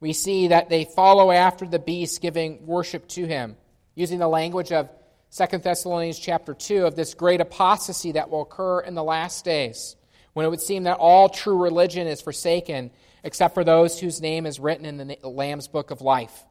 we 0.00 0.14
see 0.14 0.48
that 0.48 0.70
they 0.70 0.84
follow 0.84 1.30
after 1.30 1.66
the 1.66 1.78
beast, 1.78 2.22
giving 2.22 2.66
worship 2.66 3.06
to 3.08 3.26
him, 3.26 3.56
using 3.94 4.18
the 4.18 4.28
language 4.28 4.72
of 4.72 4.88
2 5.36 5.58
Thessalonians 5.58 6.18
chapter 6.18 6.54
2 6.54 6.86
of 6.86 6.96
this 6.96 7.14
great 7.14 7.40
apostasy 7.40 8.12
that 8.12 8.30
will 8.30 8.42
occur 8.42 8.80
in 8.80 8.94
the 8.94 9.04
last 9.04 9.44
days, 9.44 9.96
when 10.32 10.46
it 10.46 10.48
would 10.48 10.60
seem 10.60 10.84
that 10.84 10.96
all 10.96 11.28
true 11.28 11.62
religion 11.62 12.06
is 12.06 12.20
forsaken 12.20 12.90
except 13.22 13.52
for 13.52 13.62
those 13.62 14.00
whose 14.00 14.22
name 14.22 14.46
is 14.46 14.58
written 14.58 14.86
in 14.86 14.96
the 14.96 15.28
Lamb's 15.28 15.68
book 15.68 15.90
of 15.90 16.00
life. 16.00 16.44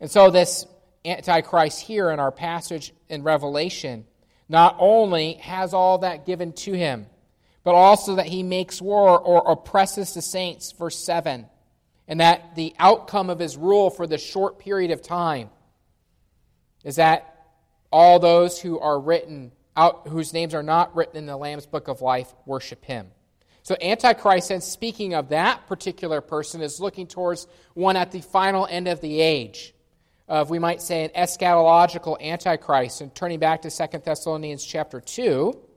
And 0.00 0.10
so, 0.10 0.30
this 0.30 0.66
Antichrist 1.04 1.80
here 1.80 2.10
in 2.10 2.20
our 2.20 2.30
passage 2.30 2.92
in 3.08 3.22
Revelation 3.22 4.04
not 4.48 4.76
only 4.78 5.34
has 5.34 5.72
all 5.72 5.98
that 5.98 6.26
given 6.26 6.52
to 6.52 6.72
him, 6.72 7.06
but 7.64 7.74
also 7.74 8.16
that 8.16 8.26
he 8.26 8.42
makes 8.42 8.80
war 8.80 9.18
or 9.18 9.50
oppresses 9.50 10.14
the 10.14 10.22
saints, 10.22 10.72
verse 10.72 10.96
7 10.96 11.46
and 12.08 12.20
that 12.20 12.56
the 12.56 12.74
outcome 12.78 13.30
of 13.30 13.38
his 13.38 13.56
rule 13.56 13.90
for 13.90 14.06
this 14.06 14.22
short 14.22 14.58
period 14.58 14.90
of 14.90 15.02
time 15.02 15.50
is 16.82 16.96
that 16.96 17.36
all 17.92 18.18
those 18.18 18.60
who 18.60 18.80
are 18.80 18.98
written 18.98 19.52
out 19.76 20.08
whose 20.08 20.32
names 20.32 20.54
are 20.54 20.62
not 20.62 20.96
written 20.96 21.16
in 21.16 21.26
the 21.26 21.36
lamb's 21.36 21.66
book 21.66 21.86
of 21.86 22.00
life 22.00 22.34
worship 22.46 22.84
him. 22.84 23.06
So 23.62 23.76
antichrist 23.80 24.50
and 24.50 24.62
speaking 24.62 25.14
of 25.14 25.28
that 25.28 25.66
particular 25.68 26.20
person 26.20 26.62
is 26.62 26.80
looking 26.80 27.06
towards 27.06 27.46
one 27.74 27.96
at 27.96 28.10
the 28.10 28.22
final 28.22 28.66
end 28.66 28.88
of 28.88 29.00
the 29.00 29.20
age 29.20 29.74
of 30.26 30.50
we 30.50 30.58
might 30.58 30.82
say 30.82 31.04
an 31.04 31.10
eschatological 31.10 32.20
antichrist. 32.20 33.02
And 33.02 33.14
turning 33.14 33.38
back 33.38 33.62
to 33.62 33.70
2 33.70 33.98
thessalonians 33.98 34.64
chapter 34.64 35.00
2 35.00 35.68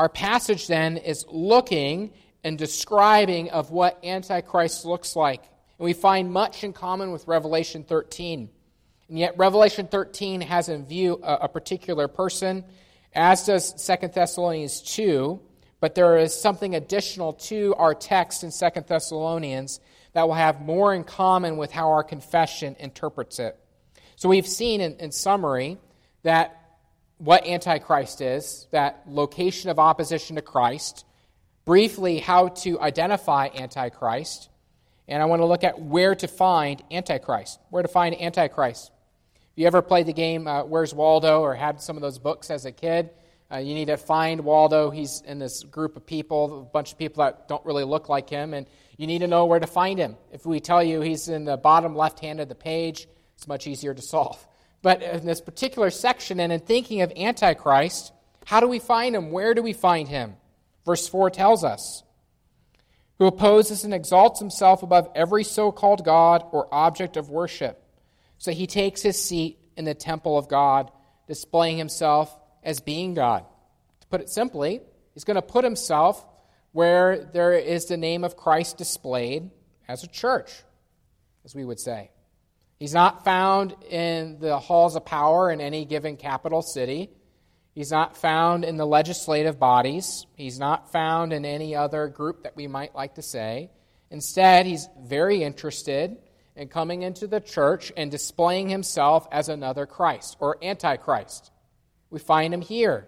our 0.00 0.08
passage 0.08 0.66
then 0.66 0.96
is 0.96 1.26
looking 1.28 2.12
and 2.44 2.58
describing 2.58 3.50
of 3.50 3.70
what 3.70 4.04
Antichrist 4.04 4.84
looks 4.84 5.16
like. 5.16 5.42
And 5.78 5.84
we 5.84 5.92
find 5.92 6.32
much 6.32 6.64
in 6.64 6.72
common 6.72 7.12
with 7.12 7.26
Revelation 7.26 7.84
13. 7.84 8.48
And 9.08 9.18
yet, 9.18 9.36
Revelation 9.36 9.86
13 9.86 10.40
has 10.42 10.68
in 10.68 10.86
view 10.86 11.20
a, 11.22 11.34
a 11.42 11.48
particular 11.48 12.08
person, 12.08 12.64
as 13.12 13.46
does 13.46 13.72
2 13.86 14.08
Thessalonians 14.08 14.82
2. 14.82 15.40
But 15.80 15.94
there 15.94 16.18
is 16.18 16.34
something 16.34 16.74
additional 16.74 17.32
to 17.34 17.74
our 17.76 17.94
text 17.94 18.44
in 18.44 18.50
2 18.50 18.82
Thessalonians 18.86 19.80
that 20.12 20.26
will 20.26 20.34
have 20.34 20.60
more 20.60 20.94
in 20.94 21.04
common 21.04 21.56
with 21.56 21.72
how 21.72 21.90
our 21.90 22.04
confession 22.04 22.76
interprets 22.78 23.38
it. 23.38 23.58
So 24.16 24.28
we've 24.28 24.46
seen 24.46 24.80
in, 24.80 24.96
in 24.96 25.12
summary 25.12 25.78
that 26.22 26.56
what 27.18 27.46
Antichrist 27.46 28.20
is, 28.20 28.66
that 28.70 29.02
location 29.06 29.70
of 29.70 29.78
opposition 29.78 30.36
to 30.36 30.42
Christ, 30.42 31.04
briefly 31.70 32.18
how 32.18 32.48
to 32.48 32.80
identify 32.80 33.48
Antichrist, 33.54 34.48
And 35.06 35.22
I 35.22 35.26
want 35.26 35.40
to 35.40 35.46
look 35.46 35.62
at 35.62 35.80
where 35.80 36.16
to 36.16 36.26
find 36.26 36.82
Antichrist. 36.90 37.60
Where 37.70 37.84
to 37.84 37.88
find 37.88 38.20
Antichrist. 38.20 38.90
If 39.36 39.52
you 39.54 39.68
ever 39.68 39.80
played 39.80 40.06
the 40.06 40.12
game 40.12 40.48
uh, 40.48 40.64
Where's 40.64 40.92
Waldo 40.92 41.42
or 41.42 41.54
had 41.54 41.80
some 41.80 41.94
of 41.94 42.02
those 42.02 42.18
books 42.18 42.50
as 42.50 42.66
a 42.66 42.72
kid, 42.72 43.10
uh, 43.52 43.58
you 43.58 43.74
need 43.74 43.84
to 43.84 43.96
find 43.96 44.40
Waldo. 44.40 44.90
He's 44.90 45.20
in 45.24 45.38
this 45.38 45.62
group 45.62 45.96
of 45.96 46.04
people, 46.04 46.62
a 46.62 46.64
bunch 46.64 46.90
of 46.90 46.98
people 46.98 47.22
that 47.22 47.46
don't 47.46 47.64
really 47.64 47.84
look 47.84 48.08
like 48.08 48.28
him, 48.28 48.52
and 48.52 48.66
you 48.96 49.06
need 49.06 49.20
to 49.20 49.28
know 49.28 49.46
where 49.46 49.60
to 49.60 49.68
find 49.68 49.96
him. 49.96 50.16
If 50.32 50.44
we 50.44 50.58
tell 50.58 50.82
you 50.82 51.00
he's 51.00 51.28
in 51.28 51.44
the 51.44 51.56
bottom 51.56 51.94
left 51.94 52.18
hand 52.18 52.40
of 52.40 52.48
the 52.48 52.56
page, 52.56 53.06
it's 53.36 53.46
much 53.46 53.68
easier 53.68 53.94
to 53.94 54.02
solve. 54.02 54.44
But 54.82 55.04
in 55.04 55.24
this 55.24 55.40
particular 55.40 55.90
section, 55.90 56.40
and 56.40 56.52
in 56.52 56.58
thinking 56.58 57.02
of 57.02 57.12
Antichrist, 57.16 58.12
how 58.44 58.58
do 58.58 58.66
we 58.66 58.80
find 58.80 59.14
him? 59.14 59.30
Where 59.30 59.54
do 59.54 59.62
we 59.62 59.72
find 59.72 60.08
him? 60.08 60.34
Verse 60.90 61.06
4 61.06 61.30
tells 61.30 61.62
us 61.62 62.02
who 63.20 63.26
opposes 63.26 63.84
and 63.84 63.94
exalts 63.94 64.40
himself 64.40 64.82
above 64.82 65.08
every 65.14 65.44
so 65.44 65.70
called 65.70 66.04
God 66.04 66.44
or 66.50 66.66
object 66.74 67.16
of 67.16 67.30
worship. 67.30 67.80
So 68.38 68.50
he 68.50 68.66
takes 68.66 69.00
his 69.00 69.22
seat 69.22 69.60
in 69.76 69.84
the 69.84 69.94
temple 69.94 70.36
of 70.36 70.48
God, 70.48 70.90
displaying 71.28 71.78
himself 71.78 72.36
as 72.64 72.80
being 72.80 73.14
God. 73.14 73.44
To 74.00 74.06
put 74.08 74.20
it 74.20 74.28
simply, 74.30 74.80
he's 75.14 75.22
going 75.22 75.36
to 75.36 75.42
put 75.42 75.62
himself 75.62 76.26
where 76.72 77.24
there 77.24 77.52
is 77.52 77.86
the 77.86 77.96
name 77.96 78.24
of 78.24 78.36
Christ 78.36 78.76
displayed 78.76 79.48
as 79.86 80.02
a 80.02 80.08
church, 80.08 80.50
as 81.44 81.54
we 81.54 81.64
would 81.64 81.78
say. 81.78 82.10
He's 82.80 82.94
not 82.94 83.22
found 83.22 83.76
in 83.90 84.40
the 84.40 84.58
halls 84.58 84.96
of 84.96 85.04
power 85.04 85.52
in 85.52 85.60
any 85.60 85.84
given 85.84 86.16
capital 86.16 86.62
city. 86.62 87.10
He's 87.74 87.92
not 87.92 88.16
found 88.16 88.64
in 88.64 88.76
the 88.76 88.86
legislative 88.86 89.58
bodies. 89.58 90.26
He's 90.34 90.58
not 90.58 90.90
found 90.92 91.32
in 91.32 91.44
any 91.44 91.76
other 91.76 92.08
group 92.08 92.42
that 92.42 92.56
we 92.56 92.66
might 92.66 92.94
like 92.94 93.14
to 93.14 93.22
say. 93.22 93.70
Instead, 94.10 94.66
he's 94.66 94.88
very 95.00 95.42
interested 95.42 96.18
in 96.56 96.68
coming 96.68 97.02
into 97.02 97.26
the 97.26 97.40
church 97.40 97.92
and 97.96 98.10
displaying 98.10 98.68
himself 98.68 99.26
as 99.30 99.48
another 99.48 99.86
Christ 99.86 100.36
or 100.40 100.62
Antichrist. 100.62 101.52
We 102.10 102.18
find 102.18 102.52
him 102.52 102.60
here. 102.60 103.06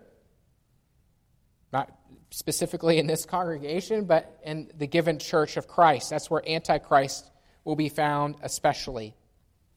Not 1.72 1.90
specifically 2.31 2.98
in 2.98 3.07
this 3.07 3.25
congregation, 3.25 4.05
but 4.05 4.38
in 4.44 4.70
the 4.77 4.87
given 4.87 5.18
church 5.18 5.57
of 5.57 5.66
Christ. 5.66 6.11
That's 6.11 6.31
where 6.31 6.48
Antichrist 6.48 7.31
will 7.64 7.77
be 7.77 7.88
found, 7.88 8.37
especially. 8.42 9.14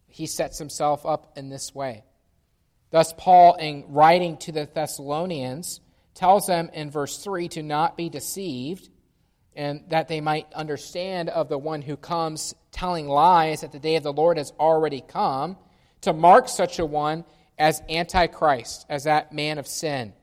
He 0.07 0.27
sets 0.27 0.59
himself 0.59 1.05
up 1.05 1.37
in 1.37 1.49
this 1.49 1.73
way. 1.73 2.03
Thus, 2.95 3.13
Paul, 3.17 3.55
in 3.55 3.83
writing 3.89 4.37
to 4.37 4.53
the 4.53 4.69
Thessalonians, 4.73 5.81
tells 6.13 6.47
them 6.47 6.69
in 6.71 6.89
verse 6.89 7.17
3 7.17 7.49
to 7.49 7.61
not 7.61 7.97
be 7.97 8.07
deceived 8.07 8.87
and 9.53 9.83
that 9.89 10.07
they 10.07 10.21
might 10.21 10.47
understand 10.53 11.27
of 11.27 11.49
the 11.49 11.57
one 11.57 11.81
who 11.81 11.97
comes 11.97 12.55
telling 12.71 13.09
lies 13.09 13.59
that 13.59 13.73
the 13.73 13.79
day 13.79 13.97
of 13.97 14.03
the 14.03 14.13
Lord 14.13 14.37
has 14.37 14.53
already 14.57 15.03
come, 15.05 15.57
to 16.03 16.13
mark 16.13 16.47
such 16.47 16.79
a 16.79 16.85
one 16.85 17.25
as 17.59 17.83
Antichrist, 17.89 18.85
as 18.87 19.03
that 19.03 19.33
man 19.33 19.57
of 19.57 19.67
sin, 19.67 20.13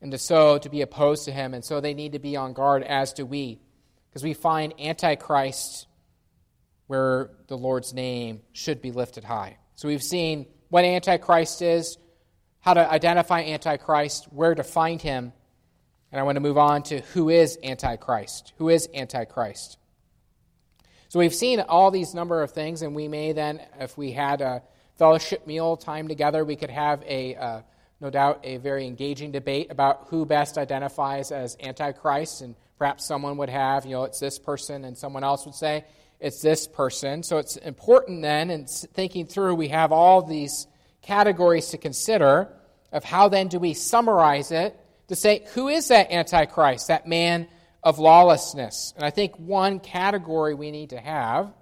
and 0.00 0.10
to 0.12 0.16
so 0.16 0.56
to 0.56 0.70
be 0.70 0.80
opposed 0.80 1.26
to 1.26 1.30
him. 1.30 1.52
And 1.52 1.62
so 1.62 1.82
they 1.82 1.92
need 1.92 2.12
to 2.12 2.18
be 2.18 2.36
on 2.36 2.54
guard, 2.54 2.84
as 2.84 3.12
do 3.12 3.26
we, 3.26 3.60
because 4.08 4.24
we 4.24 4.32
find 4.32 4.72
Antichrist 4.80 5.88
where 6.86 7.32
the 7.48 7.58
Lord's 7.58 7.92
name 7.92 8.40
should 8.54 8.80
be 8.80 8.92
lifted 8.92 9.24
high. 9.24 9.58
So 9.74 9.88
we've 9.88 10.02
seen 10.02 10.46
what 10.76 10.84
Antichrist 10.84 11.62
is, 11.62 11.96
how 12.60 12.74
to 12.74 12.92
identify 12.92 13.40
Antichrist, 13.40 14.30
where 14.30 14.54
to 14.54 14.62
find 14.62 15.00
him. 15.00 15.32
And 16.12 16.20
I 16.20 16.22
want 16.22 16.36
to 16.36 16.40
move 16.40 16.58
on 16.58 16.82
to 16.82 17.00
who 17.14 17.30
is 17.30 17.58
Antichrist. 17.64 18.52
Who 18.58 18.68
is 18.68 18.86
Antichrist? 18.94 19.78
So 21.08 21.18
we've 21.18 21.34
seen 21.34 21.60
all 21.60 21.90
these 21.90 22.12
number 22.12 22.42
of 22.42 22.50
things, 22.50 22.82
and 22.82 22.94
we 22.94 23.08
may 23.08 23.32
then, 23.32 23.62
if 23.80 23.96
we 23.96 24.12
had 24.12 24.42
a 24.42 24.62
fellowship 24.98 25.46
meal 25.46 25.78
time 25.78 26.08
together, 26.08 26.44
we 26.44 26.56
could 26.56 26.68
have 26.68 27.02
a, 27.06 27.36
uh, 27.36 27.62
no 28.02 28.10
doubt, 28.10 28.40
a 28.44 28.58
very 28.58 28.86
engaging 28.86 29.32
debate 29.32 29.68
about 29.70 30.08
who 30.08 30.26
best 30.26 30.58
identifies 30.58 31.32
as 31.32 31.56
Antichrist. 31.58 32.42
And 32.42 32.54
perhaps 32.76 33.06
someone 33.06 33.38
would 33.38 33.48
have, 33.48 33.86
you 33.86 33.92
know, 33.92 34.04
it's 34.04 34.20
this 34.20 34.38
person, 34.38 34.84
and 34.84 34.98
someone 34.98 35.24
else 35.24 35.46
would 35.46 35.54
say, 35.54 35.86
it's 36.20 36.40
this 36.40 36.66
person. 36.66 37.22
So 37.22 37.38
it's 37.38 37.56
important 37.56 38.22
then, 38.22 38.50
in 38.50 38.66
thinking 38.66 39.26
through, 39.26 39.54
we 39.54 39.68
have 39.68 39.92
all 39.92 40.22
these 40.22 40.66
categories 41.02 41.68
to 41.68 41.78
consider 41.78 42.48
of 42.92 43.04
how 43.04 43.28
then 43.28 43.48
do 43.48 43.58
we 43.58 43.74
summarize 43.74 44.50
it 44.50 44.78
to 45.08 45.16
say, 45.16 45.46
who 45.54 45.68
is 45.68 45.88
that 45.88 46.10
Antichrist, 46.10 46.88
that 46.88 47.06
man 47.06 47.48
of 47.82 47.98
lawlessness? 47.98 48.92
And 48.96 49.04
I 49.04 49.10
think 49.10 49.36
one 49.38 49.78
category 49.78 50.54
we 50.54 50.70
need 50.70 50.90
to 50.90 51.00
have 51.00 51.52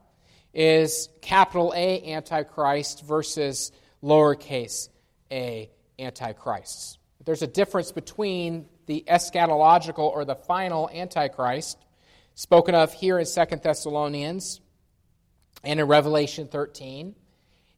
is 0.53 1.09
capital 1.21 1.73
A 1.77 2.13
Antichrist 2.13 3.05
versus 3.05 3.73
lowercase 4.03 4.89
a 5.31 5.71
Antichrist. 5.99 6.99
There's 7.25 7.43
a 7.43 7.47
difference 7.47 7.91
between 7.91 8.67
the 8.87 9.05
eschatological 9.09 9.99
or 9.99 10.25
the 10.25 10.35
final 10.35 10.91
Antichrist 10.91 11.79
spoken 12.35 12.75
of 12.75 12.93
here 12.93 13.19
in 13.19 13.27
Second 13.27 13.63
Thessalonians 13.63 14.61
and 15.63 15.79
in 15.79 15.87
Revelation 15.87 16.49
13, 16.49 17.15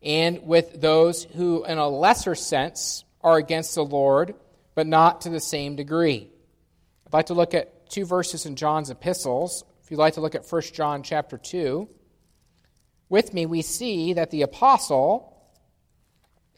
and 0.02 0.46
with 0.46 0.80
those 0.80 1.24
who, 1.24 1.64
in 1.64 1.78
a 1.78 1.88
lesser 1.88 2.34
sense, 2.34 3.04
are 3.22 3.36
against 3.36 3.74
the 3.74 3.84
Lord, 3.84 4.34
but 4.74 4.86
not 4.86 5.22
to 5.22 5.30
the 5.30 5.40
same 5.40 5.76
degree. 5.76 6.30
I'd 7.06 7.12
like 7.12 7.26
to 7.26 7.34
look 7.34 7.54
at 7.54 7.90
two 7.90 8.04
verses 8.04 8.46
in 8.46 8.56
John's 8.56 8.90
epistles. 8.90 9.64
If 9.82 9.90
you'd 9.90 9.98
like 9.98 10.14
to 10.14 10.20
look 10.20 10.34
at 10.34 10.50
1 10.50 10.62
John 10.72 11.02
chapter 11.02 11.38
2, 11.38 11.88
with 13.08 13.32
me 13.32 13.46
we 13.46 13.62
see 13.62 14.14
that 14.14 14.30
the 14.30 14.42
apostle, 14.42 15.36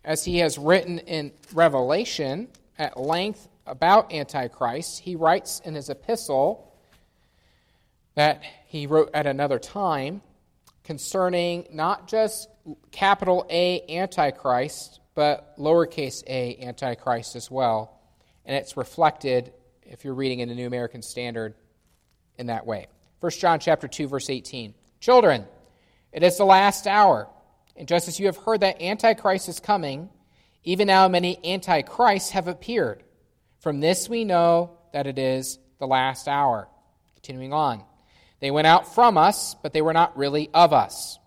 as 0.04 0.24
he 0.24 0.38
has 0.38 0.56
written 0.56 0.98
in 1.00 1.32
Revelation 1.52 2.48
at 2.78 2.98
length 2.98 3.48
about 3.66 4.12
Antichrist, 4.12 5.00
he 5.00 5.16
writes 5.16 5.60
in 5.64 5.74
his 5.74 5.90
epistle 5.90 6.67
that 8.18 8.42
he 8.66 8.88
wrote 8.88 9.10
at 9.14 9.28
another 9.28 9.60
time 9.60 10.20
concerning 10.82 11.68
not 11.72 12.08
just 12.08 12.48
capital 12.90 13.46
A 13.48 13.80
Antichrist, 13.96 14.98
but 15.14 15.56
lowercase 15.56 16.24
a 16.26 16.58
Antichrist 16.60 17.36
as 17.36 17.48
well. 17.48 17.96
And 18.44 18.56
it's 18.56 18.76
reflected, 18.76 19.52
if 19.84 20.04
you're 20.04 20.14
reading 20.14 20.40
in 20.40 20.48
the 20.48 20.56
New 20.56 20.66
American 20.66 21.00
Standard, 21.00 21.54
in 22.38 22.48
that 22.48 22.66
way. 22.66 22.88
1 23.20 23.30
John 23.38 23.60
chapter 23.60 23.86
2, 23.86 24.08
verse 24.08 24.28
18. 24.28 24.74
Children, 24.98 25.44
it 26.10 26.24
is 26.24 26.38
the 26.38 26.44
last 26.44 26.88
hour. 26.88 27.28
And 27.76 27.86
just 27.86 28.08
as 28.08 28.18
you 28.18 28.26
have 28.26 28.36
heard 28.36 28.62
that 28.62 28.82
Antichrist 28.82 29.48
is 29.48 29.60
coming, 29.60 30.08
even 30.64 30.88
now 30.88 31.06
many 31.06 31.38
Antichrists 31.44 32.30
have 32.30 32.48
appeared. 32.48 33.04
From 33.60 33.78
this 33.78 34.08
we 34.08 34.24
know 34.24 34.76
that 34.92 35.06
it 35.06 35.20
is 35.20 35.60
the 35.78 35.86
last 35.86 36.26
hour. 36.26 36.66
Continuing 37.14 37.52
on. 37.52 37.84
They 38.40 38.50
went 38.50 38.66
out 38.66 38.94
from 38.94 39.18
us, 39.18 39.56
but 39.62 39.72
they 39.72 39.82
were 39.82 39.92
not 39.92 40.16
really 40.16 40.50
of 40.54 40.72
us. 40.72 41.18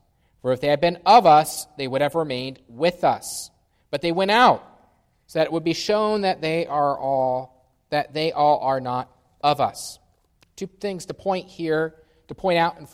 For 0.41 0.53
if 0.53 0.61
they 0.61 0.67
had 0.67 0.81
been 0.81 0.99
of 1.05 1.25
us, 1.25 1.67
they 1.77 1.87
would 1.87 2.01
have 2.01 2.15
remained 2.15 2.59
with 2.67 3.03
us. 3.03 3.51
But 3.91 4.01
they 4.01 4.11
went 4.11 4.31
out, 4.31 4.63
so 5.27 5.39
that 5.39 5.45
it 5.45 5.51
would 5.51 5.63
be 5.63 5.73
shown 5.73 6.21
that 6.21 6.41
they 6.41 6.65
are 6.65 6.97
all 6.97 7.51
that 7.89 8.13
they 8.13 8.31
all 8.31 8.59
are 8.59 8.79
not 8.79 9.11
of 9.41 9.59
us. 9.59 9.99
Two 10.55 10.67
things 10.67 11.07
to 11.07 11.13
point 11.13 11.47
here, 11.47 11.95
to 12.29 12.35
point 12.35 12.57
out 12.57 12.77
in, 12.79 12.87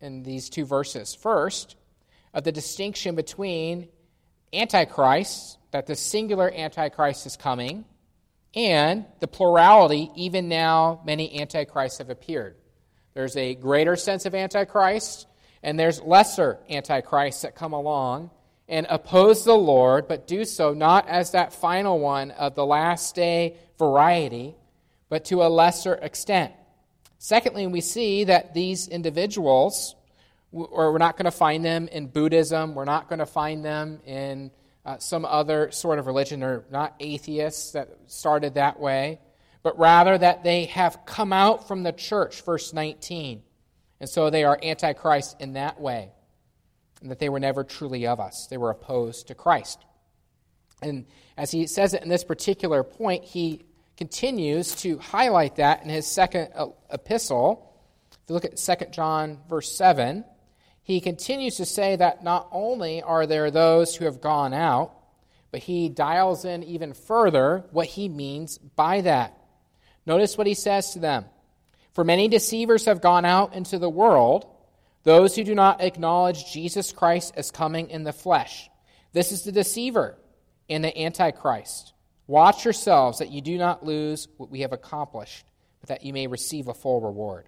in 0.00 0.22
these 0.22 0.48
two 0.48 0.64
verses. 0.64 1.14
First, 1.14 1.76
of 2.32 2.44
the 2.44 2.52
distinction 2.52 3.14
between 3.14 3.88
Antichrist, 4.52 5.58
that 5.70 5.86
the 5.86 5.94
singular 5.94 6.50
Antichrist 6.50 7.26
is 7.26 7.36
coming, 7.36 7.84
and 8.54 9.04
the 9.20 9.28
plurality, 9.28 10.10
even 10.16 10.48
now 10.48 11.02
many 11.04 11.40
Antichrists 11.40 11.98
have 11.98 12.08
appeared. 12.08 12.56
There's 13.18 13.36
a 13.36 13.56
greater 13.56 13.96
sense 13.96 14.26
of 14.26 14.34
Antichrist, 14.36 15.26
and 15.64 15.76
there's 15.76 16.00
lesser 16.00 16.60
Antichrists 16.70 17.42
that 17.42 17.56
come 17.56 17.72
along 17.72 18.30
and 18.68 18.86
oppose 18.88 19.44
the 19.44 19.56
Lord, 19.56 20.06
but 20.06 20.28
do 20.28 20.44
so 20.44 20.72
not 20.72 21.08
as 21.08 21.32
that 21.32 21.52
final 21.52 21.98
one 21.98 22.30
of 22.30 22.54
the 22.54 22.64
last 22.64 23.16
day 23.16 23.56
variety, 23.76 24.54
but 25.08 25.24
to 25.24 25.42
a 25.42 25.48
lesser 25.48 25.94
extent. 25.94 26.52
Secondly, 27.18 27.66
we 27.66 27.80
see 27.80 28.22
that 28.22 28.54
these 28.54 28.86
individuals, 28.86 29.96
or 30.52 30.92
we're 30.92 30.98
not 30.98 31.16
going 31.16 31.24
to 31.24 31.32
find 31.32 31.64
them 31.64 31.88
in 31.88 32.06
Buddhism, 32.06 32.76
we're 32.76 32.84
not 32.84 33.08
going 33.08 33.18
to 33.18 33.26
find 33.26 33.64
them 33.64 33.98
in 34.06 34.52
uh, 34.86 34.98
some 34.98 35.24
other 35.24 35.72
sort 35.72 35.98
of 35.98 36.06
religion. 36.06 36.38
They're 36.38 36.66
not 36.70 36.94
atheists 37.00 37.72
that 37.72 37.88
started 38.06 38.54
that 38.54 38.78
way 38.78 39.18
but 39.68 39.78
rather 39.78 40.16
that 40.16 40.42
they 40.44 40.64
have 40.64 41.04
come 41.04 41.30
out 41.30 41.68
from 41.68 41.82
the 41.82 41.92
church, 41.92 42.40
verse 42.40 42.72
19. 42.72 43.42
And 44.00 44.08
so 44.08 44.30
they 44.30 44.44
are 44.44 44.58
antichrist 44.62 45.36
in 45.40 45.52
that 45.52 45.78
way, 45.78 46.10
and 47.02 47.10
that 47.10 47.18
they 47.18 47.28
were 47.28 47.38
never 47.38 47.64
truly 47.64 48.06
of 48.06 48.18
us. 48.18 48.46
They 48.48 48.56
were 48.56 48.70
opposed 48.70 49.26
to 49.26 49.34
Christ. 49.34 49.84
And 50.80 51.04
as 51.36 51.50
he 51.50 51.66
says 51.66 51.92
it 51.92 52.02
in 52.02 52.08
this 52.08 52.24
particular 52.24 52.82
point, 52.82 53.24
he 53.24 53.66
continues 53.98 54.74
to 54.76 54.96
highlight 54.96 55.56
that 55.56 55.82
in 55.82 55.90
his 55.90 56.06
second 56.06 56.48
uh, 56.54 56.68
epistle, 56.90 57.70
If 58.10 58.18
you 58.28 58.34
look 58.36 58.46
at 58.46 58.56
2 58.56 58.86
John, 58.90 59.38
verse 59.50 59.76
7, 59.76 60.24
he 60.82 61.02
continues 61.02 61.56
to 61.56 61.66
say 61.66 61.94
that 61.94 62.24
not 62.24 62.48
only 62.52 63.02
are 63.02 63.26
there 63.26 63.50
those 63.50 63.94
who 63.94 64.06
have 64.06 64.22
gone 64.22 64.54
out, 64.54 64.94
but 65.50 65.60
he 65.60 65.90
dials 65.90 66.46
in 66.46 66.62
even 66.62 66.94
further 66.94 67.66
what 67.70 67.88
he 67.88 68.08
means 68.08 68.56
by 68.56 69.02
that. 69.02 69.37
Notice 70.08 70.36
what 70.36 70.46
he 70.48 70.54
says 70.54 70.90
to 70.92 70.98
them 70.98 71.26
For 71.92 72.02
many 72.02 72.26
deceivers 72.26 72.86
have 72.86 73.00
gone 73.00 73.24
out 73.24 73.54
into 73.54 73.78
the 73.78 73.88
world, 73.88 74.46
those 75.04 75.36
who 75.36 75.44
do 75.44 75.54
not 75.54 75.80
acknowledge 75.80 76.52
Jesus 76.52 76.90
Christ 76.92 77.34
as 77.36 77.52
coming 77.52 77.90
in 77.90 78.02
the 78.02 78.12
flesh. 78.12 78.68
This 79.12 79.30
is 79.30 79.42
the 79.42 79.52
deceiver 79.52 80.18
and 80.68 80.82
the 80.82 80.98
antichrist. 80.98 81.92
Watch 82.26 82.64
yourselves 82.64 83.18
that 83.18 83.30
you 83.30 83.40
do 83.40 83.56
not 83.56 83.86
lose 83.86 84.26
what 84.36 84.50
we 84.50 84.60
have 84.60 84.72
accomplished, 84.72 85.46
but 85.80 85.88
that 85.90 86.04
you 86.04 86.12
may 86.12 86.26
receive 86.26 86.68
a 86.68 86.74
full 86.74 87.00
reward. 87.00 87.46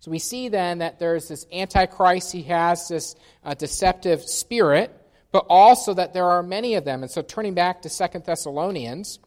So 0.00 0.10
we 0.10 0.18
see 0.18 0.48
then 0.48 0.78
that 0.78 0.98
there's 0.98 1.28
this 1.28 1.46
antichrist, 1.52 2.32
he 2.32 2.42
has 2.44 2.88
this 2.88 3.16
uh, 3.44 3.54
deceptive 3.54 4.22
spirit 4.22 4.98
but 5.32 5.46
also 5.48 5.94
that 5.94 6.12
there 6.12 6.26
are 6.26 6.42
many 6.42 6.74
of 6.74 6.84
them. 6.84 7.02
And 7.02 7.10
so 7.10 7.22
turning 7.22 7.54
back 7.54 7.82
to 7.82 7.88
Second 7.88 8.24
Thessalonians, 8.24 9.18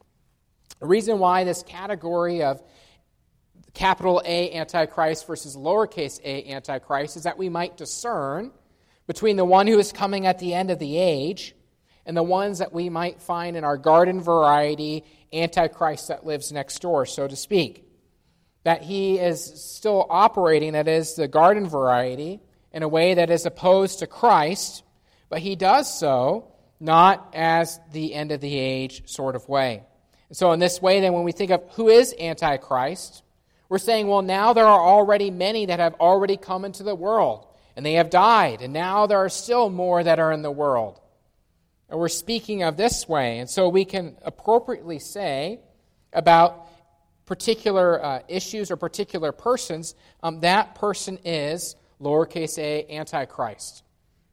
the 0.79 0.87
reason 0.87 1.19
why 1.19 1.43
this 1.43 1.63
category 1.63 2.43
of 2.43 2.61
capital 3.73 4.21
A 4.25 4.53
Antichrist 4.53 5.27
versus 5.27 5.55
lowercase 5.55 6.19
a 6.23 6.51
Antichrist 6.51 7.17
is 7.17 7.23
that 7.23 7.37
we 7.37 7.49
might 7.49 7.77
discern 7.77 8.51
between 9.07 9.35
the 9.35 9.45
one 9.45 9.67
who 9.67 9.77
is 9.77 9.91
coming 9.91 10.25
at 10.25 10.39
the 10.39 10.53
end 10.53 10.71
of 10.71 10.79
the 10.79 10.97
age 10.97 11.55
and 12.05 12.15
the 12.15 12.23
ones 12.23 12.59
that 12.59 12.71
we 12.71 12.89
might 12.89 13.21
find 13.21 13.57
in 13.57 13.63
our 13.63 13.77
garden 13.77 14.21
variety 14.21 15.03
Antichrist 15.33 16.07
that 16.07 16.25
lives 16.25 16.51
next 16.51 16.79
door, 16.81 17.05
so 17.05 17.27
to 17.27 17.35
speak. 17.35 17.83
That 18.63 18.81
he 18.81 19.19
is 19.19 19.43
still 19.63 20.05
operating, 20.09 20.73
that 20.73 20.87
is, 20.87 21.15
the 21.15 21.27
garden 21.27 21.67
variety, 21.67 22.41
in 22.71 22.83
a 22.83 22.87
way 22.87 23.15
that 23.15 23.29
is 23.29 23.45
opposed 23.45 23.99
to 23.99 24.07
Christ 24.07 24.83
but 25.29 25.39
he 25.39 25.55
does 25.55 25.93
so 25.99 26.51
not 26.79 27.33
as 27.33 27.79
the 27.91 28.13
end 28.13 28.31
of 28.31 28.41
the 28.41 28.57
age 28.57 29.03
sort 29.05 29.35
of 29.35 29.47
way. 29.47 29.83
So, 30.31 30.51
in 30.51 30.59
this 30.59 30.81
way, 30.81 31.01
then, 31.01 31.13
when 31.13 31.23
we 31.23 31.31
think 31.31 31.51
of 31.51 31.63
who 31.73 31.89
is 31.89 32.13
Antichrist, 32.19 33.23
we're 33.69 33.77
saying, 33.77 34.07
well, 34.07 34.21
now 34.21 34.53
there 34.53 34.65
are 34.65 34.79
already 34.79 35.31
many 35.31 35.67
that 35.67 35.79
have 35.79 35.95
already 35.95 36.37
come 36.37 36.65
into 36.65 36.83
the 36.83 36.95
world, 36.95 37.47
and 37.75 37.85
they 37.85 37.93
have 37.93 38.09
died, 38.09 38.61
and 38.61 38.73
now 38.73 39.07
there 39.07 39.19
are 39.19 39.29
still 39.29 39.69
more 39.69 40.03
that 40.03 40.19
are 40.19 40.31
in 40.31 40.41
the 40.41 40.51
world. 40.51 40.99
And 41.89 41.99
we're 41.99 42.09
speaking 42.09 42.63
of 42.63 42.77
this 42.77 43.07
way. 43.07 43.39
And 43.39 43.49
so 43.49 43.69
we 43.69 43.85
can 43.85 44.17
appropriately 44.23 44.99
say 44.99 45.59
about 46.13 46.67
particular 47.25 48.03
uh, 48.03 48.19
issues 48.27 48.71
or 48.71 48.77
particular 48.77 49.31
persons, 49.31 49.95
um, 50.23 50.41
that 50.41 50.75
person 50.75 51.19
is, 51.23 51.75
lowercase 52.01 52.57
a, 52.57 52.85
Antichrist. 52.89 53.83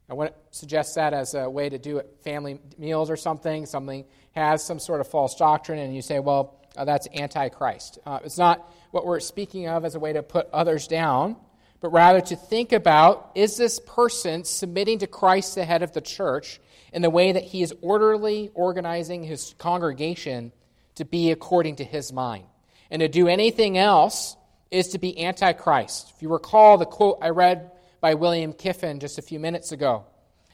I 0.09 0.13
want 0.13 0.31
to 0.31 0.57
suggest 0.57 0.95
that 0.95 1.13
as 1.13 1.33
a 1.33 1.49
way 1.49 1.69
to 1.69 1.77
do 1.77 1.97
it 1.97 2.17
family 2.23 2.59
meals 2.77 3.09
or 3.09 3.15
something. 3.15 3.65
Something 3.65 4.05
has 4.33 4.63
some 4.63 4.79
sort 4.79 4.99
of 4.99 5.07
false 5.07 5.35
doctrine, 5.35 5.79
and 5.79 5.95
you 5.95 6.01
say, 6.01 6.19
well, 6.19 6.59
uh, 6.75 6.85
that's 6.85 7.07
antichrist. 7.13 7.99
Uh, 8.05 8.19
it's 8.23 8.37
not 8.37 8.67
what 8.91 9.05
we're 9.05 9.19
speaking 9.19 9.67
of 9.67 9.85
as 9.85 9.95
a 9.95 9.99
way 9.99 10.13
to 10.13 10.23
put 10.23 10.49
others 10.51 10.87
down, 10.87 11.35
but 11.81 11.89
rather 11.89 12.21
to 12.21 12.35
think 12.35 12.71
about 12.71 13.31
is 13.35 13.57
this 13.57 13.79
person 13.79 14.43
submitting 14.43 14.99
to 14.99 15.07
Christ, 15.07 15.55
the 15.55 15.65
head 15.65 15.83
of 15.83 15.93
the 15.93 16.01
church, 16.01 16.59
in 16.91 17.01
the 17.01 17.09
way 17.09 17.31
that 17.31 17.43
he 17.43 17.61
is 17.61 17.73
orderly 17.81 18.51
organizing 18.53 19.23
his 19.23 19.55
congregation 19.57 20.51
to 20.95 21.05
be 21.05 21.31
according 21.31 21.77
to 21.77 21.83
his 21.83 22.13
mind? 22.13 22.45
And 22.89 22.99
to 23.01 23.07
do 23.07 23.27
anything 23.27 23.77
else 23.77 24.35
is 24.71 24.89
to 24.89 24.99
be 24.99 25.23
antichrist. 25.23 26.13
If 26.15 26.21
you 26.21 26.29
recall 26.29 26.77
the 26.77 26.85
quote 26.85 27.19
I 27.21 27.29
read 27.29 27.71
by 28.01 28.15
William 28.15 28.53
Kiffin 28.53 28.99
just 28.99 29.17
a 29.17 29.21
few 29.21 29.39
minutes 29.39 29.71
ago. 29.71 30.05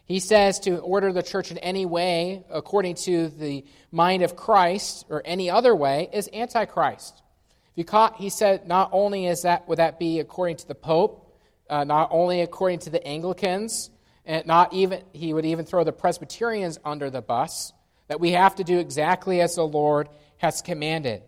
He 0.10 0.20
says 0.20 0.60
to 0.62 0.80
order 0.80 1.14
the 1.14 1.22
church 1.22 1.52
in 1.52 1.60
any 1.60 1.86
way 1.86 2.44
according 2.50 2.96
to 2.96 3.28
the 3.30 3.64
mind 3.92 4.24
of 4.24 4.36
Christ 4.36 5.06
or 5.08 5.22
any 5.24 5.52
other 5.52 5.76
way 5.76 6.10
is 6.12 6.28
antichrist. 6.34 7.22
He 7.76 8.30
said 8.30 8.68
not 8.68 8.90
only 8.92 9.28
is 9.28 9.44
that 9.44 9.70
would 9.70 9.78
that 9.78 10.00
be 10.00 10.20
according 10.20 10.58
to 10.58 10.68
the 10.68 10.74
Pope, 10.74 11.32
uh, 11.70 11.84
not 11.84 12.10
only 12.12 12.42
according 12.42 12.80
to 12.80 12.90
the 12.90 13.06
Anglicans, 13.08 13.92
and 14.26 14.48
not 14.48 14.74
even 14.74 15.04
he 15.14 15.32
would 15.32 15.46
even 15.46 15.64
throw 15.64 15.84
the 15.84 15.94
Presbyterians 15.94 16.80
under 16.84 17.12
the 17.12 17.22
bus. 17.22 17.72
That 18.08 18.20
we 18.20 18.32
have 18.32 18.56
to 18.56 18.64
do 18.64 18.80
exactly 18.80 19.42
as 19.42 19.54
the 19.54 19.64
Lord 19.64 20.10
has 20.38 20.64
commanded. 20.64 21.22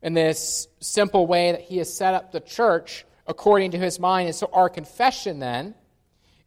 In 0.00 0.14
this 0.14 0.66
simple 0.80 1.26
way 1.26 1.52
that 1.52 1.60
he 1.60 1.76
has 1.76 1.94
set 1.94 2.14
up 2.14 2.32
the 2.32 2.40
church 2.40 3.04
according 3.26 3.72
to 3.72 3.78
his 3.78 4.00
mind. 4.00 4.28
And 4.28 4.34
so 4.34 4.48
our 4.50 4.70
confession 4.70 5.40
then, 5.40 5.74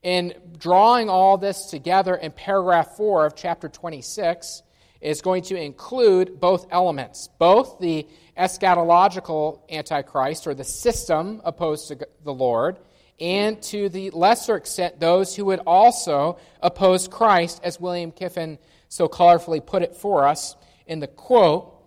in 0.06 0.36
drawing 0.60 1.10
all 1.10 1.36
this 1.36 1.66
together 1.66 2.14
in 2.14 2.32
paragraph 2.32 2.96
4 2.96 3.26
of 3.26 3.36
chapter 3.36 3.68
26, 3.68 4.62
is 5.02 5.22
going 5.22 5.42
to 5.42 5.56
include 5.56 6.40
both 6.40 6.68
elements, 6.70 7.28
both 7.40 7.80
the 7.80 8.08
eschatological 8.38 9.62
antichrist 9.68 10.46
or 10.46 10.54
the 10.54 10.64
system 10.64 11.42
opposed 11.44 11.88
to 11.88 12.08
the 12.24 12.34
Lord, 12.34 12.78
and 13.20 13.60
to 13.64 13.90
the 13.90 14.12
lesser 14.12 14.56
extent, 14.56 15.00
those 15.00 15.36
who 15.36 15.46
would 15.46 15.62
also 15.66 16.38
oppose 16.62 17.08
Christ, 17.08 17.62
as 17.64 17.80
William 17.80 18.12
Kiffin 18.12 18.60
so 18.90 19.08
colorfully 19.08 19.66
put 19.66 19.82
it 19.82 19.96
for 19.96 20.28
us 20.28 20.56
in 20.86 21.00
the 21.00 21.08
quote 21.08 21.84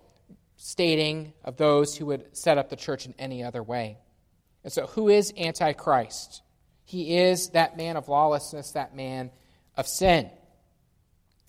stating 0.56 1.34
of 1.44 1.56
those 1.56 1.96
who 1.96 2.06
would 2.06 2.36
set 2.36 2.58
up 2.58 2.68
the 2.68 2.76
church 2.76 3.06
in 3.06 3.14
any 3.16 3.44
other 3.44 3.62
way. 3.62 3.96
And 4.64 4.72
so, 4.72 4.86
who 4.88 5.08
is 5.08 5.32
Antichrist? 5.38 6.42
He 6.88 7.18
is 7.18 7.50
that 7.50 7.76
man 7.76 7.98
of 7.98 8.08
lawlessness, 8.08 8.72
that 8.72 8.96
man 8.96 9.30
of 9.76 9.86
sin. 9.86 10.30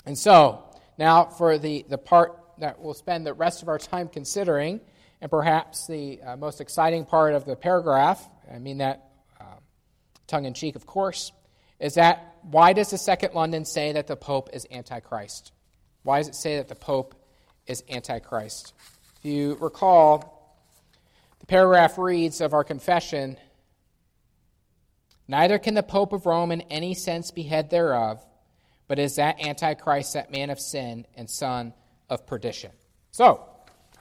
And 0.05 0.17
so, 0.17 0.65
now 0.97 1.27
for 1.27 1.57
the, 1.57 1.85
the 1.87 1.97
part 1.97 2.37
that 2.57 2.81
we'll 2.81 2.93
spend 2.93 3.25
the 3.25 3.33
rest 3.33 3.61
of 3.61 3.69
our 3.69 3.79
time 3.79 4.09
considering, 4.09 4.81
and 5.21 5.31
perhaps 5.31 5.87
the 5.87 6.21
uh, 6.21 6.35
most 6.35 6.59
exciting 6.59 7.05
part 7.05 7.35
of 7.35 7.45
the 7.45 7.55
paragraph, 7.55 8.27
I 8.53 8.59
mean 8.59 8.79
that 8.79 9.11
uh, 9.39 9.45
tongue 10.27 10.43
in 10.43 10.53
cheek, 10.53 10.75
of 10.75 10.85
course, 10.85 11.31
is 11.79 11.93
that 11.93 12.35
why 12.41 12.73
does 12.73 12.89
the 12.89 12.97
Second 12.97 13.33
London 13.33 13.63
say 13.63 13.93
that 13.93 14.07
the 14.07 14.17
Pope 14.17 14.49
is 14.51 14.67
Antichrist? 14.69 15.53
Why 16.03 16.17
does 16.17 16.27
it 16.27 16.35
say 16.35 16.57
that 16.57 16.67
the 16.67 16.75
Pope 16.75 17.15
is 17.65 17.81
Antichrist? 17.89 18.73
If 19.19 19.31
you 19.31 19.57
recall, 19.61 20.59
the 21.39 21.45
paragraph 21.45 21.97
reads 21.97 22.41
of 22.41 22.53
our 22.53 22.65
confession 22.65 23.37
Neither 25.29 25.59
can 25.59 25.75
the 25.75 25.83
Pope 25.83 26.11
of 26.11 26.25
Rome 26.25 26.51
in 26.51 26.61
any 26.71 26.95
sense 26.95 27.29
be 27.29 27.43
head 27.43 27.69
thereof, 27.69 28.19
but 28.87 28.97
is 28.97 29.17
that 29.17 29.39
Antichrist, 29.39 30.15
that 30.15 30.31
man 30.31 30.49
of 30.49 30.59
sin 30.59 31.05
and 31.15 31.29
son 31.29 31.75
of 32.09 32.25
perdition. 32.25 32.71
So, 33.11 33.45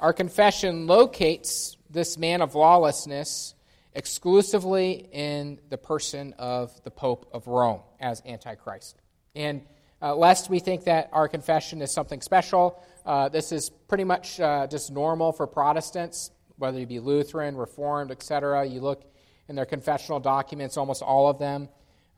our 0.00 0.14
confession 0.14 0.86
locates 0.86 1.76
this 1.90 2.16
man 2.16 2.40
of 2.40 2.54
lawlessness 2.54 3.54
exclusively 3.92 5.06
in 5.12 5.58
the 5.68 5.76
person 5.76 6.34
of 6.38 6.72
the 6.82 6.90
Pope 6.90 7.28
of 7.34 7.46
Rome 7.46 7.82
as 8.00 8.22
Antichrist. 8.24 8.96
And 9.34 9.60
uh, 10.00 10.16
lest 10.16 10.48
we 10.48 10.60
think 10.60 10.84
that 10.84 11.10
our 11.12 11.28
confession 11.28 11.82
is 11.82 11.92
something 11.92 12.22
special, 12.22 12.82
uh, 13.04 13.28
this 13.28 13.52
is 13.52 13.68
pretty 13.68 14.04
much 14.04 14.40
uh, 14.40 14.66
just 14.66 14.90
normal 14.90 15.32
for 15.32 15.46
Protestants 15.46 16.30
whether 16.58 16.78
you 16.78 16.86
be 16.86 17.00
Lutheran, 17.00 17.56
Reformed, 17.56 18.10
etc. 18.10 18.66
You 18.66 18.80
look 18.80 19.02
in 19.48 19.56
their 19.56 19.66
confessional 19.66 20.20
documents, 20.20 20.76
almost 20.76 21.02
all 21.02 21.28
of 21.28 21.38
them 21.38 21.68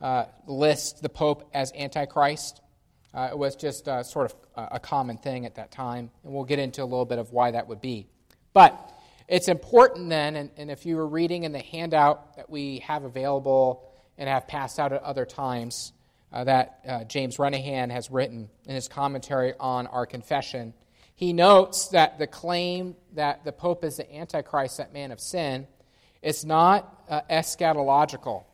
uh, 0.01 0.25
list 0.47 1.03
the 1.03 1.09
Pope 1.09 1.49
as 1.55 1.73
Antichrist. 1.73 2.61
Uh, 3.13 3.29
it 3.33 3.39
was 3.39 3.57
just 3.57 3.89
uh, 3.89 4.03
sort 4.03 4.31
of 4.31 4.69
a 4.73 4.79
common 4.79 5.17
thing 5.17 5.47
at 5.47 5.57
that 5.57 5.71
time, 5.71 6.11
and 6.23 6.33
we'll 6.33 6.45
get 6.45 6.59
into 6.59 6.83
a 6.83 6.85
little 6.85 7.05
bit 7.05 7.19
of 7.19 7.33
why 7.33 7.51
that 7.51 7.67
would 7.67 7.81
be. 7.81 8.07
But 8.53 8.79
it's 9.27 9.49
important 9.49 10.09
then, 10.11 10.37
and, 10.37 10.51
and 10.57 10.71
if 10.71 10.87
you 10.87 10.97
were 10.97 11.07
reading 11.07 11.45
in 11.45 11.53
the 11.53 11.61
handout 11.61 12.37
that 12.37 12.51
we 12.51 12.81
have 12.81 13.05
available 13.05 13.89
and 14.19 14.29
have 14.29 14.47
passed 14.47 14.79
out 14.79 14.93
at 14.93 15.03
other 15.03 15.25
times, 15.25 15.93
uh, 16.33 16.45
that 16.45 16.81
uh, 16.87 17.05
James 17.05 17.37
Renihan 17.39 17.91
has 17.91 18.11
written 18.11 18.49
in 18.67 18.75
his 18.75 18.89
commentary 18.89 19.55
on 19.59 19.87
our 19.89 20.07
confession, 20.07 20.75
he 21.15 21.33
notes 21.33 21.89
that 21.89 22.19
the 22.19 22.27
claim 22.27 22.97
that 23.15 23.45
the 23.45 23.53
Pope 23.53 23.85
is 23.85 23.97
the 23.97 24.15
Antichrist, 24.15 24.79
that 24.79 24.93
man 24.93 25.11
of 25.11 25.21
sin, 25.21 25.67
is 26.23 26.45
not 26.45 27.05
uh, 27.09 27.21
eschatological. 27.31 28.45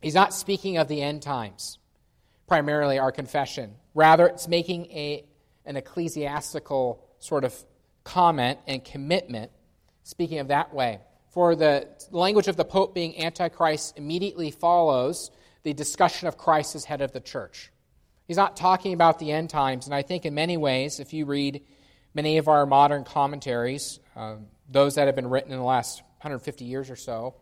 He's 0.00 0.14
not 0.14 0.32
speaking 0.32 0.78
of 0.78 0.88
the 0.88 1.02
end 1.02 1.22
times, 1.22 1.78
primarily 2.46 2.98
our 2.98 3.12
confession. 3.12 3.74
Rather, 3.94 4.26
it's 4.26 4.46
making 4.46 4.86
a, 4.86 5.24
an 5.64 5.76
ecclesiastical 5.76 7.04
sort 7.18 7.44
of 7.44 7.54
comment 8.04 8.58
and 8.66 8.84
commitment, 8.84 9.50
speaking 10.04 10.38
of 10.38 10.48
that 10.48 10.72
way. 10.72 11.00
For 11.30 11.54
the 11.54 11.88
language 12.10 12.48
of 12.48 12.56
the 12.56 12.64
Pope 12.64 12.94
being 12.94 13.20
Antichrist 13.22 13.98
immediately 13.98 14.50
follows 14.50 15.30
the 15.62 15.74
discussion 15.74 16.28
of 16.28 16.38
Christ 16.38 16.74
as 16.74 16.84
head 16.84 17.00
of 17.00 17.12
the 17.12 17.20
church. 17.20 17.70
He's 18.26 18.36
not 18.36 18.56
talking 18.56 18.92
about 18.92 19.18
the 19.18 19.32
end 19.32 19.50
times. 19.50 19.86
And 19.86 19.94
I 19.94 20.02
think 20.02 20.24
in 20.24 20.34
many 20.34 20.56
ways, 20.56 21.00
if 21.00 21.12
you 21.12 21.26
read 21.26 21.62
many 22.14 22.38
of 22.38 22.48
our 22.48 22.66
modern 22.66 23.04
commentaries, 23.04 24.00
uh, 24.16 24.36
those 24.70 24.94
that 24.94 25.06
have 25.06 25.16
been 25.16 25.28
written 25.30 25.50
in 25.50 25.58
the 25.58 25.64
last 25.64 26.02
150 26.20 26.64
years 26.64 26.90
or 26.90 26.96
so, 26.96 27.34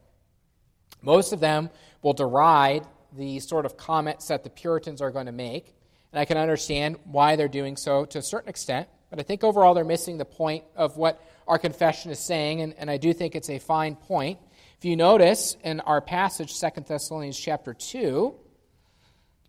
Most 1.03 1.33
of 1.33 1.41
them 1.41 1.71
will 2.03 2.13
deride 2.13 2.85
the 3.13 3.41
sort 3.41 3.67
of 3.67 3.77
comments 3.77 4.29
that 4.29 4.45
the 4.45 4.51
Puritans 4.51 5.01
are 5.01 5.11
going 5.11 5.27
to 5.27 5.33
make, 5.33 5.75
and 6.13 6.21
I 6.21 6.25
can 6.25 6.37
understand 6.37 6.97
why 7.05 7.37
they're 7.37 7.49
doing 7.49 7.77
so 7.77 8.05
to 8.07 8.19
a 8.19 8.23
certain 8.23 8.49
extent, 8.49 8.89
but 9.11 9.21
I 9.21 9.23
think 9.23 9.45
overall 9.45 9.75
they're 9.75 9.85
missing 9.85 10.19
the 10.19 10.25
point 10.25 10.65
of 10.75 10.97
what 10.97 11.23
our 11.47 11.59
confession 11.59 12.11
is 12.11 12.19
saying, 12.19 12.61
and, 12.61 12.75
and 12.75 12.91
I 12.91 12.97
do 12.97 13.13
think 13.13 13.35
it's 13.35 13.51
a 13.51 13.59
fine 13.59 13.95
point. 13.97 14.39
If 14.79 14.85
you 14.85 14.97
notice 14.97 15.57
in 15.63 15.81
our 15.81 16.01
passage, 16.01 16.59
2 16.59 16.83
Thessalonians 16.87 17.39
chapter 17.39 17.73
2, 17.73 18.35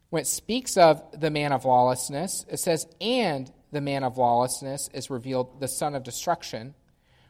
when 0.10 0.22
it 0.22 0.28
speaks 0.28 0.78
of 0.78 1.02
the 1.20 1.32
man 1.32 1.52
of 1.52 1.66
lawlessness, 1.66 2.46
it 2.50 2.60
says, 2.60 2.88
and 3.02 3.52
the 3.72 3.82
man 3.82 4.04
of 4.04 4.18
lawlessness 4.18 4.90
is 4.94 5.10
revealed, 5.10 5.60
the 5.60 5.68
son 5.68 5.96
of 5.96 6.04
destruction, 6.04 6.76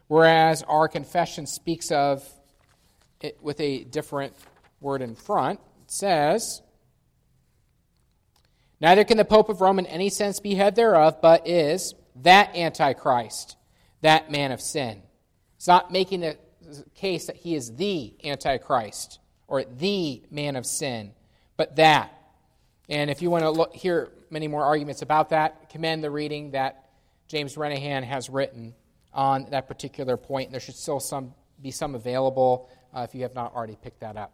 whereas 0.07 0.63
our 0.63 0.87
confession 0.87 1.45
speaks 1.45 1.91
of 1.91 2.27
it 3.21 3.37
with 3.41 3.59
a 3.59 3.83
different 3.83 4.33
word 4.79 5.01
in 5.01 5.15
front. 5.15 5.59
It 5.83 5.91
says, 5.91 6.61
Neither 8.79 9.03
can 9.03 9.17
the 9.17 9.25
Pope 9.25 9.49
of 9.49 9.61
Rome 9.61 9.79
in 9.79 9.87
any 9.87 10.09
sense 10.09 10.39
be 10.39 10.55
head 10.55 10.75
thereof, 10.75 11.17
but 11.21 11.47
is 11.47 11.95
that 12.17 12.55
Antichrist, 12.55 13.57
that 14.01 14.31
man 14.31 14.51
of 14.51 14.61
sin. 14.61 15.01
It's 15.55 15.67
not 15.67 15.91
making 15.91 16.21
the 16.21 16.37
case 16.95 17.25
that 17.25 17.37
he 17.37 17.55
is 17.55 17.75
the 17.75 18.13
Antichrist 18.23 19.19
or 19.47 19.63
the 19.63 20.21
man 20.29 20.55
of 20.55 20.65
sin, 20.65 21.13
but 21.55 21.75
that. 21.77 22.13
And 22.89 23.09
if 23.09 23.21
you 23.21 23.29
want 23.29 23.43
to 23.43 23.49
look, 23.49 23.73
hear 23.73 24.11
many 24.29 24.47
more 24.47 24.63
arguments 24.63 25.01
about 25.01 25.29
that, 25.29 25.69
commend 25.69 26.03
the 26.03 26.11
reading 26.11 26.51
that 26.51 26.89
James 27.27 27.55
Renihan 27.55 28.03
has 28.03 28.29
written 28.29 28.75
on 29.13 29.47
that 29.51 29.67
particular 29.67 30.17
point. 30.17 30.47
And 30.47 30.53
there 30.53 30.61
should 30.61 30.75
still 30.75 30.99
some, 30.99 31.33
be 31.61 31.71
some 31.71 31.95
available 31.95 32.69
uh, 32.93 33.01
if 33.01 33.15
you 33.15 33.23
have 33.23 33.35
not 33.35 33.53
already 33.55 33.77
picked 33.81 34.01
that 34.01 34.17
up. 34.17 34.33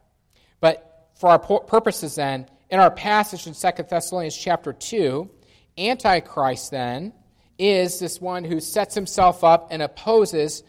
But 0.60 1.10
for 1.16 1.30
our 1.30 1.40
purposes, 1.40 2.16
then, 2.16 2.48
in 2.70 2.80
our 2.80 2.92
passage 2.92 3.48
in 3.48 3.54
2 3.54 3.84
Thessalonians 3.84 4.36
chapter 4.36 4.74
2, 4.74 5.30
Antichrist, 5.78 6.72
then, 6.72 7.14
is 7.58 8.00
this 8.00 8.20
one 8.20 8.44
who 8.44 8.60
sets 8.60 8.96
himself 8.96 9.44
up 9.44 9.68
and 9.72 9.82
opposes 9.82 10.64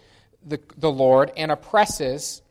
the, 0.44 0.60
the 0.76 0.90
Lord 0.90 1.32
and 1.36 1.50
oppresses 1.50 2.42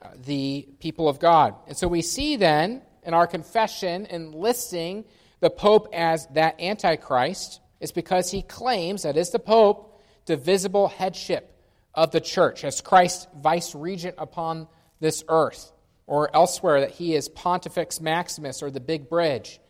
uh, 0.00 0.08
the 0.24 0.68
people 0.80 1.08
of 1.08 1.18
God. 1.18 1.54
And 1.66 1.76
so 1.76 1.88
we 1.88 2.02
see 2.02 2.36
then 2.36 2.82
in 3.02 3.14
our 3.14 3.26
confession 3.26 4.06
in 4.06 4.32
listing 4.32 5.04
the 5.40 5.50
Pope 5.50 5.88
as 5.92 6.26
that 6.34 6.60
Antichrist 6.60 7.60
is 7.80 7.92
because 7.92 8.30
he 8.30 8.42
claims, 8.42 9.02
that 9.02 9.16
is 9.16 9.30
the 9.30 9.38
Pope, 9.38 9.91
the 10.26 10.36
visible 10.36 10.88
headship 10.88 11.48
of 11.94 12.10
the 12.10 12.20
church 12.20 12.64
as 12.64 12.80
Christ's 12.80 13.26
vice 13.36 13.74
regent 13.74 14.14
upon 14.18 14.68
this 15.00 15.24
earth, 15.28 15.72
or 16.06 16.34
elsewhere 16.34 16.80
that 16.80 16.92
he 16.92 17.14
is 17.14 17.28
Pontifex 17.28 18.00
Maximus 18.00 18.62
or 18.62 18.70
the 18.70 18.80
big 18.80 19.08
bridge 19.08 19.60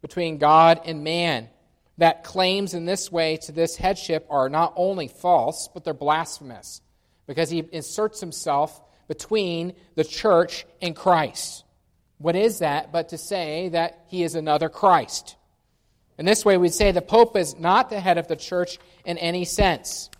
between 0.00 0.38
God 0.38 0.80
and 0.84 1.04
man. 1.04 1.48
That 1.98 2.24
claims 2.24 2.74
in 2.74 2.84
this 2.84 3.12
way 3.12 3.36
to 3.38 3.52
this 3.52 3.76
headship 3.76 4.26
are 4.30 4.48
not 4.48 4.72
only 4.76 5.08
false, 5.08 5.68
but 5.72 5.84
they're 5.84 5.94
blasphemous 5.94 6.80
because 7.26 7.50
he 7.50 7.64
inserts 7.72 8.20
himself 8.20 8.80
between 9.08 9.74
the 9.94 10.04
church 10.04 10.66
and 10.80 10.96
Christ. 10.96 11.64
What 12.18 12.36
is 12.36 12.60
that 12.60 12.92
but 12.92 13.10
to 13.10 13.18
say 13.18 13.68
that 13.70 14.04
he 14.08 14.22
is 14.22 14.34
another 14.34 14.68
Christ? 14.68 15.36
In 16.18 16.26
this 16.26 16.44
way, 16.44 16.56
we'd 16.56 16.74
say 16.74 16.92
the 16.92 17.02
Pope 17.02 17.36
is 17.36 17.58
not 17.58 17.90
the 17.90 18.00
head 18.00 18.18
of 18.18 18.28
the 18.28 18.36
church 18.36 18.78
in 19.04 19.18
any 19.18 19.44
sense. 19.44 20.10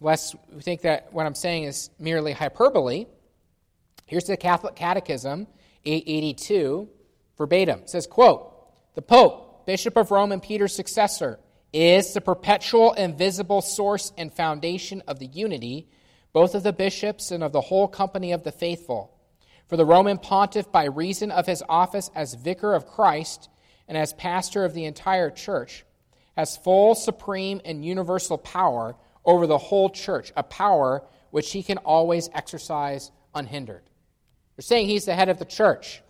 Lest 0.00 0.34
we 0.52 0.60
think 0.60 0.82
that 0.82 1.12
what 1.12 1.26
I'm 1.26 1.34
saying 1.34 1.64
is 1.64 1.90
merely 1.98 2.32
hyperbole. 2.32 3.06
Here's 4.06 4.24
the 4.24 4.36
Catholic 4.36 4.74
Catechism, 4.74 5.46
882, 5.84 6.88
verbatim. 7.38 7.80
It 7.80 7.90
says, 7.90 8.06
quote, 8.06 8.52
The 8.94 9.02
Pope, 9.02 9.66
Bishop 9.66 9.96
of 9.96 10.10
Rome 10.10 10.32
and 10.32 10.42
Peter's 10.42 10.74
successor, 10.74 11.38
is 11.72 12.12
the 12.12 12.20
perpetual 12.20 12.92
invisible 12.94 13.62
source 13.62 14.12
and 14.18 14.32
foundation 14.32 15.02
of 15.06 15.20
the 15.20 15.26
unity, 15.26 15.86
both 16.32 16.54
of 16.54 16.64
the 16.64 16.72
bishops 16.72 17.30
and 17.30 17.44
of 17.44 17.52
the 17.52 17.60
whole 17.60 17.86
company 17.86 18.32
of 18.32 18.42
the 18.42 18.52
faithful 18.52 19.16
for 19.70 19.76
the 19.76 19.86
Roman 19.86 20.18
pontiff, 20.18 20.72
by 20.72 20.86
reason 20.86 21.30
of 21.30 21.46
his 21.46 21.62
office 21.68 22.10
as 22.12 22.34
vicar 22.34 22.74
of 22.74 22.88
Christ 22.88 23.48
and 23.90 23.98
as 23.98 24.12
pastor 24.12 24.64
of 24.64 24.72
the 24.72 24.84
entire 24.84 25.30
church, 25.30 25.84
has 26.36 26.56
full, 26.56 26.94
supreme, 26.94 27.60
and 27.64 27.84
universal 27.84 28.38
power 28.38 28.94
over 29.24 29.48
the 29.48 29.58
whole 29.58 29.90
church, 29.90 30.32
a 30.36 30.44
power 30.44 31.02
which 31.32 31.50
he 31.50 31.64
can 31.64 31.76
always 31.78 32.30
exercise 32.32 33.10
unhindered. 33.34 33.82
They're 34.54 34.62
saying 34.62 34.86
he's 34.86 35.06
the 35.06 35.14
head 35.16 35.28
of 35.28 35.40
the 35.40 35.44
church, 35.44 36.02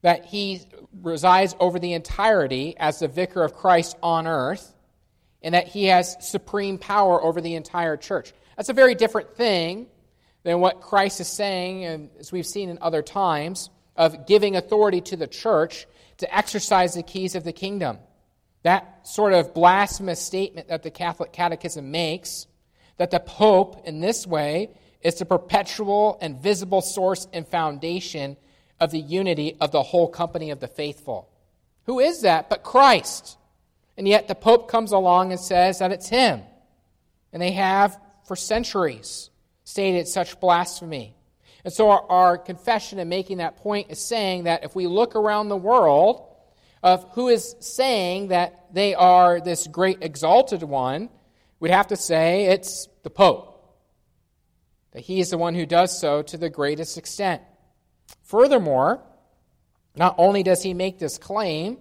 that 0.00 0.24
he 0.24 0.62
resides 1.02 1.54
over 1.60 1.78
the 1.78 1.92
entirety 1.92 2.74
as 2.78 3.00
the 3.00 3.08
vicar 3.08 3.44
of 3.44 3.52
Christ 3.52 3.98
on 4.02 4.26
earth, 4.26 4.74
and 5.42 5.54
that 5.54 5.68
he 5.68 5.84
has 5.84 6.16
supreme 6.26 6.78
power 6.78 7.22
over 7.22 7.42
the 7.42 7.56
entire 7.56 7.98
church. 7.98 8.32
That's 8.56 8.70
a 8.70 8.72
very 8.72 8.94
different 8.94 9.36
thing 9.36 9.88
than 10.44 10.60
what 10.60 10.80
Christ 10.80 11.20
is 11.20 11.28
saying, 11.28 11.84
and 11.84 12.08
as 12.18 12.32
we've 12.32 12.46
seen 12.46 12.70
in 12.70 12.78
other 12.80 13.02
times, 13.02 13.68
of 13.96 14.26
giving 14.26 14.56
authority 14.56 15.02
to 15.02 15.16
the 15.16 15.26
church 15.26 15.86
to 16.18 16.36
exercise 16.36 16.94
the 16.94 17.02
keys 17.02 17.34
of 17.34 17.44
the 17.44 17.52
kingdom. 17.52 17.98
That 18.62 19.06
sort 19.06 19.32
of 19.32 19.54
blasphemous 19.54 20.20
statement 20.20 20.68
that 20.68 20.82
the 20.82 20.90
Catholic 20.90 21.32
Catechism 21.32 21.90
makes, 21.90 22.46
that 22.96 23.10
the 23.10 23.20
Pope, 23.20 23.86
in 23.86 24.00
this 24.00 24.26
way, 24.26 24.70
is 25.02 25.16
the 25.16 25.24
perpetual 25.24 26.18
and 26.20 26.38
visible 26.38 26.80
source 26.80 27.28
and 27.32 27.46
foundation 27.46 28.36
of 28.80 28.90
the 28.90 29.00
unity 29.00 29.56
of 29.60 29.70
the 29.70 29.82
whole 29.82 30.08
company 30.08 30.50
of 30.50 30.60
the 30.60 30.68
faithful. 30.68 31.30
Who 31.84 32.00
is 32.00 32.22
that 32.22 32.50
but 32.50 32.62
Christ? 32.62 33.38
And 33.96 34.06
yet 34.06 34.28
the 34.28 34.34
Pope 34.34 34.68
comes 34.68 34.92
along 34.92 35.32
and 35.32 35.40
says 35.40 35.78
that 35.78 35.92
it's 35.92 36.08
him. 36.08 36.42
And 37.32 37.40
they 37.40 37.52
have 37.52 37.98
for 38.26 38.36
centuries 38.36 39.30
stated 39.64 40.08
such 40.08 40.40
blasphemy. 40.40 41.15
And 41.66 41.72
so 41.72 41.90
our, 41.90 42.04
our, 42.08 42.38
confession 42.38 43.00
in 43.00 43.08
making 43.08 43.38
that 43.38 43.56
point 43.56 43.90
is 43.90 43.98
saying 43.98 44.44
that 44.44 44.62
if 44.62 44.76
we 44.76 44.86
look 44.86 45.16
around 45.16 45.48
the 45.48 45.56
world 45.56 46.32
of 46.80 47.04
who 47.14 47.26
is 47.26 47.56
saying 47.58 48.28
that 48.28 48.72
they 48.72 48.94
are 48.94 49.40
this 49.40 49.66
great 49.66 49.98
exalted 50.00 50.62
one, 50.62 51.08
we'd 51.58 51.72
have 51.72 51.88
to 51.88 51.96
say 51.96 52.44
it's 52.44 52.86
the 53.02 53.10
Pope. 53.10 53.52
That 54.92 55.00
he 55.00 55.18
is 55.18 55.30
the 55.30 55.38
one 55.38 55.56
who 55.56 55.66
does 55.66 55.98
so 55.98 56.22
to 56.22 56.36
the 56.36 56.48
greatest 56.48 56.98
extent. 56.98 57.42
Furthermore, 58.22 59.02
not 59.96 60.14
only 60.18 60.44
does 60.44 60.62
he 60.62 60.72
make 60.72 61.00
this 61.00 61.18
claim, 61.18 61.78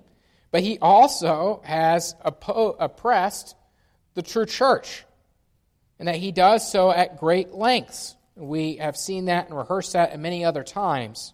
but 0.50 0.64
he 0.64 0.80
also 0.80 1.62
has 1.64 2.16
oppressed 2.24 3.56
the 4.16 4.24
true 4.24 4.48
church 4.48 5.06
and 6.00 6.08
that 6.08 6.16
he 6.16 6.32
does 6.32 6.72
so 6.72 6.90
at 6.90 7.20
great 7.20 7.54
lengths. 7.54 8.15
We 8.36 8.78
have 8.78 8.98
seen 8.98 9.26
that 9.26 9.48
and 9.48 9.58
rehearsed 9.58 9.94
that 9.94 10.14
in 10.14 10.22
many 10.22 10.44
other 10.44 10.64
times. 10.64 11.34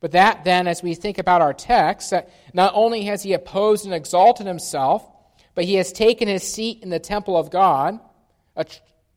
But 0.00 0.12
that 0.12 0.44
then, 0.44 0.66
as 0.66 0.82
we 0.82 0.94
think 0.94 1.18
about 1.18 1.40
our 1.42 1.54
text, 1.54 2.10
that 2.10 2.28
not 2.52 2.72
only 2.74 3.04
has 3.04 3.22
he 3.22 3.32
opposed 3.32 3.84
and 3.84 3.94
exalted 3.94 4.46
himself, 4.46 5.06
but 5.54 5.64
he 5.64 5.74
has 5.74 5.92
taken 5.92 6.28
his 6.28 6.42
seat 6.42 6.82
in 6.82 6.90
the 6.90 6.98
temple 6.98 7.36
of 7.36 7.50
God, 7.50 8.00
a, 8.56 8.66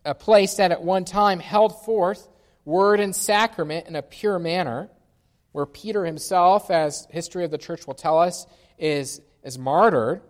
a 0.06 0.13
place 0.13 0.56
that 0.56 0.71
at 0.71 0.84
one 0.84 1.04
time 1.04 1.39
held 1.39 1.84
forth 1.84 2.28
word 2.65 3.00
and 3.00 3.15
sacrament 3.15 3.88
in 3.88 3.95
a 3.95 4.02
pure 4.02 4.39
manner, 4.39 4.89
where 5.52 5.65
Peter 5.65 6.06
himself, 6.06 6.69
as 6.69 7.08
history 7.10 7.45
of 7.45 7.52
the 7.52 7.58
church 7.58 7.88
will 7.88 7.93
tell 7.93 8.19
us, 8.19 8.45
is, 8.78 9.21
is 9.43 9.58
martyred, 9.58 10.21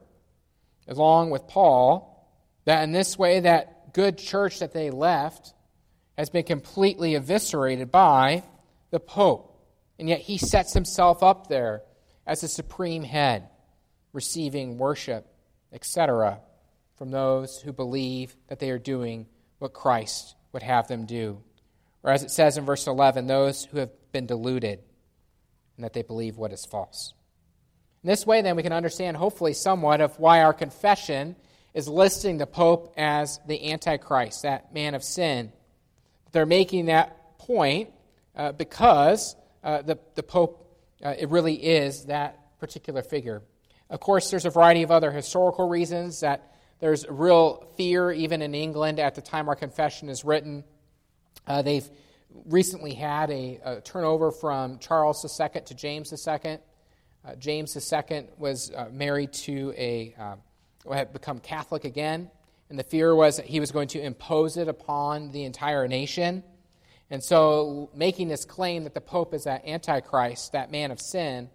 along 0.88 1.32
with 1.32 1.48
Paul, 1.48 2.30
that 2.66 2.84
in 2.84 2.92
this 2.92 3.18
way 3.18 3.40
that 3.40 3.94
good 3.94 4.18
church 4.18 4.60
that 4.60 4.74
they 4.74 4.92
left 4.92 5.55
has 6.18 6.30
been 6.30 6.44
completely 6.44 7.16
eviscerated 7.16 7.92
by 7.92 8.44
the 8.92 9.00
Pope. 9.00 9.52
And 10.00 10.10
yet 10.10 10.20
he 10.20 10.38
sets 10.38 10.74
himself 10.74 11.24
up 11.24 11.48
there 11.48 11.82
as 12.26 12.42
the 12.42 12.48
supreme 12.48 13.04
head, 13.04 13.50
receiving 14.14 14.78
worship, 14.78 15.26
etc., 15.72 16.40
from 16.98 17.12
those 17.12 17.60
who 17.60 17.74
believe 17.74 18.36
that 18.48 18.60
they 18.60 18.72
are 18.72 18.80
doing 18.80 19.28
what 19.60 19.74
Christ 19.74 20.36
would 20.54 20.64
have 20.64 20.88
them 20.88 21.06
do. 21.06 21.42
Or 22.04 22.12
as 22.12 22.24
it 22.24 22.32
says 22.32 22.58
in 22.58 22.66
verse 22.66 22.88
11, 22.88 23.28
those 23.28 23.66
who 23.66 23.80
have 23.80 23.92
been 24.12 24.26
deluded 24.26 24.80
and 25.76 25.84
that 25.84 25.94
they 25.94 26.04
believe 26.04 26.38
what 26.38 26.54
is 26.54 26.66
false. 26.66 27.14
In 28.04 28.10
this 28.10 28.26
way, 28.26 28.42
then, 28.42 28.56
we 28.56 28.64
can 28.64 28.72
understand, 28.72 29.18
hopefully, 29.18 29.54
somewhat 29.54 30.00
of 30.00 30.18
why 30.20 30.44
our 30.44 30.54
confession 30.54 31.36
is 31.74 31.88
listing 31.88 32.38
the 32.38 32.46
Pope 32.46 32.94
as 32.96 33.40
the 33.48 33.72
Antichrist, 33.72 34.44
that 34.44 34.74
man 34.74 34.94
of 34.94 35.04
sin. 35.04 35.52
They're 36.36 36.46
making 36.46 36.88
that 36.88 37.38
point 37.38 37.92
uh, 38.36 38.52
because 38.52 39.38
uh, 39.64 39.84
the, 39.84 39.98
the 40.16 40.22
Pope, 40.22 40.70
uh, 41.02 41.14
it 41.18 41.30
really 41.30 41.56
is 41.56 42.08
that 42.08 42.60
particular 42.60 43.02
figure. 43.02 43.42
Of 43.90 44.02
course, 44.02 44.32
there's 44.32 44.44
a 44.44 44.50
variety 44.50 44.84
of 44.84 44.92
other 44.92 45.12
historical 45.12 45.70
reasons 45.70 46.20
that 46.20 46.54
there's 46.82 47.06
real 47.08 47.70
fear, 47.78 48.12
even 48.12 48.42
in 48.42 48.54
England, 48.54 49.00
at 49.00 49.16
the 49.16 49.22
time 49.22 49.48
our 49.48 49.56
confession 49.56 50.10
is 50.10 50.26
written. 50.26 50.66
Uh, 51.48 51.62
they've 51.62 51.90
recently 52.48 52.94
had 52.94 53.32
a, 53.32 53.62
a, 53.64 53.80
turnover 53.80 54.30
from 54.30 54.78
Charles 54.80 55.24
II 55.40 55.62
to 55.62 55.74
James 55.74 56.12
II. 56.12 56.58
Uh, 57.24 57.36
James 57.36 57.78
II 57.78 58.28
was 58.38 58.74
uh, 58.76 58.90
married 58.92 59.32
to 59.32 59.74
a, 59.78 60.14
uh, 60.20 60.36
had 60.94 61.14
become 61.14 61.40
Catholic 61.40 61.86
again, 61.86 62.30
and 62.70 62.80
the 62.80 62.84
fear 62.84 63.14
was 63.14 63.38
that 63.38 63.46
he 63.46 63.60
was 63.60 63.72
going 63.72 63.88
to 63.90 64.02
impose 64.02 64.58
it 64.58 64.68
upon 64.68 65.32
the 65.32 65.44
entire 65.44 65.88
nation. 65.88 66.44
And 67.12 67.24
so, 67.24 67.90
making 67.94 68.30
this 68.30 68.46
claim 68.46 68.84
that 68.86 68.96
the 68.96 69.02
Pope 69.02 69.34
is 69.34 69.44
that 69.44 69.68
Antichrist, 69.68 70.54
that 70.54 70.72
man 70.72 70.90
of 70.90 71.00
sin, 71.00 71.50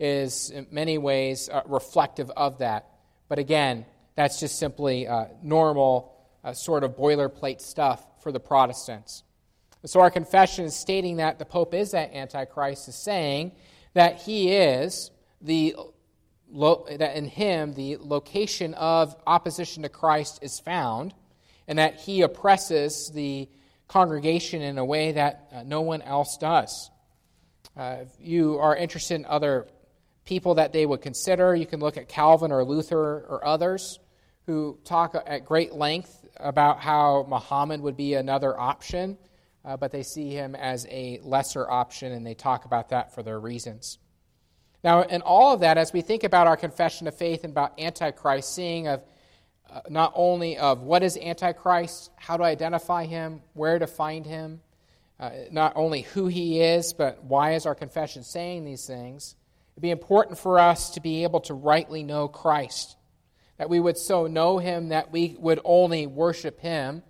is 0.00 0.50
in 0.50 0.66
many 0.70 0.98
ways 0.98 1.48
uh, 1.48 1.62
reflective 1.66 2.30
of 2.36 2.58
that. 2.58 2.86
But 3.28 3.38
again, 3.38 3.86
that's 4.16 4.40
just 4.40 4.58
simply 4.58 5.06
uh, 5.06 5.26
normal, 5.42 6.12
uh, 6.42 6.52
sort 6.52 6.82
of 6.82 6.96
boilerplate 6.96 7.60
stuff 7.60 8.04
for 8.20 8.32
the 8.32 8.40
Protestants. 8.40 9.22
So, 9.84 10.00
our 10.00 10.10
confession 10.10 10.64
is 10.64 10.74
stating 10.74 11.18
that 11.18 11.38
the 11.38 11.44
Pope 11.44 11.74
is 11.74 11.92
that 11.92 12.12
Antichrist, 12.12 12.88
is 12.88 12.96
saying 12.96 13.52
that 13.94 14.22
he 14.22 14.52
is 14.52 15.12
the 15.40 15.76
that 16.52 17.16
in 17.16 17.26
him 17.26 17.74
the 17.74 17.96
location 17.98 18.74
of 18.74 19.14
opposition 19.26 19.82
to 19.82 19.88
Christ 19.88 20.38
is 20.42 20.60
found, 20.60 21.14
and 21.68 21.78
that 21.78 22.00
he 22.00 22.22
oppresses 22.22 23.10
the 23.14 23.48
congregation 23.88 24.62
in 24.62 24.78
a 24.78 24.84
way 24.84 25.12
that 25.12 25.48
uh, 25.52 25.62
no 25.62 25.82
one 25.82 26.02
else 26.02 26.36
does. 26.40 26.90
Uh, 27.76 27.98
if 28.02 28.08
you 28.18 28.58
are 28.58 28.74
interested 28.74 29.14
in 29.16 29.26
other 29.26 29.68
people 30.24 30.54
that 30.54 30.72
they 30.72 30.86
would 30.86 31.02
consider, 31.02 31.54
you 31.54 31.66
can 31.66 31.80
look 31.80 31.96
at 31.96 32.08
Calvin 32.08 32.50
or 32.52 32.64
Luther 32.64 33.24
or 33.28 33.44
others 33.46 33.98
who 34.46 34.78
talk 34.84 35.14
at 35.26 35.44
great 35.44 35.72
length 35.72 36.24
about 36.36 36.80
how 36.80 37.26
Muhammad 37.28 37.80
would 37.80 37.96
be 37.96 38.14
another 38.14 38.58
option, 38.58 39.18
uh, 39.64 39.76
but 39.76 39.90
they 39.90 40.02
see 40.02 40.30
him 40.30 40.54
as 40.54 40.86
a 40.88 41.20
lesser 41.22 41.68
option, 41.68 42.12
and 42.12 42.24
they 42.24 42.34
talk 42.34 42.64
about 42.64 42.90
that 42.90 43.14
for 43.14 43.22
their 43.22 43.40
reasons. 43.40 43.98
Now, 44.84 45.02
in 45.02 45.22
all 45.22 45.52
of 45.52 45.60
that, 45.60 45.78
as 45.78 45.92
we 45.92 46.00
think 46.00 46.24
about 46.24 46.46
our 46.46 46.56
confession 46.56 47.08
of 47.08 47.16
faith 47.16 47.44
and 47.44 47.52
about 47.52 47.80
Antichrist, 47.80 48.54
seeing 48.54 48.86
of 48.88 49.02
uh, 49.68 49.80
not 49.88 50.12
only 50.14 50.58
of 50.58 50.82
what 50.82 51.02
is 51.02 51.16
Antichrist, 51.16 52.10
how 52.16 52.36
to 52.36 52.44
identify 52.44 53.04
him, 53.04 53.40
where 53.54 53.78
to 53.78 53.86
find 53.86 54.24
him, 54.24 54.60
uh, 55.18 55.30
not 55.50 55.72
only 55.76 56.02
who 56.02 56.26
he 56.26 56.60
is, 56.60 56.92
but 56.92 57.24
why 57.24 57.54
is 57.54 57.66
our 57.66 57.74
confession 57.74 58.22
saying 58.22 58.64
these 58.64 58.86
things, 58.86 59.34
it'd 59.74 59.82
be 59.82 59.90
important 59.90 60.38
for 60.38 60.58
us 60.58 60.90
to 60.90 61.00
be 61.00 61.24
able 61.24 61.40
to 61.40 61.54
rightly 61.54 62.02
know 62.02 62.28
Christ, 62.28 62.96
that 63.56 63.70
we 63.70 63.80
would 63.80 63.96
so 63.96 64.26
know 64.26 64.58
him 64.58 64.90
that 64.90 65.10
we 65.10 65.36
would 65.38 65.60
only 65.64 66.06
worship 66.06 66.60
him, 66.60 67.02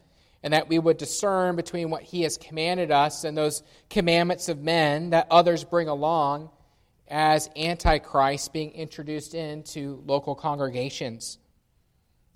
and 0.42 0.52
that 0.52 0.68
we 0.68 0.78
would 0.78 0.96
discern 0.96 1.56
between 1.56 1.90
what 1.90 2.04
he 2.04 2.22
has 2.22 2.38
commanded 2.38 2.92
us 2.92 3.24
and 3.24 3.36
those 3.36 3.62
commandments 3.90 4.48
of 4.48 4.62
men 4.62 5.10
that 5.10 5.26
others 5.30 5.64
bring 5.64 5.88
along 5.88 6.50
as 7.08 7.48
Antichrist 7.56 8.52
being 8.52 8.72
introduced 8.72 9.34
into 9.34 10.02
local 10.06 10.34
congregations. 10.34 11.38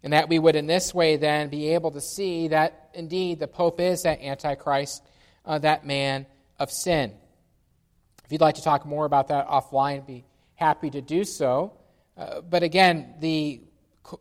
And 0.02 0.12
that 0.12 0.28
we 0.28 0.38
would, 0.38 0.56
in 0.56 0.66
this 0.66 0.94
way, 0.94 1.16
then 1.16 1.48
be 1.48 1.74
able 1.74 1.90
to 1.90 2.00
see 2.00 2.48
that 2.48 2.90
indeed 2.94 3.38
the 3.38 3.48
Pope 3.48 3.80
is 3.80 4.04
that 4.04 4.22
Antichrist, 4.22 5.02
uh, 5.44 5.58
that 5.58 5.84
man 5.84 6.26
of 6.58 6.70
sin. 6.70 7.12
If 8.24 8.32
you'd 8.32 8.40
like 8.40 8.54
to 8.54 8.62
talk 8.62 8.86
more 8.86 9.04
about 9.04 9.28
that 9.28 9.48
offline, 9.48 10.06
be 10.06 10.24
happy 10.54 10.90
to 10.90 11.00
do 11.00 11.24
so. 11.24 11.72
Uh, 12.16 12.40
but 12.40 12.62
again, 12.62 13.14
the, 13.20 13.60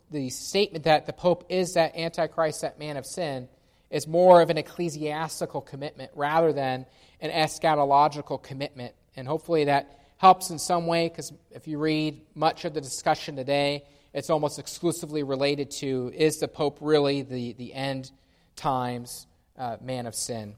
the 0.09 0.29
statement 0.29 0.85
that 0.85 1.05
the 1.05 1.13
Pope 1.13 1.45
is 1.49 1.73
that 1.73 1.95
Antichrist, 1.95 2.61
that 2.61 2.79
man 2.79 2.97
of 2.97 3.05
sin, 3.05 3.47
is 3.89 4.07
more 4.07 4.41
of 4.41 4.49
an 4.49 4.57
ecclesiastical 4.57 5.61
commitment 5.61 6.11
rather 6.15 6.51
than 6.53 6.85
an 7.21 7.29
eschatological 7.29 8.41
commitment. 8.41 8.93
And 9.15 9.27
hopefully 9.27 9.65
that 9.65 9.98
helps 10.19 10.49
in 10.49 10.59
some 10.59 10.85
way 10.85 11.07
because 11.07 11.31
if 11.49 11.65
you 11.65 11.79
read 11.79 12.21
much 12.35 12.65
of 12.65 12.73
the 12.73 12.81
discussion 12.81 13.37
today, 13.37 13.85
it's 14.13 14.29
almost 14.29 14.59
exclusively 14.59 15.23
related 15.23 15.71
to 15.71 16.11
is 16.13 16.39
the 16.39 16.47
Pope 16.47 16.77
really 16.81 17.21
the, 17.21 17.53
the 17.53 17.73
end 17.73 18.11
times 18.57 19.27
uh, 19.57 19.77
man 19.81 20.05
of 20.05 20.13
sin? 20.13 20.55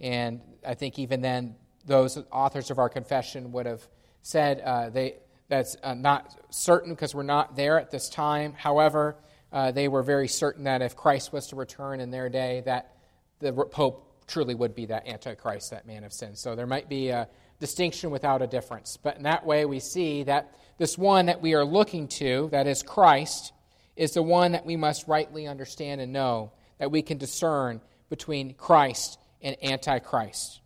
And 0.00 0.40
I 0.66 0.74
think 0.74 0.98
even 0.98 1.20
then, 1.20 1.54
those 1.86 2.18
authors 2.32 2.72
of 2.72 2.78
our 2.80 2.88
confession 2.88 3.52
would 3.52 3.66
have 3.66 3.86
said 4.22 4.60
uh, 4.60 4.90
they, 4.90 5.14
that's 5.48 5.76
uh, 5.84 5.94
not 5.94 6.36
certain 6.50 6.92
because 6.92 7.14
we're 7.14 7.22
not 7.22 7.54
there 7.54 7.78
at 7.78 7.92
this 7.92 8.08
time. 8.08 8.52
However, 8.52 9.16
uh, 9.52 9.70
they 9.70 9.86
were 9.86 10.02
very 10.02 10.26
certain 10.26 10.64
that 10.64 10.82
if 10.82 10.96
Christ 10.96 11.32
was 11.32 11.46
to 11.48 11.56
return 11.56 12.00
in 12.00 12.10
their 12.10 12.28
day, 12.28 12.64
that 12.66 12.96
the 13.38 13.52
Pope 13.52 14.26
truly 14.26 14.56
would 14.56 14.74
be 14.74 14.86
that 14.86 15.06
Antichrist, 15.06 15.70
that 15.70 15.86
man 15.86 16.02
of 16.02 16.12
sin. 16.12 16.34
So 16.34 16.56
there 16.56 16.66
might 16.66 16.88
be 16.88 17.10
a 17.10 17.28
distinction 17.60 18.10
without 18.10 18.42
a 18.42 18.46
difference. 18.46 18.96
But 18.96 19.16
in 19.16 19.22
that 19.24 19.46
way, 19.46 19.64
we 19.64 19.80
see 19.80 20.24
that 20.24 20.54
this 20.78 20.98
one 20.98 21.26
that 21.26 21.40
we 21.40 21.54
are 21.54 21.64
looking 21.64 22.08
to, 22.08 22.48
that 22.50 22.66
is 22.66 22.82
Christ, 22.82 23.52
is 23.96 24.12
the 24.12 24.22
one 24.22 24.52
that 24.52 24.66
we 24.66 24.76
must 24.76 25.06
rightly 25.06 25.46
understand 25.46 26.00
and 26.00 26.12
know, 26.12 26.52
that 26.78 26.90
we 26.90 27.02
can 27.02 27.18
discern 27.18 27.80
between 28.08 28.54
Christ 28.54 29.18
and 29.40 29.56
Antichrist. 29.62 30.60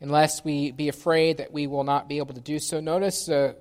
Unless 0.00 0.44
we 0.44 0.72
be 0.72 0.88
afraid 0.88 1.36
that 1.36 1.52
we 1.52 1.68
will 1.68 1.84
not 1.84 2.08
be 2.08 2.18
able 2.18 2.34
to 2.34 2.40
do 2.40 2.58
so. 2.58 2.80
Notice 2.80 3.26
the, 3.26 3.56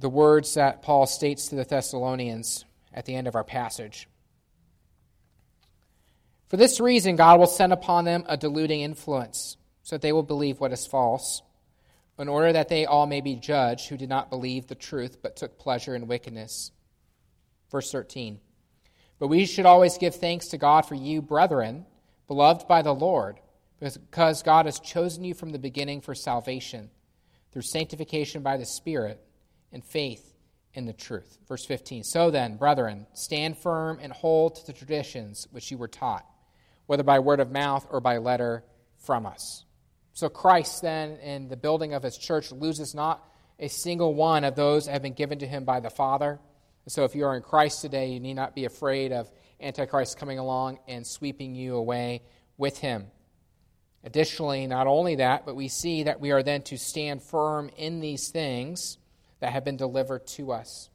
the 0.00 0.08
words 0.08 0.54
that 0.54 0.82
Paul 0.82 1.06
states 1.06 1.48
to 1.48 1.54
the 1.54 1.64
Thessalonians 1.64 2.64
at 2.92 3.04
the 3.04 3.14
end 3.14 3.28
of 3.28 3.36
our 3.36 3.44
passage. 3.44 4.08
For 6.48 6.56
this 6.56 6.80
reason, 6.80 7.14
God 7.16 7.38
will 7.38 7.46
send 7.46 7.72
upon 7.72 8.04
them 8.04 8.24
a 8.28 8.36
deluding 8.36 8.80
influence 8.80 9.56
so 9.86 9.94
that 9.94 10.02
they 10.02 10.12
will 10.12 10.24
believe 10.24 10.58
what 10.58 10.72
is 10.72 10.84
false, 10.84 11.42
in 12.18 12.26
order 12.26 12.52
that 12.52 12.68
they 12.68 12.86
all 12.86 13.06
may 13.06 13.20
be 13.20 13.36
judged 13.36 13.88
who 13.88 13.96
did 13.96 14.08
not 14.08 14.30
believe 14.30 14.66
the 14.66 14.74
truth 14.74 15.18
but 15.22 15.36
took 15.36 15.60
pleasure 15.60 15.94
in 15.94 16.08
wickedness. 16.08 16.72
Verse 17.70 17.92
13. 17.92 18.40
But 19.20 19.28
we 19.28 19.46
should 19.46 19.64
always 19.64 19.96
give 19.96 20.16
thanks 20.16 20.48
to 20.48 20.58
God 20.58 20.86
for 20.86 20.96
you, 20.96 21.22
brethren, 21.22 21.86
beloved 22.26 22.66
by 22.66 22.82
the 22.82 22.92
Lord, 22.92 23.38
because 23.78 24.42
God 24.42 24.66
has 24.66 24.80
chosen 24.80 25.22
you 25.22 25.34
from 25.34 25.50
the 25.50 25.58
beginning 25.58 26.00
for 26.00 26.16
salvation, 26.16 26.90
through 27.52 27.62
sanctification 27.62 28.42
by 28.42 28.56
the 28.56 28.66
Spirit 28.66 29.24
and 29.70 29.84
faith 29.84 30.34
in 30.74 30.86
the 30.86 30.92
truth. 30.92 31.38
Verse 31.46 31.64
15. 31.64 32.02
So 32.02 32.32
then, 32.32 32.56
brethren, 32.56 33.06
stand 33.12 33.56
firm 33.56 34.00
and 34.02 34.12
hold 34.12 34.56
to 34.56 34.66
the 34.66 34.72
traditions 34.72 35.46
which 35.52 35.70
you 35.70 35.78
were 35.78 35.86
taught, 35.86 36.26
whether 36.86 37.04
by 37.04 37.20
word 37.20 37.38
of 37.38 37.52
mouth 37.52 37.86
or 37.88 38.00
by 38.00 38.18
letter 38.18 38.64
from 38.98 39.26
us. 39.26 39.62
So 40.16 40.30
Christ, 40.30 40.80
then, 40.80 41.18
in 41.18 41.48
the 41.48 41.58
building 41.58 41.92
of 41.92 42.02
his 42.02 42.16
church, 42.16 42.50
loses 42.50 42.94
not 42.94 43.22
a 43.58 43.68
single 43.68 44.14
one 44.14 44.44
of 44.44 44.56
those 44.56 44.86
that 44.86 44.92
have 44.92 45.02
been 45.02 45.12
given 45.12 45.40
to 45.40 45.46
him 45.46 45.66
by 45.66 45.80
the 45.80 45.90
Father. 45.90 46.40
So 46.88 47.04
if 47.04 47.14
you 47.14 47.26
are 47.26 47.36
in 47.36 47.42
Christ 47.42 47.82
today, 47.82 48.08
you 48.08 48.18
need 48.18 48.32
not 48.32 48.54
be 48.54 48.64
afraid 48.64 49.12
of 49.12 49.30
Antichrist 49.60 50.18
coming 50.18 50.38
along 50.38 50.78
and 50.88 51.06
sweeping 51.06 51.54
you 51.54 51.76
away 51.76 52.22
with 52.56 52.78
him. 52.78 53.08
Additionally, 54.04 54.66
not 54.66 54.86
only 54.86 55.16
that, 55.16 55.44
but 55.44 55.54
we 55.54 55.68
see 55.68 56.04
that 56.04 56.18
we 56.18 56.30
are 56.30 56.42
then 56.42 56.62
to 56.62 56.78
stand 56.78 57.22
firm 57.22 57.68
in 57.76 58.00
these 58.00 58.30
things 58.30 58.96
that 59.40 59.52
have 59.52 59.66
been 59.66 59.76
delivered 59.76 60.26
to 60.28 60.50
us. 60.50 60.88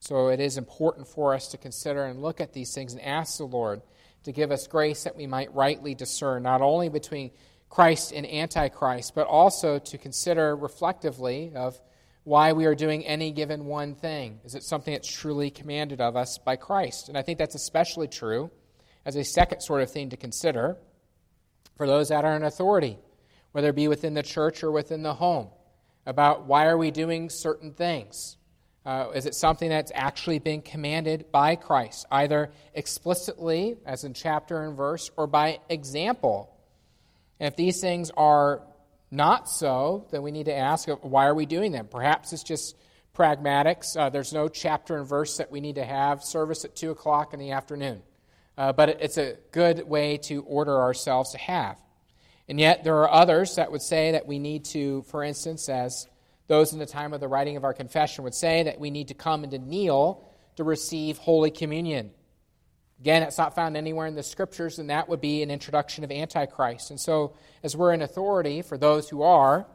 So 0.00 0.28
it 0.28 0.40
is 0.40 0.56
important 0.56 1.06
for 1.06 1.34
us 1.34 1.48
to 1.48 1.58
consider 1.58 2.06
and 2.06 2.22
look 2.22 2.40
at 2.40 2.54
these 2.54 2.72
things 2.72 2.94
and 2.94 3.02
ask 3.02 3.36
the 3.36 3.44
Lord 3.44 3.82
to 4.22 4.32
give 4.32 4.50
us 4.50 4.66
grace 4.66 5.04
that 5.04 5.16
we 5.16 5.26
might 5.26 5.54
rightly 5.54 5.94
discern 5.94 6.44
not 6.44 6.62
only 6.62 6.88
between 6.88 7.30
Christ 7.68 8.12
and 8.12 8.26
Antichrist, 8.26 9.14
but 9.14 9.26
also 9.26 9.78
to 9.78 9.98
consider 9.98 10.54
reflectively 10.54 11.52
of 11.54 11.80
why 12.24 12.52
we 12.52 12.64
are 12.64 12.74
doing 12.74 13.04
any 13.04 13.32
given 13.32 13.66
one 13.66 13.94
thing. 13.94 14.40
Is 14.44 14.54
it 14.54 14.62
something 14.62 14.94
that's 14.94 15.10
truly 15.10 15.50
commanded 15.50 16.00
of 16.00 16.16
us 16.16 16.38
by 16.38 16.56
Christ? 16.56 17.08
And 17.08 17.18
I 17.18 17.22
think 17.22 17.38
that's 17.38 17.54
especially 17.54 18.08
true 18.08 18.50
as 19.04 19.16
a 19.16 19.24
second 19.24 19.60
sort 19.60 19.82
of 19.82 19.90
thing 19.90 20.10
to 20.10 20.16
consider 20.16 20.78
for 21.76 21.86
those 21.86 22.08
that 22.08 22.24
are 22.24 22.36
in 22.36 22.44
authority, 22.44 22.98
whether 23.52 23.68
it 23.68 23.76
be 23.76 23.88
within 23.88 24.14
the 24.14 24.22
church 24.22 24.62
or 24.62 24.70
within 24.70 25.02
the 25.02 25.14
home, 25.14 25.48
about 26.06 26.46
why 26.46 26.66
are 26.66 26.78
we 26.78 26.90
doing 26.90 27.28
certain 27.28 27.72
things? 27.72 28.36
Uh, 28.86 29.10
is 29.14 29.26
it 29.26 29.34
something 29.34 29.70
that's 29.70 29.92
actually 29.94 30.38
been 30.38 30.60
commanded 30.60 31.32
by 31.32 31.56
Christ, 31.56 32.06
either 32.10 32.52
explicitly, 32.74 33.76
as 33.86 34.04
in 34.04 34.12
chapter 34.12 34.62
and 34.62 34.76
verse, 34.76 35.10
or 35.16 35.26
by 35.26 35.58
example, 35.68 36.53
and 37.40 37.48
if 37.48 37.56
these 37.56 37.80
things 37.80 38.10
are 38.16 38.62
not 39.10 39.48
so, 39.48 40.06
then 40.10 40.22
we 40.22 40.30
need 40.30 40.46
to 40.46 40.54
ask, 40.54 40.88
why 40.88 41.26
are 41.26 41.34
we 41.34 41.46
doing 41.46 41.72
them? 41.72 41.88
Perhaps 41.90 42.32
it's 42.32 42.42
just 42.42 42.76
pragmatics. 43.16 43.96
Uh, 43.96 44.10
there's 44.10 44.32
no 44.32 44.48
chapter 44.48 44.96
and 44.96 45.06
verse 45.06 45.36
that 45.36 45.50
we 45.50 45.60
need 45.60 45.76
to 45.76 45.84
have 45.84 46.22
service 46.22 46.64
at 46.64 46.74
2 46.74 46.90
o'clock 46.90 47.32
in 47.32 47.40
the 47.40 47.52
afternoon. 47.52 48.02
Uh, 48.56 48.72
but 48.72 48.88
it's 48.88 49.18
a 49.18 49.36
good 49.52 49.86
way 49.86 50.16
to 50.16 50.42
order 50.42 50.80
ourselves 50.80 51.32
to 51.32 51.38
have. 51.38 51.78
And 52.48 52.60
yet, 52.60 52.84
there 52.84 52.96
are 52.98 53.10
others 53.10 53.56
that 53.56 53.72
would 53.72 53.82
say 53.82 54.12
that 54.12 54.26
we 54.26 54.38
need 54.38 54.66
to, 54.66 55.02
for 55.02 55.24
instance, 55.24 55.68
as 55.68 56.06
those 56.46 56.72
in 56.72 56.78
the 56.78 56.86
time 56.86 57.12
of 57.12 57.20
the 57.20 57.28
writing 57.28 57.56
of 57.56 57.64
our 57.64 57.72
confession 57.72 58.24
would 58.24 58.34
say, 58.34 58.64
that 58.64 58.78
we 58.78 58.90
need 58.90 59.08
to 59.08 59.14
come 59.14 59.44
and 59.44 59.52
to 59.52 59.58
kneel 59.58 60.28
to 60.56 60.64
receive 60.64 61.18
Holy 61.18 61.50
Communion. 61.50 62.10
Again, 63.00 63.22
it's 63.22 63.38
not 63.38 63.54
found 63.54 63.76
anywhere 63.76 64.06
in 64.06 64.14
the 64.14 64.22
scriptures, 64.22 64.78
and 64.78 64.90
that 64.90 65.08
would 65.08 65.20
be 65.20 65.42
an 65.42 65.50
introduction 65.50 66.04
of 66.04 66.10
Antichrist. 66.10 66.90
And 66.90 67.00
so, 67.00 67.34
as 67.62 67.76
we're 67.76 67.92
in 67.92 68.02
authority 68.02 68.62
for 68.62 68.78
those 68.78 69.08
who 69.08 69.22
are, 69.22 69.66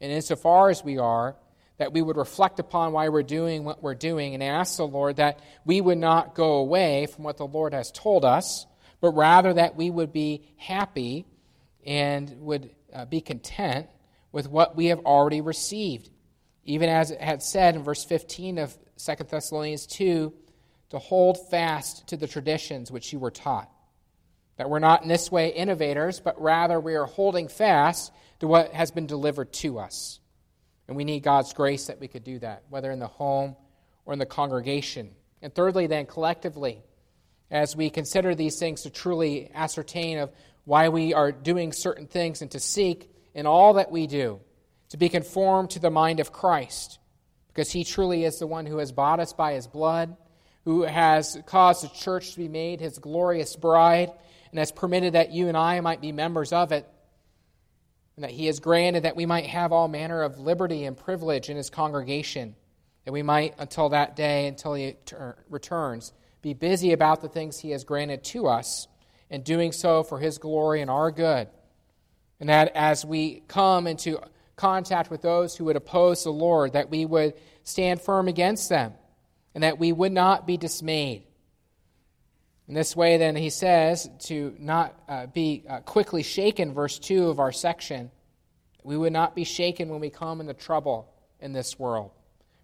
and 0.00 0.12
insofar 0.12 0.70
as 0.70 0.84
we 0.84 0.98
are, 0.98 1.36
that 1.78 1.92
we 1.92 2.02
would 2.02 2.16
reflect 2.16 2.60
upon 2.60 2.92
why 2.92 3.08
we're 3.08 3.22
doing 3.22 3.64
what 3.64 3.82
we're 3.82 3.94
doing 3.94 4.34
and 4.34 4.42
ask 4.42 4.76
the 4.76 4.86
Lord 4.86 5.16
that 5.16 5.40
we 5.64 5.80
would 5.80 5.98
not 5.98 6.34
go 6.34 6.56
away 6.56 7.06
from 7.06 7.24
what 7.24 7.36
the 7.36 7.46
Lord 7.46 7.72
has 7.72 7.90
told 7.90 8.24
us, 8.24 8.66
but 9.00 9.10
rather 9.10 9.52
that 9.54 9.76
we 9.76 9.90
would 9.90 10.12
be 10.12 10.46
happy 10.56 11.26
and 11.84 12.40
would 12.40 12.70
uh, 12.92 13.04
be 13.04 13.20
content 13.20 13.88
with 14.30 14.48
what 14.48 14.76
we 14.76 14.86
have 14.86 15.00
already 15.00 15.40
received. 15.40 16.10
Even 16.64 16.88
as 16.88 17.10
it 17.10 17.20
had 17.20 17.42
said 17.42 17.76
in 17.76 17.82
verse 17.82 18.04
15 18.04 18.58
of 18.58 18.76
2 18.98 19.14
Thessalonians 19.28 19.86
2 19.86 20.32
to 20.94 21.00
hold 21.00 21.50
fast 21.50 22.06
to 22.06 22.16
the 22.16 22.28
traditions 22.28 22.88
which 22.88 23.12
you 23.12 23.18
were 23.18 23.32
taught. 23.32 23.68
That 24.58 24.70
we're 24.70 24.78
not 24.78 25.02
in 25.02 25.08
this 25.08 25.30
way 25.30 25.48
innovators, 25.48 26.20
but 26.20 26.40
rather 26.40 26.78
we 26.78 26.94
are 26.94 27.04
holding 27.04 27.48
fast 27.48 28.12
to 28.38 28.46
what 28.46 28.72
has 28.72 28.92
been 28.92 29.08
delivered 29.08 29.52
to 29.54 29.80
us. 29.80 30.20
And 30.86 30.96
we 30.96 31.02
need 31.02 31.24
God's 31.24 31.52
grace 31.52 31.86
that 31.86 31.98
we 31.98 32.06
could 32.06 32.22
do 32.22 32.38
that, 32.38 32.62
whether 32.68 32.92
in 32.92 33.00
the 33.00 33.08
home 33.08 33.56
or 34.06 34.12
in 34.12 34.20
the 34.20 34.24
congregation. 34.24 35.10
And 35.42 35.52
thirdly, 35.52 35.88
then, 35.88 36.06
collectively, 36.06 36.80
as 37.50 37.74
we 37.74 37.90
consider 37.90 38.36
these 38.36 38.60
things 38.60 38.82
to 38.82 38.90
truly 38.90 39.50
ascertain 39.52 40.18
of 40.18 40.30
why 40.64 40.90
we 40.90 41.12
are 41.12 41.32
doing 41.32 41.72
certain 41.72 42.06
things 42.06 42.40
and 42.40 42.52
to 42.52 42.60
seek 42.60 43.10
in 43.34 43.46
all 43.46 43.74
that 43.74 43.90
we 43.90 44.06
do 44.06 44.38
to 44.90 44.96
be 44.96 45.08
conformed 45.08 45.70
to 45.70 45.80
the 45.80 45.90
mind 45.90 46.20
of 46.20 46.30
Christ, 46.30 47.00
because 47.48 47.72
he 47.72 47.82
truly 47.82 48.24
is 48.24 48.38
the 48.38 48.46
one 48.46 48.64
who 48.64 48.78
has 48.78 48.92
bought 48.92 49.18
us 49.18 49.32
by 49.32 49.54
his 49.54 49.66
blood, 49.66 50.16
who 50.64 50.82
has 50.82 51.38
caused 51.46 51.84
the 51.84 51.88
church 51.88 52.32
to 52.32 52.38
be 52.38 52.48
made 52.48 52.80
his 52.80 52.98
glorious 52.98 53.56
bride, 53.56 54.10
and 54.50 54.58
has 54.58 54.72
permitted 54.72 55.14
that 55.14 55.32
you 55.32 55.48
and 55.48 55.56
I 55.56 55.80
might 55.80 56.00
be 56.00 56.12
members 56.12 56.52
of 56.52 56.72
it 56.72 56.86
and 58.16 58.24
that 58.24 58.30
he 58.30 58.46
has 58.46 58.60
granted 58.60 59.02
that 59.02 59.16
we 59.16 59.26
might 59.26 59.46
have 59.46 59.72
all 59.72 59.88
manner 59.88 60.22
of 60.22 60.38
liberty 60.38 60.84
and 60.84 60.96
privilege 60.96 61.50
in 61.50 61.56
his 61.56 61.70
congregation, 61.70 62.54
that 63.04 63.12
we 63.12 63.22
might, 63.22 63.54
until 63.58 63.88
that 63.88 64.14
day, 64.14 64.46
until 64.46 64.74
he 64.74 64.96
returns, 65.48 66.12
be 66.40 66.54
busy 66.54 66.92
about 66.92 67.22
the 67.22 67.28
things 67.28 67.58
he 67.58 67.70
has 67.70 67.84
granted 67.84 68.22
to 68.22 68.46
us, 68.46 68.86
and 69.30 69.42
doing 69.42 69.72
so 69.72 70.02
for 70.02 70.18
his 70.18 70.38
glory 70.38 70.80
and 70.80 70.90
our 70.90 71.10
good. 71.10 71.48
And 72.38 72.48
that 72.48 72.72
as 72.76 73.04
we 73.04 73.42
come 73.48 73.86
into 73.86 74.20
contact 74.54 75.10
with 75.10 75.22
those 75.22 75.56
who 75.56 75.64
would 75.64 75.76
oppose 75.76 76.22
the 76.22 76.30
Lord, 76.30 76.74
that 76.74 76.90
we 76.90 77.04
would 77.04 77.34
stand 77.64 78.00
firm 78.00 78.28
against 78.28 78.68
them, 78.68 78.92
and 79.54 79.62
that 79.62 79.78
we 79.78 79.92
would 79.92 80.12
not 80.12 80.46
be 80.46 80.56
dismayed 80.56 81.24
in 82.66 82.74
this 82.74 82.96
way, 82.96 83.18
then, 83.18 83.36
he 83.36 83.50
says 83.50 84.08
to 84.20 84.54
not 84.58 84.98
uh, 85.06 85.26
be 85.26 85.64
uh, 85.68 85.80
quickly 85.80 86.22
shaken, 86.22 86.72
verse 86.72 86.98
2 86.98 87.28
of 87.28 87.38
our 87.38 87.52
section. 87.52 88.10
We 88.82 88.96
would 88.96 89.12
not 89.12 89.34
be 89.34 89.44
shaken 89.44 89.90
when 89.90 90.00
we 90.00 90.10
come 90.10 90.40
into 90.40 90.54
trouble 90.54 91.12
in 91.40 91.52
this 91.52 91.78
world, 91.78 92.10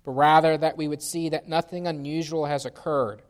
but 0.05 0.13
rather 0.13 0.57
that 0.57 0.79
we 0.79 0.89
would 0.89 1.03
see 1.03 1.31
that 1.31 1.49
nothing 1.49 1.87
unusual 1.87 2.47
has 2.47 2.65
occurred, 2.65 3.21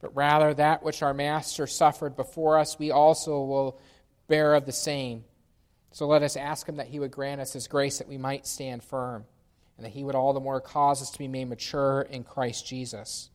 but 0.00 0.14
rather 0.14 0.54
that 0.54 0.84
which 0.84 1.02
our 1.02 1.14
Master 1.14 1.66
suffered 1.66 2.14
before 2.14 2.58
us, 2.58 2.78
we 2.78 2.92
also 2.92 3.42
will 3.42 3.80
bear 4.28 4.54
of 4.54 4.64
the 4.64 4.72
same. 4.72 5.24
So 5.90 6.06
let 6.06 6.22
us 6.22 6.36
ask 6.36 6.68
him 6.68 6.76
that 6.76 6.88
he 6.88 7.00
would 7.00 7.10
grant 7.10 7.40
us 7.40 7.52
his 7.52 7.66
grace 7.66 7.98
that 7.98 8.08
we 8.08 8.18
might 8.18 8.46
stand 8.46 8.84
firm, 8.84 9.24
and 9.76 9.84
that 9.84 9.92
he 9.92 10.04
would 10.04 10.14
all 10.14 10.32
the 10.32 10.40
more 10.40 10.60
cause 10.60 11.02
us 11.02 11.10
to 11.10 11.18
be 11.18 11.28
made 11.28 11.48
mature 11.48 12.02
in 12.02 12.24
Christ 12.24 12.66
Jesus. 12.66 13.30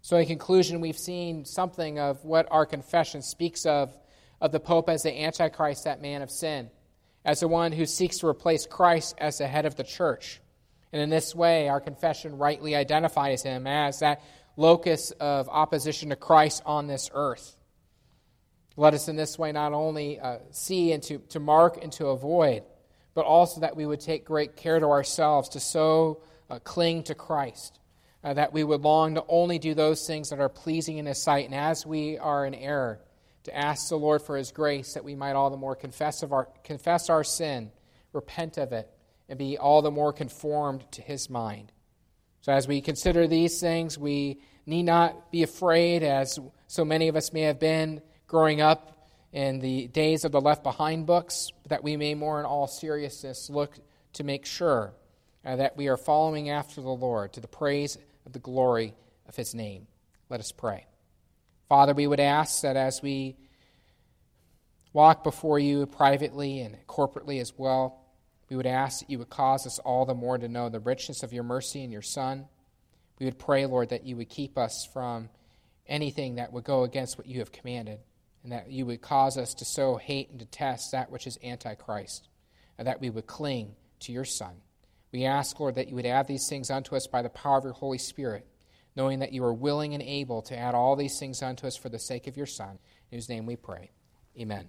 So, 0.00 0.16
in 0.16 0.26
conclusion, 0.26 0.80
we've 0.80 0.98
seen 0.98 1.44
something 1.44 1.98
of 1.98 2.24
what 2.24 2.48
our 2.50 2.66
confession 2.66 3.22
speaks 3.22 3.66
of 3.66 3.96
of 4.40 4.50
the 4.50 4.60
Pope 4.60 4.88
as 4.88 5.04
the 5.04 5.22
Antichrist, 5.22 5.84
that 5.84 6.02
man 6.02 6.20
of 6.20 6.30
sin, 6.30 6.68
as 7.24 7.40
the 7.40 7.48
one 7.48 7.70
who 7.70 7.86
seeks 7.86 8.18
to 8.18 8.26
replace 8.26 8.66
Christ 8.66 9.14
as 9.18 9.38
the 9.38 9.46
head 9.46 9.66
of 9.66 9.76
the 9.76 9.84
church. 9.84 10.40
And 10.92 11.00
in 11.00 11.10
this 11.10 11.32
way, 11.32 11.68
our 11.68 11.80
confession 11.80 12.36
rightly 12.36 12.74
identifies 12.74 13.44
him 13.44 13.68
as 13.68 14.00
that 14.00 14.20
locus 14.56 15.12
of 15.12 15.48
opposition 15.48 16.10
to 16.10 16.16
Christ 16.16 16.62
on 16.66 16.88
this 16.88 17.08
earth. 17.14 17.56
Let 18.76 18.94
us 18.94 19.08
in 19.08 19.14
this 19.14 19.38
way 19.38 19.52
not 19.52 19.72
only 19.72 20.18
uh, 20.18 20.38
see 20.50 20.92
and 20.92 21.02
to, 21.04 21.18
to 21.30 21.40
mark 21.40 21.78
and 21.80 21.92
to 21.92 22.08
avoid, 22.08 22.64
but 23.14 23.24
also 23.24 23.60
that 23.60 23.76
we 23.76 23.86
would 23.86 24.00
take 24.00 24.24
great 24.24 24.56
care 24.56 24.80
to 24.80 24.86
ourselves 24.86 25.50
to 25.50 25.60
so 25.60 26.22
uh, 26.50 26.58
cling 26.60 27.02
to 27.04 27.14
Christ 27.14 27.78
uh, 28.24 28.34
that 28.34 28.52
we 28.52 28.64
would 28.64 28.82
long 28.82 29.14
to 29.14 29.24
only 29.28 29.58
do 29.58 29.74
those 29.74 30.06
things 30.06 30.30
that 30.30 30.40
are 30.40 30.48
pleasing 30.48 30.98
in 30.98 31.06
His 31.06 31.22
sight, 31.22 31.46
and 31.46 31.54
as 31.54 31.84
we 31.84 32.18
are 32.18 32.46
in 32.46 32.54
error, 32.54 33.00
to 33.44 33.56
ask 33.56 33.88
the 33.88 33.96
Lord 33.96 34.22
for 34.22 34.36
His 34.36 34.52
grace 34.52 34.94
that 34.94 35.04
we 35.04 35.14
might 35.14 35.32
all 35.32 35.50
the 35.50 35.56
more 35.56 35.74
confess, 35.74 36.22
of 36.22 36.32
our, 36.32 36.48
confess 36.62 37.10
our 37.10 37.24
sin, 37.24 37.72
repent 38.12 38.58
of 38.58 38.72
it, 38.72 38.88
and 39.28 39.38
be 39.38 39.58
all 39.58 39.82
the 39.82 39.90
more 39.90 40.12
conformed 40.12 40.84
to 40.92 41.02
His 41.02 41.28
mind. 41.28 41.72
So, 42.42 42.52
as 42.52 42.68
we 42.68 42.80
consider 42.80 43.26
these 43.26 43.60
things, 43.60 43.98
we 43.98 44.40
need 44.66 44.84
not 44.84 45.32
be 45.32 45.42
afraid, 45.42 46.02
as 46.02 46.38
so 46.68 46.84
many 46.84 47.08
of 47.08 47.16
us 47.16 47.32
may 47.32 47.42
have 47.42 47.58
been 47.58 48.02
growing 48.26 48.60
up 48.60 49.01
in 49.32 49.60
the 49.60 49.88
days 49.88 50.24
of 50.24 50.32
the 50.32 50.40
Left 50.40 50.62
Behind 50.62 51.06
books, 51.06 51.48
that 51.68 51.82
we 51.82 51.96
may 51.96 52.14
more 52.14 52.38
in 52.38 52.46
all 52.46 52.66
seriousness 52.66 53.48
look 53.48 53.78
to 54.14 54.24
make 54.24 54.44
sure 54.44 54.92
uh, 55.44 55.56
that 55.56 55.76
we 55.76 55.88
are 55.88 55.96
following 55.96 56.50
after 56.50 56.80
the 56.80 56.88
Lord 56.88 57.32
to 57.32 57.40
the 57.40 57.48
praise 57.48 57.96
of 58.26 58.32
the 58.32 58.38
glory 58.38 58.94
of 59.26 59.34
his 59.34 59.54
name. 59.54 59.86
Let 60.28 60.40
us 60.40 60.52
pray. 60.52 60.86
Father, 61.68 61.94
we 61.94 62.06
would 62.06 62.20
ask 62.20 62.62
that 62.62 62.76
as 62.76 63.00
we 63.02 63.36
walk 64.92 65.24
before 65.24 65.58
you 65.58 65.86
privately 65.86 66.60
and 66.60 66.76
corporately 66.86 67.40
as 67.40 67.54
well, 67.56 68.04
we 68.50 68.56
would 68.56 68.66
ask 68.66 69.00
that 69.00 69.10
you 69.10 69.18
would 69.18 69.30
cause 69.30 69.66
us 69.66 69.78
all 69.78 70.04
the 70.04 70.14
more 70.14 70.36
to 70.36 70.48
know 70.48 70.68
the 70.68 70.80
richness 70.80 71.22
of 71.22 71.32
your 71.32 71.44
mercy 71.44 71.82
in 71.82 71.90
your 71.90 72.02
Son. 72.02 72.44
We 73.18 73.24
would 73.24 73.38
pray, 73.38 73.64
Lord, 73.64 73.88
that 73.88 74.04
you 74.04 74.16
would 74.16 74.28
keep 74.28 74.58
us 74.58 74.86
from 74.92 75.30
anything 75.86 76.34
that 76.34 76.52
would 76.52 76.64
go 76.64 76.82
against 76.82 77.16
what 77.16 77.26
you 77.26 77.38
have 77.38 77.50
commanded, 77.50 78.00
and 78.42 78.52
that 78.52 78.70
you 78.70 78.86
would 78.86 79.00
cause 79.00 79.38
us 79.38 79.54
to 79.54 79.64
so 79.64 79.96
hate 79.96 80.30
and 80.30 80.38
detest 80.38 80.92
that 80.92 81.10
which 81.10 81.26
is 81.26 81.38
antichrist, 81.42 82.28
and 82.78 82.86
that 82.86 83.00
we 83.00 83.10
would 83.10 83.26
cling 83.26 83.74
to 84.00 84.12
your 84.12 84.24
Son. 84.24 84.54
We 85.12 85.24
ask, 85.24 85.60
Lord, 85.60 85.74
that 85.74 85.88
you 85.88 85.94
would 85.94 86.06
add 86.06 86.26
these 86.26 86.48
things 86.48 86.70
unto 86.70 86.96
us 86.96 87.06
by 87.06 87.22
the 87.22 87.28
power 87.28 87.58
of 87.58 87.64
your 87.64 87.72
Holy 87.74 87.98
Spirit, 87.98 88.46
knowing 88.96 89.20
that 89.20 89.32
you 89.32 89.44
are 89.44 89.54
willing 89.54 89.94
and 89.94 90.02
able 90.02 90.42
to 90.42 90.56
add 90.56 90.74
all 90.74 90.96
these 90.96 91.18
things 91.18 91.42
unto 91.42 91.66
us 91.66 91.76
for 91.76 91.88
the 91.88 91.98
sake 91.98 92.26
of 92.26 92.36
your 92.36 92.46
Son, 92.46 92.78
in 93.10 93.18
whose 93.18 93.28
name 93.28 93.46
we 93.46 93.56
pray. 93.56 93.90
Amen. 94.38 94.68